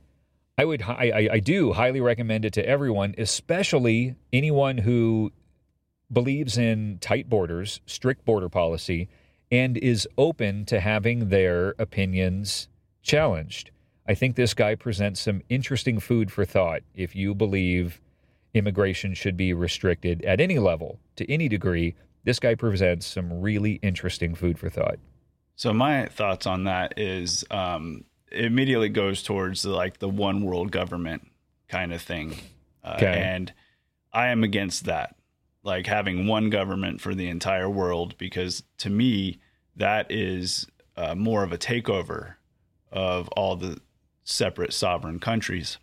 [0.56, 5.32] I would I, I do highly recommend it to everyone, especially anyone who
[6.12, 9.08] believes in tight borders, strict border policy,
[9.50, 12.68] and is open to having their opinions
[13.02, 13.70] challenged.
[14.10, 18.00] I think this guy presents some interesting food for thought if you believe
[18.54, 21.94] immigration should be restricted at any level, to any degree.
[22.24, 24.98] This guy presents some really interesting food for thought.
[25.54, 30.72] So, my thoughts on that is um, immediately goes towards the, like the one world
[30.72, 31.30] government
[31.68, 32.34] kind of thing.
[32.82, 33.22] Uh, okay.
[33.24, 33.52] And
[34.12, 35.14] I am against that,
[35.62, 39.38] like having one government for the entire world, because to me,
[39.76, 40.66] that is
[40.96, 42.34] uh, more of a takeover
[42.90, 43.78] of all the
[44.30, 45.78] separate sovereign countries.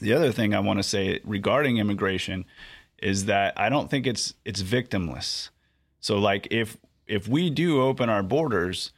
[0.00, 2.44] The other thing I want to say regarding immigration
[3.02, 5.50] is that I don't think it's it's victimless.
[6.00, 6.76] So like if
[7.06, 8.92] if we do open our borders,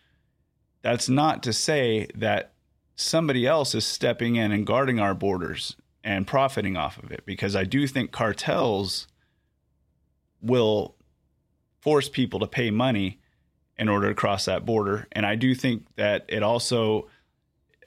[0.82, 2.52] that's not to say that
[2.96, 7.56] somebody else is stepping in and guarding our borders and profiting off of it because
[7.56, 9.06] I do think cartels
[10.42, 10.96] will
[11.80, 13.20] force people to pay money
[13.78, 15.06] in order to cross that border.
[15.12, 17.08] And I do think that it also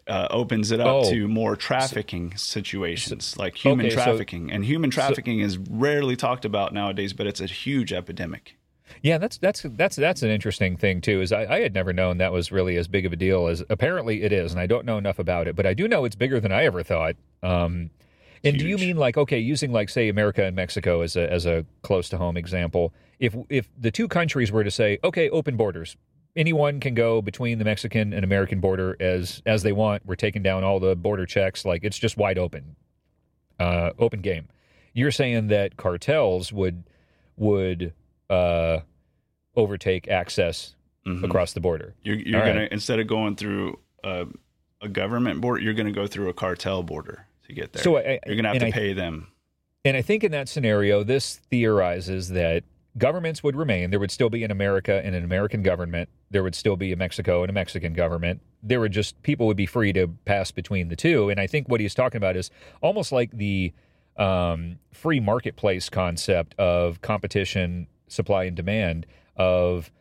[0.07, 4.49] uh, opens it up oh, to more trafficking so, situations so, like human okay, trafficking.
[4.49, 8.57] So, and human trafficking is rarely talked about nowadays, but it's a huge epidemic.
[9.01, 11.21] Yeah, that's that's that's that's an interesting thing too.
[11.21, 13.63] Is I, I, had never known that was really as big of a deal as
[13.69, 16.15] apparently it is, and I don't know enough about it, but I do know it's
[16.15, 17.15] bigger than I ever thought.
[17.41, 17.89] Um,
[18.45, 18.59] and Huge.
[18.59, 21.65] do you mean like okay, using like say America and Mexico as a as a
[21.81, 22.93] close to home example?
[23.19, 25.95] If if the two countries were to say okay, open borders,
[26.35, 30.05] anyone can go between the Mexican and American border as as they want.
[30.05, 32.75] We're taking down all the border checks, like it's just wide open,
[33.59, 34.49] uh, open game.
[34.93, 36.83] You're saying that cartels would
[37.35, 37.93] would
[38.29, 38.79] uh,
[39.55, 41.23] overtake access mm-hmm.
[41.23, 41.95] across the border.
[42.03, 42.67] You're, you're going right.
[42.67, 44.27] to instead of going through a,
[44.81, 47.83] a government border, you're going to go through a cartel border to get there.
[47.83, 49.27] So I, you're going to have to I, pay them.
[49.85, 52.63] And I think in that scenario, this theorizes that
[52.97, 53.89] governments would remain.
[53.89, 56.09] There would still be an America and an American government.
[56.29, 58.41] There would still be a Mexico and a Mexican government.
[58.61, 61.29] There would just people would be free to pass between the two.
[61.29, 62.51] And I think what he's talking about is
[62.81, 63.73] almost like the
[64.17, 69.91] um, free marketplace concept of competition supply and demand of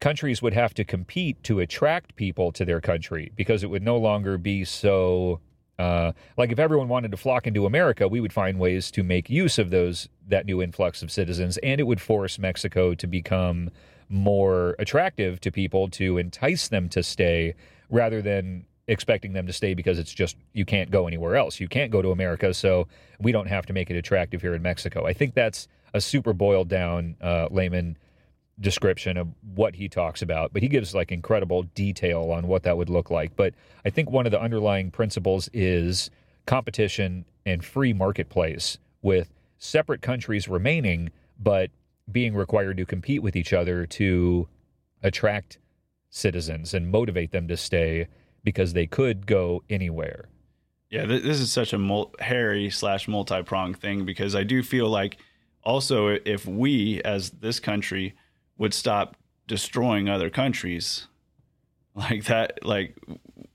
[0.00, 3.96] countries would have to compete to attract people to their country because it would no
[3.96, 5.40] longer be so
[5.82, 9.28] Uh, like if everyone wanted to flock into America, we would find ways to make
[9.28, 13.68] use of those that new influx of citizens, and it would force Mexico to become
[14.08, 17.54] more attractive to people to entice them to stay,
[17.90, 21.58] rather than expecting them to stay because it's just you can't go anywhere else.
[21.58, 22.86] You can't go to America, so
[23.18, 25.04] we don't have to make it attractive here in Mexico.
[25.04, 27.98] I think that's a super boiled down uh, layman
[28.60, 32.76] description of what he talks about, but he gives like incredible detail on what that
[32.76, 33.34] would look like.
[33.36, 33.54] But
[33.84, 36.10] I think one of the underlying principles is
[36.46, 41.70] competition and free marketplace with separate countries remaining, but
[42.10, 44.48] being required to compete with each other to
[45.02, 45.58] attract
[46.10, 48.06] citizens and motivate them to stay
[48.44, 50.28] because they could go anywhere.
[50.90, 54.90] Yeah, this is such a mul- hairy slash multi pronged thing because I do feel
[54.90, 55.16] like
[55.64, 58.14] also if we as this country
[58.62, 59.16] would stop
[59.48, 61.08] destroying other countries
[61.94, 62.94] like that like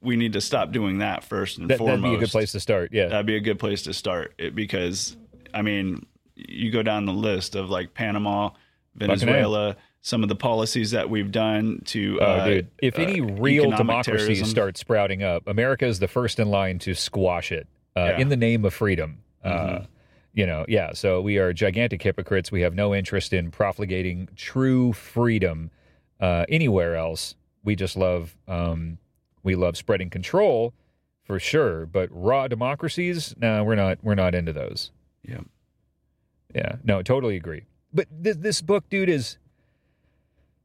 [0.01, 2.51] we need to stop doing that first and That, foremost that'd be a good place
[2.51, 2.91] to start.
[2.93, 3.07] Yeah.
[3.07, 5.15] that'd be a good place to start it, because
[5.53, 6.05] i mean
[6.35, 8.49] you go down the list of like panama
[8.95, 12.67] venezuela some of the policies that we've done to Oh, uh, dude.
[12.79, 14.45] If uh, any real democracy democracies terrorism.
[14.49, 18.19] start sprouting up, America is the first in line to squash it uh, Yeah.
[18.19, 19.17] in the name of freedom.
[19.43, 19.87] Uh, Mhm.
[20.37, 20.93] You know, yeah.
[20.93, 22.51] So we are gigantic hypocrites.
[22.51, 25.71] We have no interest in profligating true freedom
[26.19, 27.33] uh, anywhere else.
[27.63, 28.99] We just love, um,
[29.41, 30.75] we love spreading control
[31.23, 31.87] for sure.
[31.87, 33.97] But raw democracies, no, we're not.
[34.03, 34.91] We're not into those.
[35.27, 35.39] yeah
[36.53, 37.63] Yeah, no, totally agree.
[37.91, 39.39] But th- this book, dude, is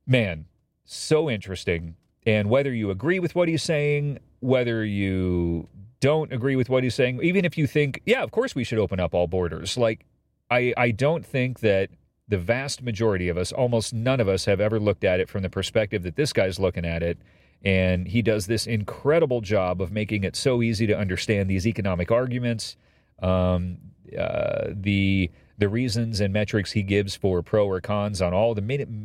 [0.07, 0.44] man
[0.85, 1.97] so interesting.
[2.27, 5.66] And whether you agree with what he's saying, whether you
[6.02, 8.80] don't agree with what he's saying, even if you think, yeah, of course we should
[8.80, 10.04] open up all borders, like
[10.50, 11.90] I, I don't think that
[12.26, 15.42] the vast majority of us, almost none of us, have ever looked at it from
[15.42, 17.18] the perspective that this guy's looking at it.
[17.64, 22.10] And he does this incredible job of making it so easy to understand these economic
[22.10, 22.76] arguments,
[23.22, 23.78] um,
[24.18, 28.62] uh, the the reasons and metrics he gives for pro or cons on all the,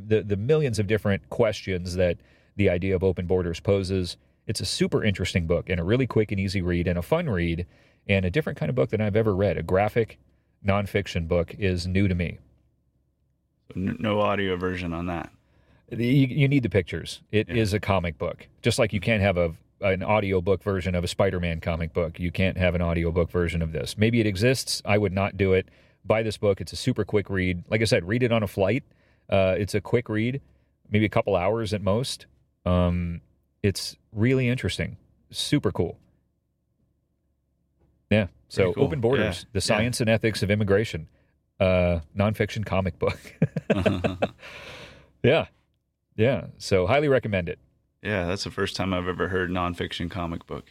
[0.07, 2.17] the the millions of different questions that
[2.55, 4.17] the idea of open borders poses.
[4.47, 7.29] It's a super interesting book and a really quick and easy read and a fun
[7.29, 7.65] read
[8.07, 9.57] and a different kind of book than I've ever read.
[9.57, 10.17] A graphic
[10.65, 12.37] nonfiction book is new to me.
[13.75, 15.29] No audio version on that
[15.91, 17.21] You, you need the pictures.
[17.31, 17.77] It is Yeah.
[17.77, 21.59] a comic book, just like you can't have a an audiobook version of a Spider-Man
[21.59, 22.19] comic book.
[22.19, 23.95] You can't have an audiobook version of this.
[23.95, 24.81] Maybe it exists.
[24.85, 25.69] I would not do it.
[26.03, 26.59] Buy this book.
[26.59, 27.63] It's a super quick read.
[27.69, 28.83] Like I said, read it on a flight.
[29.29, 30.41] Uh, it's a quick read,
[30.89, 32.25] maybe a couple hours at most.
[32.65, 33.21] Um,
[33.63, 34.97] it's really interesting.
[35.31, 35.97] Super cool.
[38.09, 38.27] Yeah.
[38.49, 38.83] So cool.
[38.85, 39.49] open borders, Yeah.
[39.53, 39.61] the Yeah.
[39.61, 41.07] science and ethics of immigration,
[41.59, 43.19] uh, nonfiction comic book.
[45.23, 45.47] yeah.
[46.15, 46.47] Yeah.
[46.57, 47.59] So highly recommend it.
[48.03, 50.65] yeah that's the first time i've ever heard nonfiction comic book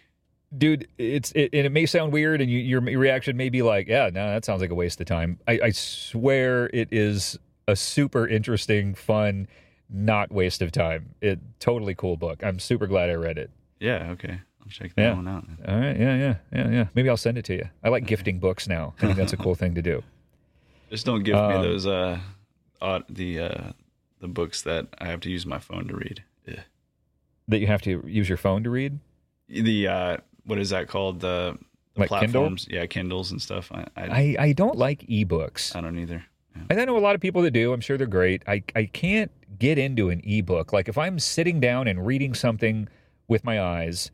[0.56, 3.88] dude it's it, and it may sound weird and you, your reaction may be like
[3.88, 7.36] yeah no that sounds like a waste of time I, I swear it is
[7.66, 9.48] a super interesting fun
[9.90, 11.14] not waste of time.
[11.20, 12.42] It totally cool book.
[12.42, 13.50] I'm super glad i read it.
[13.80, 14.40] Yeah okay.
[14.62, 15.14] I'll check that Yeah.
[15.14, 15.58] one out then.
[15.74, 16.86] all right yeah yeah yeah yeah.
[16.94, 17.68] Maybe i'll send it to you.
[17.84, 18.94] I like gifting books now.
[18.98, 20.02] I think that's a cool thing to do.
[20.90, 22.18] Just don't give Um, me those uh
[22.80, 23.72] aud- the uh
[24.20, 26.22] the books that i have to use my phone to read.
[26.48, 26.58] Ugh.
[27.48, 28.98] that you have to use your phone to read?
[29.48, 31.20] The uh what is that called?
[31.20, 31.58] The,
[31.94, 32.42] the Like Kindle?
[32.42, 32.66] platforms.
[32.70, 33.70] Yeah kindles and stuff.
[33.72, 35.74] I i, i i don't like ebooks.
[35.76, 36.24] I don't either
[36.70, 37.72] I know a lot of people that do.
[37.72, 38.42] I'm sure they're great.
[38.46, 40.72] I, I can't get into an ebook.
[40.72, 42.88] Like if I'm sitting down and reading something
[43.28, 44.10] with my eyes,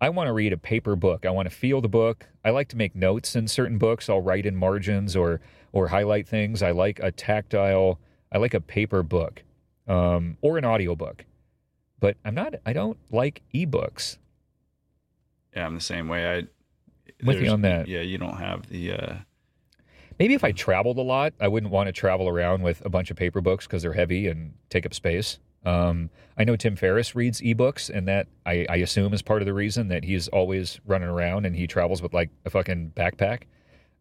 [0.00, 1.24] I want to read a paper book.
[1.26, 2.26] I want to feel the book.
[2.44, 4.08] I like to make notes in certain books.
[4.08, 5.40] I'll write in margins or
[5.72, 6.62] or highlight things.
[6.62, 7.98] I like a tactile.
[8.30, 9.42] I like a paper book
[9.88, 11.24] um, or an audiobook.
[12.00, 12.54] But I'm not.
[12.66, 14.18] I don't like ebooks.
[15.56, 16.42] yeah i'm the same way i
[17.24, 17.88] With you on that.
[17.88, 19.14] yeah you don't have the uh
[20.18, 23.10] Maybe if I traveled a lot, I wouldn't want to travel around with a bunch
[23.10, 25.38] of paper books because they're heavy and take up space.
[25.64, 29.46] Um, I know Tim Ferriss reads ebooks, and that I, I assume is part of
[29.46, 33.42] the reason that he's always running around and he travels with like a fucking backpack.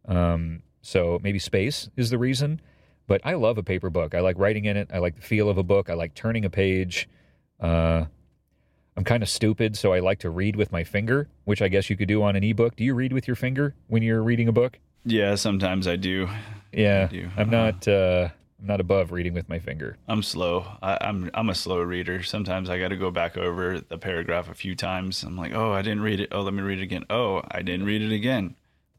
[0.08, 2.62] Um, so maybe space is the reason.
[3.08, 4.16] But I love a paper book.
[4.16, 4.90] I like writing in it.
[4.94, 5.90] I like the feel of a book.
[5.90, 7.10] I like turning a page.
[7.60, 8.06] Uh,
[8.96, 11.90] I'm kind of stupid, so I like to read with my finger, which I guess
[11.90, 12.76] you could do on an ebook.
[12.76, 14.80] Do you read with your finger when you're reading a book?
[15.06, 16.28] Yeah sometimes i do
[16.72, 17.30] Yeah, do.
[17.38, 17.66] I'm Uh-huh.
[17.72, 17.88] not.
[17.88, 19.98] Uh, I'm not above reading with my finger.
[20.08, 23.80] i'm slow I, i'm i'm a slow reader sometimes i got to go back over
[23.82, 26.62] the paragraph a few times i'm like oh i didn't read it oh let me
[26.62, 28.56] read it again oh i didn't read it again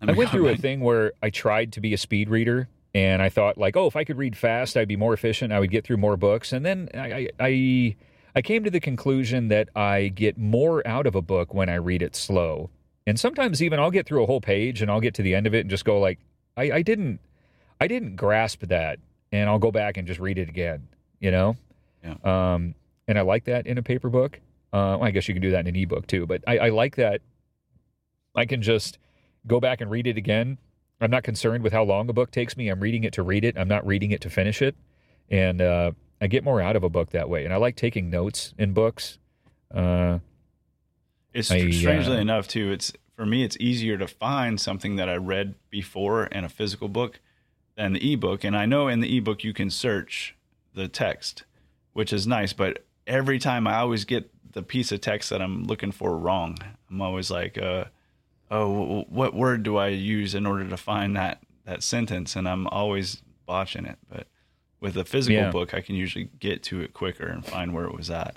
[0.06, 3.30] I went through a thing where I tried to be a speed reader, and I
[3.30, 5.50] thought like, oh, if I could read fast, I'd be more efficient.
[5.50, 7.96] I would get through more books, and then I, I, I,
[8.36, 11.76] I came to the conclusion that I get more out of a book when I
[11.76, 12.68] read it slow.
[13.06, 15.46] And sometimes even I'll get through a whole page and I'll get to the end
[15.46, 16.18] of it and just go like,
[16.56, 17.20] I, I didn't,
[17.80, 18.98] I didn't grasp that,
[19.32, 20.88] and I'll go back and just read it again.
[21.20, 21.56] You know.
[22.02, 22.16] Yeah.
[22.24, 22.74] Um,
[23.08, 24.40] and I like that in a paper book.
[24.72, 26.68] Uh, well, I guess you can do that in an ebook too, but I, I
[26.70, 27.20] like that.
[28.34, 28.98] I can just
[29.46, 30.58] go back and read it again.
[31.00, 32.68] I'm not concerned with how long a book takes me.
[32.68, 33.56] I'm reading it to read it.
[33.58, 34.74] I'm not reading it to finish it,
[35.30, 37.44] and uh, I get more out of a book that way.
[37.44, 39.18] And I like taking notes in books.
[39.72, 40.18] Uh,
[41.34, 42.70] It's I, strangely uh, enough too.
[42.72, 43.44] It's for me.
[43.44, 47.20] It's easier to find something that I read before in a physical book
[47.76, 48.44] than the ebook.
[48.44, 50.34] And I know in the ebook you can search
[50.74, 51.44] the text,
[51.92, 52.52] which is nice.
[52.52, 56.56] But every time I always get the piece of text that I'm looking for wrong.
[56.88, 57.84] I'm always like, uh,
[58.50, 62.36] oh, w- what word do I use in order to find that that sentence?
[62.36, 63.98] And I'm always botching it.
[64.08, 64.28] But
[64.80, 65.50] with a physical Yeah.
[65.50, 68.36] book, I can usually get to it quicker and find where it was at.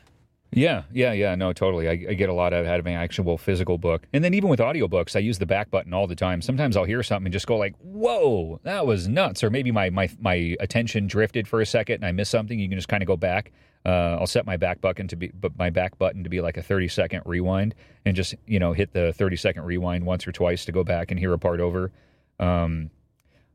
[0.53, 1.35] Yeah, yeah, yeah.
[1.35, 1.89] No, totally.
[1.89, 4.07] I, I get a lot out of having an actual physical book.
[4.13, 6.41] And then even with audiobooks, I use the back button all the time.
[6.41, 9.43] Sometimes I'll hear something and just go like, whoa, that was nuts.
[9.43, 12.57] Or maybe my, my, my attention drifted for a second and I missed something.
[12.57, 13.51] You can just kind of go back.
[13.85, 16.57] Uh, I'll set my back button to be, but my back button to be like
[16.57, 17.75] a 30 second rewind
[18.05, 21.11] and just, you know, hit the 30 second rewind once or twice to go back
[21.11, 21.91] and hear a part over.
[22.39, 22.89] Um,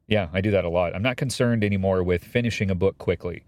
[0.09, 0.95] yeah, I do that a lot.
[0.95, 3.45] I'm not concerned anymore with finishing a book quickly.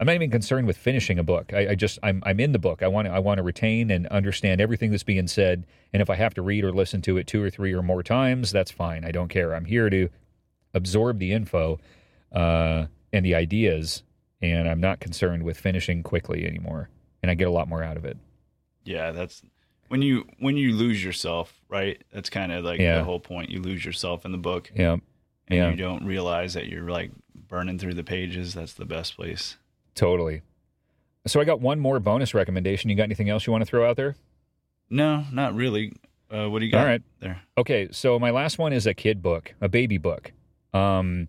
[0.00, 1.52] I'm not even concerned with finishing a book.
[1.52, 2.82] I, I just I'm I'm in the book.
[2.82, 5.66] I want to I want to retain and understand everything that's being said.
[5.92, 8.02] And if I have to read or listen to it two or three or more
[8.02, 9.04] times, that's fine.
[9.04, 9.54] I don't care.
[9.54, 10.08] I'm here to
[10.74, 11.80] absorb the info
[12.32, 14.02] uh, and the ideas,
[14.40, 16.90] and I'm not concerned with finishing quickly anymore.
[17.22, 18.16] And I get a lot more out of it.
[18.84, 19.42] Yeah, that's
[19.88, 22.02] when you when you lose yourself, right?
[22.12, 22.98] That's kind of like Yeah.
[22.98, 23.50] the whole point.
[23.50, 25.02] You lose yourself in the book, Yeah, and
[25.58, 27.10] yeah, you don't realize that you're like
[27.48, 28.54] burning through the pages.
[28.54, 29.56] That's the best place.
[29.98, 30.42] Totally.
[31.26, 32.88] So I got one more bonus recommendation.
[32.88, 34.16] You got anything else you want to throw out there?
[34.88, 35.92] No, not really.
[36.30, 37.02] Uh, what do you got All right.
[37.20, 37.42] there?
[37.58, 40.32] Okay, so my last one is a kid book, a baby book.
[40.72, 41.28] Um,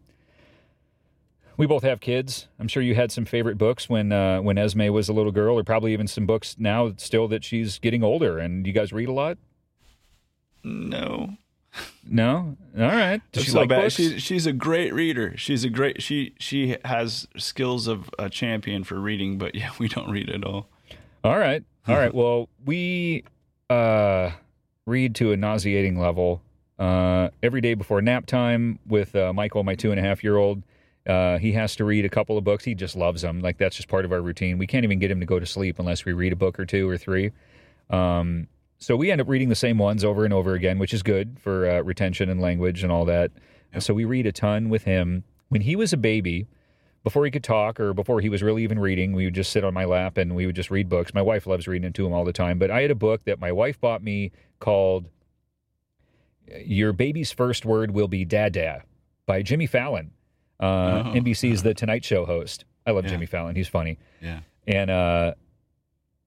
[1.58, 2.48] we both have kids.
[2.60, 5.58] I'm sure you had some favorite books when uh, when Esme was a little girl,
[5.58, 8.38] or probably even some books now still that she's getting older.
[8.40, 9.38] And you guys read a lot?
[10.64, 11.36] No,
[12.08, 12.58] No.
[12.78, 13.22] All right.
[13.32, 13.92] Does she so like bad.
[13.92, 15.38] she's a great reader.
[15.38, 19.88] She's a great she she has skills of a champion for reading, but yeah, we
[19.88, 20.68] don't read at all.
[21.24, 21.64] All right.
[21.88, 22.14] All right.
[22.14, 23.24] Well, we
[23.70, 24.32] uh,
[24.86, 26.42] read to a nauseating level
[26.78, 30.38] uh, every day before nap time with uh, Michael, my two and a half year
[30.38, 30.64] old.
[31.08, 32.64] Uh, he has to read a couple of books.
[32.64, 33.40] He just loves them.
[33.40, 34.58] Like that's just part of our routine.
[34.58, 36.66] We can't even get him to go to sleep unless we read a book or
[36.66, 37.32] two or three.
[37.90, 38.48] Um,
[38.80, 41.38] so we end up reading the same ones over and over again, which is good
[41.40, 43.32] for uh, retention and language and all that.
[43.80, 45.24] So we read a ton with him.
[45.50, 46.48] When he was a baby,
[47.04, 49.64] before he could talk or before he was really even reading, we would just sit
[49.64, 51.14] on my lap and we would just read books.
[51.14, 53.40] My wife loves reading to him all the time, but I had a book that
[53.40, 55.08] my wife bought me called
[56.66, 58.84] Your Baby's First Word Will Be Dada
[59.26, 60.12] by Jimmy Fallon,
[60.60, 61.14] uh, Oh.
[61.16, 62.66] NBC's The Tonight Show host.
[62.86, 63.12] I love Yeah.
[63.12, 63.56] Jimmy Fallon.
[63.56, 63.98] He's funny.
[64.22, 64.40] Yeah.
[64.68, 65.34] And uh,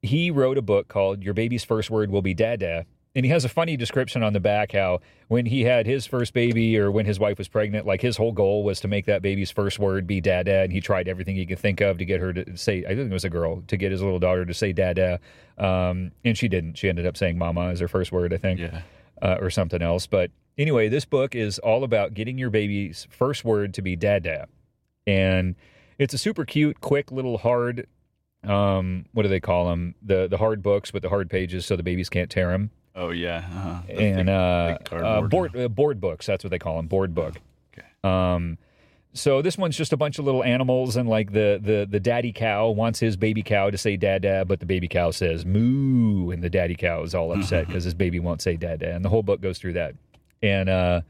[0.02, 2.84] he wrote a book called Your Baby's First Word Will Be Dada.
[3.14, 6.32] And he has a funny description on the back how when he had his first
[6.32, 9.20] baby or when his wife was pregnant, like his whole goal was to make that
[9.20, 10.60] baby's first word be dada.
[10.62, 13.10] And he tried everything he could think of to get her to say, I think
[13.10, 15.20] it was a girl, to get his little daughter to say dada.
[15.58, 16.78] Um, and she didn't.
[16.78, 18.80] She ended up saying mama as her first word, I think Yeah.
[19.20, 20.06] uh, or something else.
[20.06, 24.48] But anyway, this book is all about getting your baby's first word to be dada.
[25.06, 25.54] And
[25.98, 27.86] it's a super cute, quick little hard.
[28.44, 29.94] Um, what do they call them?
[30.02, 32.70] The the hard books with the hard pages, so the babies can't tear them.
[32.94, 33.38] Oh yeah.
[33.38, 33.80] Uh-huh.
[33.88, 36.26] And uh, uh, board uh, board books.
[36.26, 37.36] That's what they call them, board book.
[37.72, 37.86] Okay.
[38.04, 38.58] Um,
[39.14, 42.32] so this one's just a bunch of little animals, and like the the the daddy
[42.32, 46.42] cow wants his baby cow to say dada, but the baby cow says moo, and
[46.42, 49.22] the daddy cow is all upset because his baby won't say dada, and the whole
[49.22, 49.94] book goes through that.
[50.42, 51.02] And uh,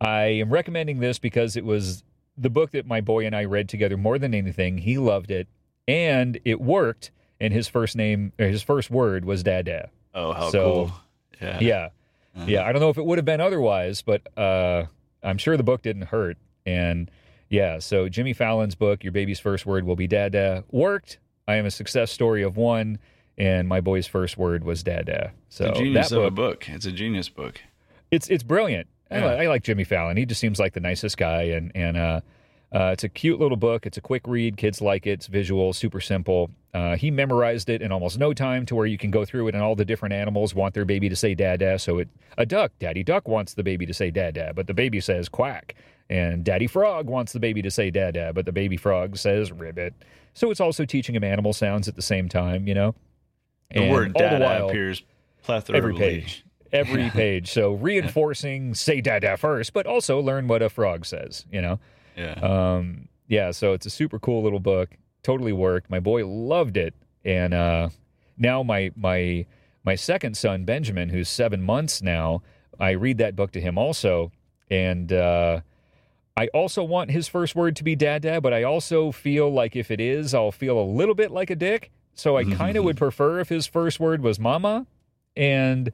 [0.00, 2.04] I am recommending this because it was
[2.38, 4.78] the book that my boy and I read together more than anything.
[4.78, 5.48] He loved it,
[5.88, 7.10] and it worked.
[7.40, 9.90] And his first name, or his first word was dada.
[10.14, 10.92] Oh, how so- cool.
[11.40, 11.58] Yeah.
[11.60, 11.88] Yeah.
[12.36, 12.44] Uh-huh.
[12.46, 12.62] Yeah.
[12.64, 14.84] I don't know if it would have been otherwise, but uh,
[15.24, 16.36] I'm sure the book didn't hurt.
[16.64, 17.10] And
[17.48, 21.18] yeah, so Jimmy Fallon's book, Your Baby's First Word Will Be Dada, worked.
[21.48, 22.98] I am a success story of one,
[23.36, 25.32] and my boy's first word was Dada.
[25.48, 26.68] So It's a genius that of a book, book.
[26.68, 27.60] It's a genius book.
[28.12, 28.86] it's it's brilliant.
[29.10, 29.26] I, Yeah.
[29.26, 30.16] li- I like Jimmy Fallon.
[30.16, 32.20] He just seems like the nicest guy, and and uh,
[32.74, 33.84] uh, it's a cute little book.
[33.86, 34.56] It's a quick read.
[34.56, 35.10] Kids like it.
[35.12, 36.50] It's visual, super simple.
[36.72, 39.54] Uh, he memorized it in almost no time, to where you can go through it,
[39.54, 42.08] and all the different animals want their baby to say "dada." So it
[42.38, 45.74] a duck, Daddy Duck wants the baby to say "dada," but the baby says "quack."
[46.10, 49.92] And Daddy Frog wants the baby to say "dada," but the baby frog says "ribbit."
[50.34, 52.94] So it's also teaching him animal sounds at the same time, you know.
[53.70, 55.02] The And word all the while- appears
[55.42, 57.50] plethora every page every page.
[57.50, 61.78] So reinforcing say dada first, but also learn what a frog says, you know?
[62.16, 62.32] Yeah.
[62.34, 64.90] Um, yeah, so it's a super cool little book.
[65.22, 65.90] Totally worked.
[65.90, 66.94] My boy loved it.
[67.24, 67.88] And uh,
[68.36, 69.46] now my my
[69.84, 72.42] my second son, Benjamin, who's seven months now,
[72.78, 74.32] I read that book to him also.
[74.70, 75.60] And uh,
[76.36, 79.76] I also want his first word to be dad dad, but I also feel like
[79.76, 81.90] if it is, I'll feel a little bit like a dick.
[82.14, 84.86] So I kind of would prefer if his first word was mama.
[85.36, 85.92] And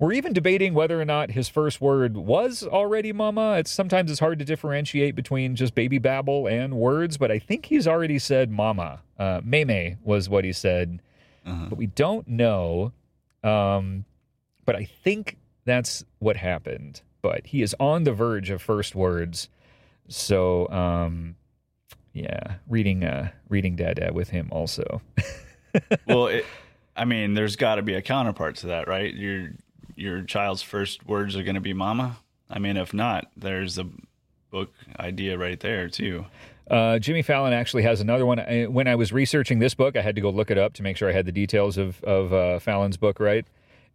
[0.00, 3.58] we're even debating whether or not his first word was already mama.
[3.58, 7.66] It's sometimes it's hard to differentiate between just baby babble and words, but I think
[7.66, 9.00] he's already said mama.
[9.18, 11.00] Uh, Meme was what he said,
[11.46, 11.66] Uh-huh.
[11.68, 12.92] but we don't know.
[13.44, 14.04] Um,
[14.64, 17.02] but I think that's what happened.
[17.22, 19.48] But he is on the verge of first words.
[20.08, 21.36] So, um,
[22.14, 25.02] yeah, reading uh, reading Dada with him also.
[26.06, 26.46] well, it,
[26.96, 29.12] I mean, there's got to be a counterpart to that, right?
[29.14, 29.50] Your
[30.00, 32.16] your child's first words are going to be "mama."
[32.48, 33.86] I mean, if not, there's a
[34.50, 36.26] book idea right there too.
[36.68, 38.38] Uh, Jimmy Fallon actually has another one.
[38.40, 40.82] I- When I was researching this book, I had to go look it up to
[40.82, 43.46] make sure I had the details of of uh, Fallon's book right.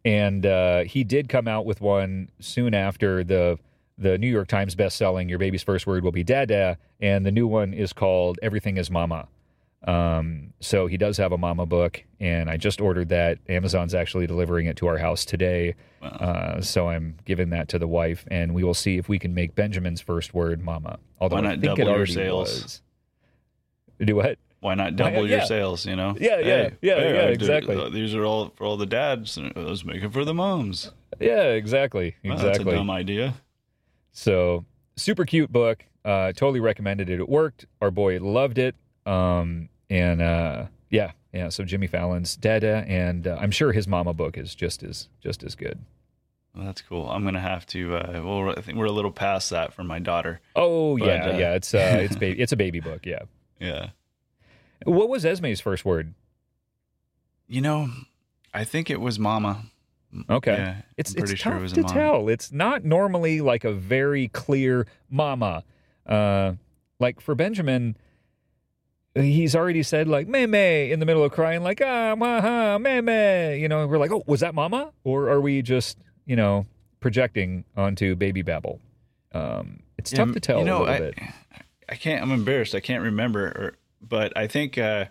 [0.04, 3.58] And uh, he did come out with one soon after the
[3.98, 7.46] the New York Times best-selling "Your Baby's First Word Will Be Dada," and the new
[7.46, 9.26] one is called "Everything Is Mama."
[9.86, 13.38] Um, so he does have a mama book, and I just ordered that.
[13.48, 15.74] Amazon's actually delivering it to our house today.
[16.02, 16.08] Wow.
[16.08, 19.32] Uh, so I'm giving that to the wife, and we will see if we can
[19.34, 22.62] make Benjamin's first word "mama." Although Why I think double it your sales?
[22.62, 22.82] was.
[24.04, 24.38] Do what?
[24.60, 25.44] Why not double your yeah.
[25.44, 25.86] sales?
[25.86, 26.16] You know?
[26.18, 27.90] Yeah, yeah, yeah, yeah, I did- exactly.
[27.90, 29.36] These are all for all the dads.
[29.36, 30.90] and Let's make it for the moms.
[31.20, 32.74] Yeah, exactly, Well, that's a exactly.
[32.74, 33.34] dumb idea.
[34.12, 34.64] So
[34.96, 35.84] super cute book.
[36.04, 37.20] Uh, totally recommended it.
[37.20, 37.66] It worked.
[37.80, 38.74] Our boy loved it.
[39.06, 41.48] Um, and uh, yeah, yeah.
[41.48, 45.42] So Jimmy Fallon's Dada, and uh, I'm sure his Mama book is just as just
[45.42, 45.78] as good.
[46.54, 47.08] Well, that's cool.
[47.10, 47.96] I'm gonna have to.
[47.96, 50.40] Uh, well, I think we're a little past that for my daughter.
[50.54, 51.54] Oh But, yeah, uh, yeah.
[51.54, 52.40] It's uh, it's baby.
[52.40, 53.04] It's a baby book.
[53.06, 53.20] Yeah.
[53.58, 53.88] Yeah.
[54.84, 56.12] What was Esme's first word?
[57.48, 57.88] You know,
[58.52, 59.62] I think it was Mama.
[60.28, 60.52] Okay.
[60.52, 61.94] Yeah, It's I'm pretty it's sure tough it was to mama.
[61.94, 62.28] tell.
[62.28, 65.64] It's not normally like a very clear mama.
[66.06, 66.52] Uh,
[67.00, 67.96] like for Benjamin,
[69.22, 72.78] he's already said like "meh meh" in the middle of crying, like ah ma ha
[72.78, 73.54] meh meh.
[73.54, 76.66] You know, we're like, oh, was that mama, or are we just you know
[77.00, 78.80] projecting onto baby babble?
[79.32, 81.18] Um, it's tough to tell You know, a little I, bit.
[81.88, 82.22] I can't.
[82.22, 82.74] I'm embarrassed.
[82.74, 83.46] I can't remember.
[83.46, 85.06] Or, but I think uh,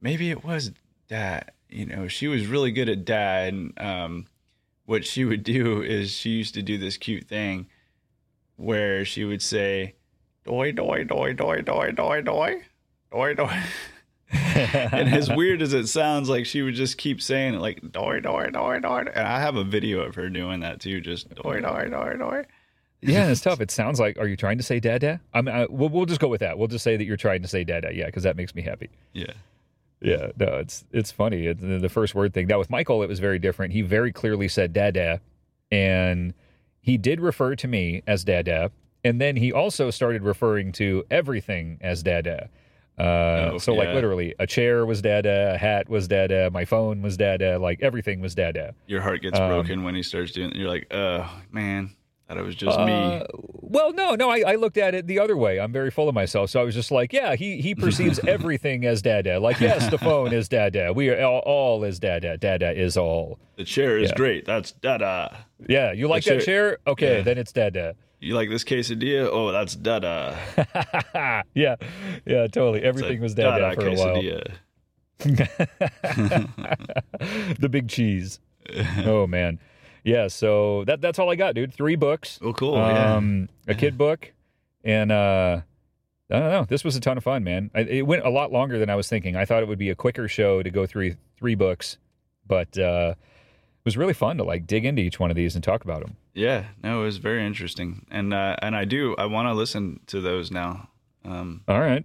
[0.00, 0.72] maybe it was
[1.08, 1.52] dad.
[1.68, 3.54] You know, she was really good at dad.
[3.54, 4.26] And um,
[4.84, 7.66] what she would do is she used to do this cute thing
[8.56, 9.94] where she would say,
[10.44, 12.62] "Doy doy doy doy doy doy doy
[13.10, 13.62] doy doy."
[14.32, 18.20] and as weird as it sounds, like she would just keep saying it, like "doy
[18.20, 21.60] doy doy doy." And I have a video of her doing that too, just "doy
[21.60, 22.44] doy doy doy."
[23.02, 23.60] Yeah, it's tough.
[23.60, 25.20] It sounds like, are you trying to say dada?
[25.32, 25.46] I'm.
[25.46, 26.58] Uh, we'll, we'll just go with that.
[26.58, 27.94] We'll just say that you're trying to say dada.
[27.94, 28.90] Yeah, because that makes me happy.
[29.12, 29.32] Yeah.
[30.00, 31.46] Yeah, no, it's it's funny.
[31.46, 32.46] It, the the first word thing.
[32.46, 33.72] Now with Michael, it was very different.
[33.72, 35.20] He very clearly said "dada,"
[35.70, 36.34] and
[36.80, 38.70] he did refer to me as "dada,"
[39.04, 42.50] and then he also started referring to everything as "dada."
[42.98, 46.50] Uh, Oh, so like literally, a chair was "dada," uh, a hat was "dada," uh,
[46.50, 49.94] my phone was "dada," uh, like everything was "dada." your heart gets Um, broken when
[49.94, 50.52] he starts doing.
[50.54, 51.94] You're like, oh man,
[52.28, 53.22] that it was just Uh, me.
[53.68, 54.30] Well, no, no.
[54.30, 55.60] I, I looked at it the other way.
[55.60, 58.86] I'm very full of myself, so I was just like, yeah, he he perceives everything
[58.86, 59.38] as dada.
[59.40, 60.92] Like, yes, the phone is dada.
[60.94, 62.36] We are all, all is dada.
[62.38, 63.38] Dada is all.
[63.56, 64.16] The chair is yeah.
[64.16, 64.44] great.
[64.46, 65.44] That's dada.
[65.68, 66.78] Yeah, you like that chair?
[66.86, 67.22] Okay, yeah.
[67.22, 67.94] then it's dada.
[68.20, 69.28] You like this quesadilla?
[69.30, 70.38] Oh, that's dada.
[71.54, 71.76] yeah,
[72.24, 72.82] yeah, totally.
[72.82, 74.22] Everything was dada, dada for a while.
[77.58, 78.40] the big cheese.
[79.04, 79.58] oh man,
[80.04, 80.28] yeah.
[80.28, 81.74] So that that's all I got, dude.
[81.74, 82.38] Three books.
[82.42, 82.76] Oh, cool.
[82.76, 83.14] yeah.
[83.14, 84.32] um, a kid book,
[84.82, 85.60] and uh,
[86.30, 86.64] I don't know.
[86.64, 87.70] This was a ton of fun, man.
[87.74, 89.36] I, it went a lot longer than I was thinking.
[89.36, 91.98] I thought it would be a quicker show to go through three books,
[92.46, 93.14] but uh,
[93.86, 96.16] was really fun to like dig into each one of these and talk about them.
[96.34, 96.64] Yeah.
[96.84, 99.14] No, it was very interesting, and uh, and I do.
[99.16, 100.90] I want to listen to those now.
[101.24, 102.04] Um, All right,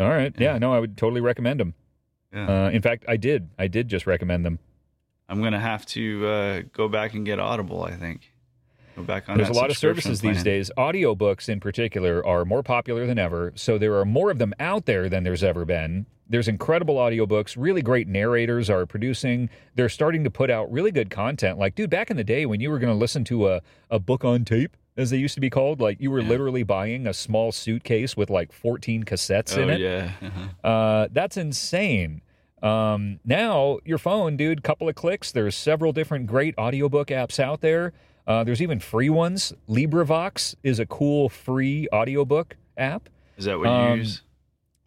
[0.00, 0.34] all right.
[0.38, 0.58] Yeah, Yeah.
[0.58, 1.74] no, I would totally recommend them.
[2.32, 2.66] yeah.
[2.66, 3.50] Uh, in fact, I did.
[3.58, 4.58] I did just recommend them.
[5.28, 7.82] I'm gonna have to uh, go back and get Audible.
[7.82, 8.32] I think.
[8.96, 9.36] Go back on.
[9.36, 10.70] There's a lot of services these days.
[10.78, 13.52] Audiobooks, in particular, are more popular than ever.
[13.54, 16.06] So there are more of them out there than there's ever been.
[16.28, 17.54] There's incredible audiobooks.
[17.56, 19.48] Really great narrators are producing.
[19.76, 21.58] They're starting to put out really good content.
[21.58, 23.98] Like, dude, back in the day when you were going to listen to a, a
[23.98, 26.28] book on tape, as they used to be called, like you were Yeah.
[26.28, 29.80] literally buying a small suitcase with like 14 cassettes Oh in it.
[29.80, 30.10] yeah.
[30.22, 30.68] Uh-huh.
[30.68, 32.22] Uh, that's insane.
[32.62, 35.30] Um, now, your phone, dude, couple of clicks.
[35.30, 37.92] There's several different great audiobook apps out there.
[38.26, 39.52] Uh, there's even free ones.
[39.68, 43.08] LibriVox is a cool free audiobook app.
[43.36, 44.22] Is that what you Um, use?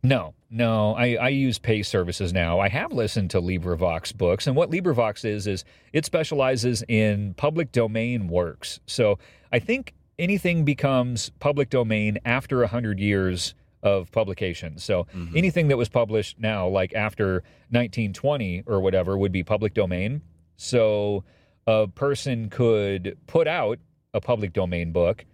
[0.02, 2.60] No, no, I, I use pay services now.
[2.60, 7.72] I have listened to LibriVox books, and what LibriVox is is it specializes in public
[7.72, 8.80] domain works.
[8.86, 9.20] So
[9.52, 14.78] I think anything becomes public domain after hundred years of publication.
[14.78, 15.36] So Mhm.
[15.36, 20.22] anything that was published now, like after 1920 or whatever, would be public domain.
[20.58, 21.24] So
[21.68, 23.80] a person could put out
[24.14, 25.26] a public domain book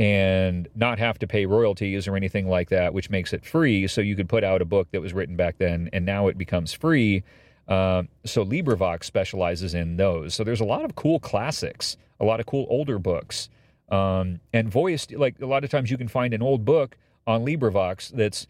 [0.00, 3.86] and not have to pay royalties or anything like that, which makes it free.
[3.86, 6.38] So you could put out a book that was written back then, and now it
[6.38, 7.22] becomes free.
[7.68, 10.34] Uh, so LibriVox specializes in those.
[10.34, 13.50] So there's a lot of cool classics, a lot of cool older books,
[13.90, 15.12] um, and voiced.
[15.12, 16.96] Like a lot of times, you can find an old book
[17.26, 18.46] on LibriVox that's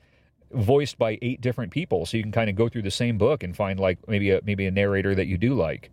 [0.53, 2.07] voiced by eight different people.
[2.07, 4.41] So you can kind of go through the same book and find like maybe a
[4.45, 5.91] maybe a narrator that you do like.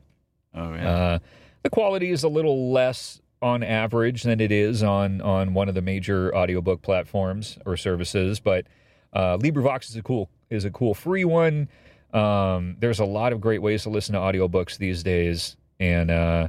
[0.53, 0.89] Oh yeah.
[0.89, 1.19] Uh,
[1.63, 5.75] the quality is a little less on average than it is on on one of
[5.75, 8.65] the major audiobook platforms or services, but
[9.13, 11.67] uh, LibriVox is a cool is a cool free one.
[12.13, 16.47] Um, there's a lot of great ways to listen to audiobooks these days, and uh,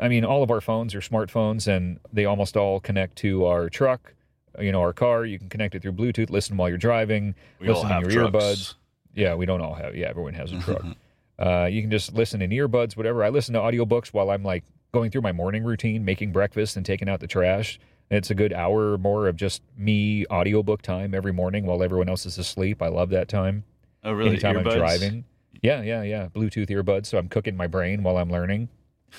[0.00, 3.68] I mean, all of our phones are smartphones, and they almost all connect to our
[3.68, 4.14] truck.
[4.58, 5.26] You know, our car.
[5.26, 6.30] You can connect it through Bluetooth.
[6.30, 7.34] Listen while you're driving.
[7.60, 8.32] we all listen in your trucks.
[8.32, 8.74] earbuds.
[9.14, 9.94] Yeah, we don't all have.
[9.94, 10.84] Yeah, everyone has a truck.
[11.38, 13.22] Uh, you can just listen in earbuds, whatever.
[13.22, 14.64] I listen to audiobooks while I'm like
[14.96, 17.78] going through my morning routine, making breakfast and taking out the trash.
[18.10, 22.08] It's a good hour or more of just me audiobook time every morning while everyone
[22.08, 22.80] else is asleep.
[22.80, 23.64] I love that time.
[24.04, 24.30] oh really?
[24.30, 24.72] Anytime Earbuds?
[24.72, 25.24] I'm driving.
[25.60, 26.28] Yeah, yeah, yeah.
[26.34, 28.70] Bluetooth earbuds, so I'm cooking my brain while I'm learning.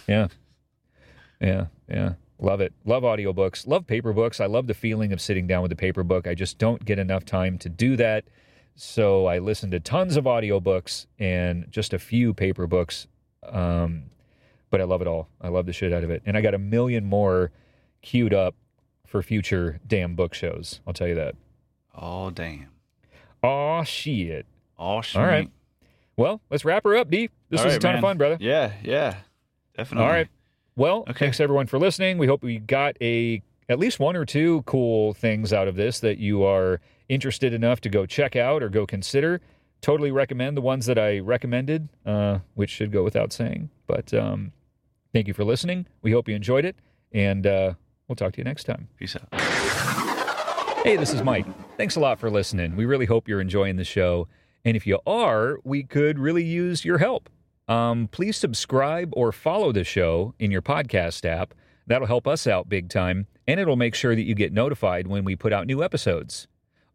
[0.07, 0.29] Yeah.
[1.39, 2.13] Yeah, yeah.
[2.39, 2.73] Love it.
[2.85, 3.67] Love audiobooks.
[3.67, 4.39] Love paper books.
[4.39, 6.25] I love the feeling of sitting down with a paper book.
[6.25, 8.25] I just don't get enough time to do that.
[8.73, 13.07] So I listen to tons of audiobooks and just a few paper books.
[13.43, 14.05] Um,
[14.69, 15.29] but I love it all.
[15.41, 16.21] I love the shit out of it.
[16.25, 17.51] And I got a million more
[18.01, 18.55] queued up
[19.05, 20.81] for future DAM Book Shows.
[20.85, 21.35] I'll tell you that.
[21.95, 22.67] Oh damn.
[23.43, 24.45] Aw, shit.
[24.77, 25.19] Oh shit.
[25.21, 25.49] All right.
[26.15, 27.29] Well, let's wrap her up, D.
[27.49, 27.97] This All was a ton man.
[27.97, 28.37] of fun, brother.
[28.39, 29.17] Yeah, yeah.
[29.77, 30.05] Definitely.
[30.05, 30.27] All right.
[30.75, 31.13] Well, Okay.
[31.25, 32.17] thanks everyone for listening.
[32.17, 35.99] We hope we got a at least one or two cool things out of this
[35.99, 36.79] that you are
[37.09, 39.41] interested enough to go check out or go consider.
[39.81, 43.69] Totally recommend the ones that I recommended, uh, which should go without saying.
[43.85, 44.51] But um,
[45.17, 45.87] thank you for listening.
[46.03, 46.75] We hope you enjoyed it,
[47.11, 47.73] and uh,
[48.07, 48.87] we'll talk to you next time.
[48.97, 49.41] Peace out.
[50.83, 51.47] Hey, this is Mike.
[51.75, 52.75] Thanks a lot for listening.
[52.75, 54.27] We really hope you're enjoying the show.
[54.63, 57.31] And if you are, we could really use your help.
[57.67, 61.55] Um, please subscribe or follow the show in your podcast app.
[61.87, 65.23] That'll help us out big time, and it'll make sure that you get notified when
[65.23, 66.47] we put out new episodes.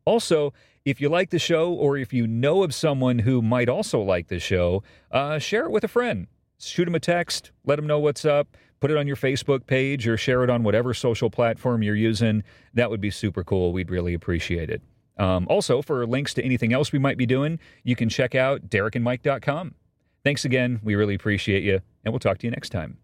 [0.04, 0.52] Also,
[0.84, 4.28] if you like the show or if you know of someone who might also like
[4.28, 6.28] the show, uh, share it with a friend.
[6.64, 10.06] Shoot them a text, let them know what's up, put it on your Facebook page
[10.06, 12.42] or share it on whatever social platform you're using.
[12.74, 13.72] That would be super cool.
[13.72, 14.82] We'd really appreciate it.
[15.18, 18.68] Um, also, for links to anything else we might be doing, you can check out
[18.68, 19.74] derekandmike.com.
[20.24, 20.80] Thanks again.
[20.82, 23.01] We really appreciate you, and we'll talk to you next time.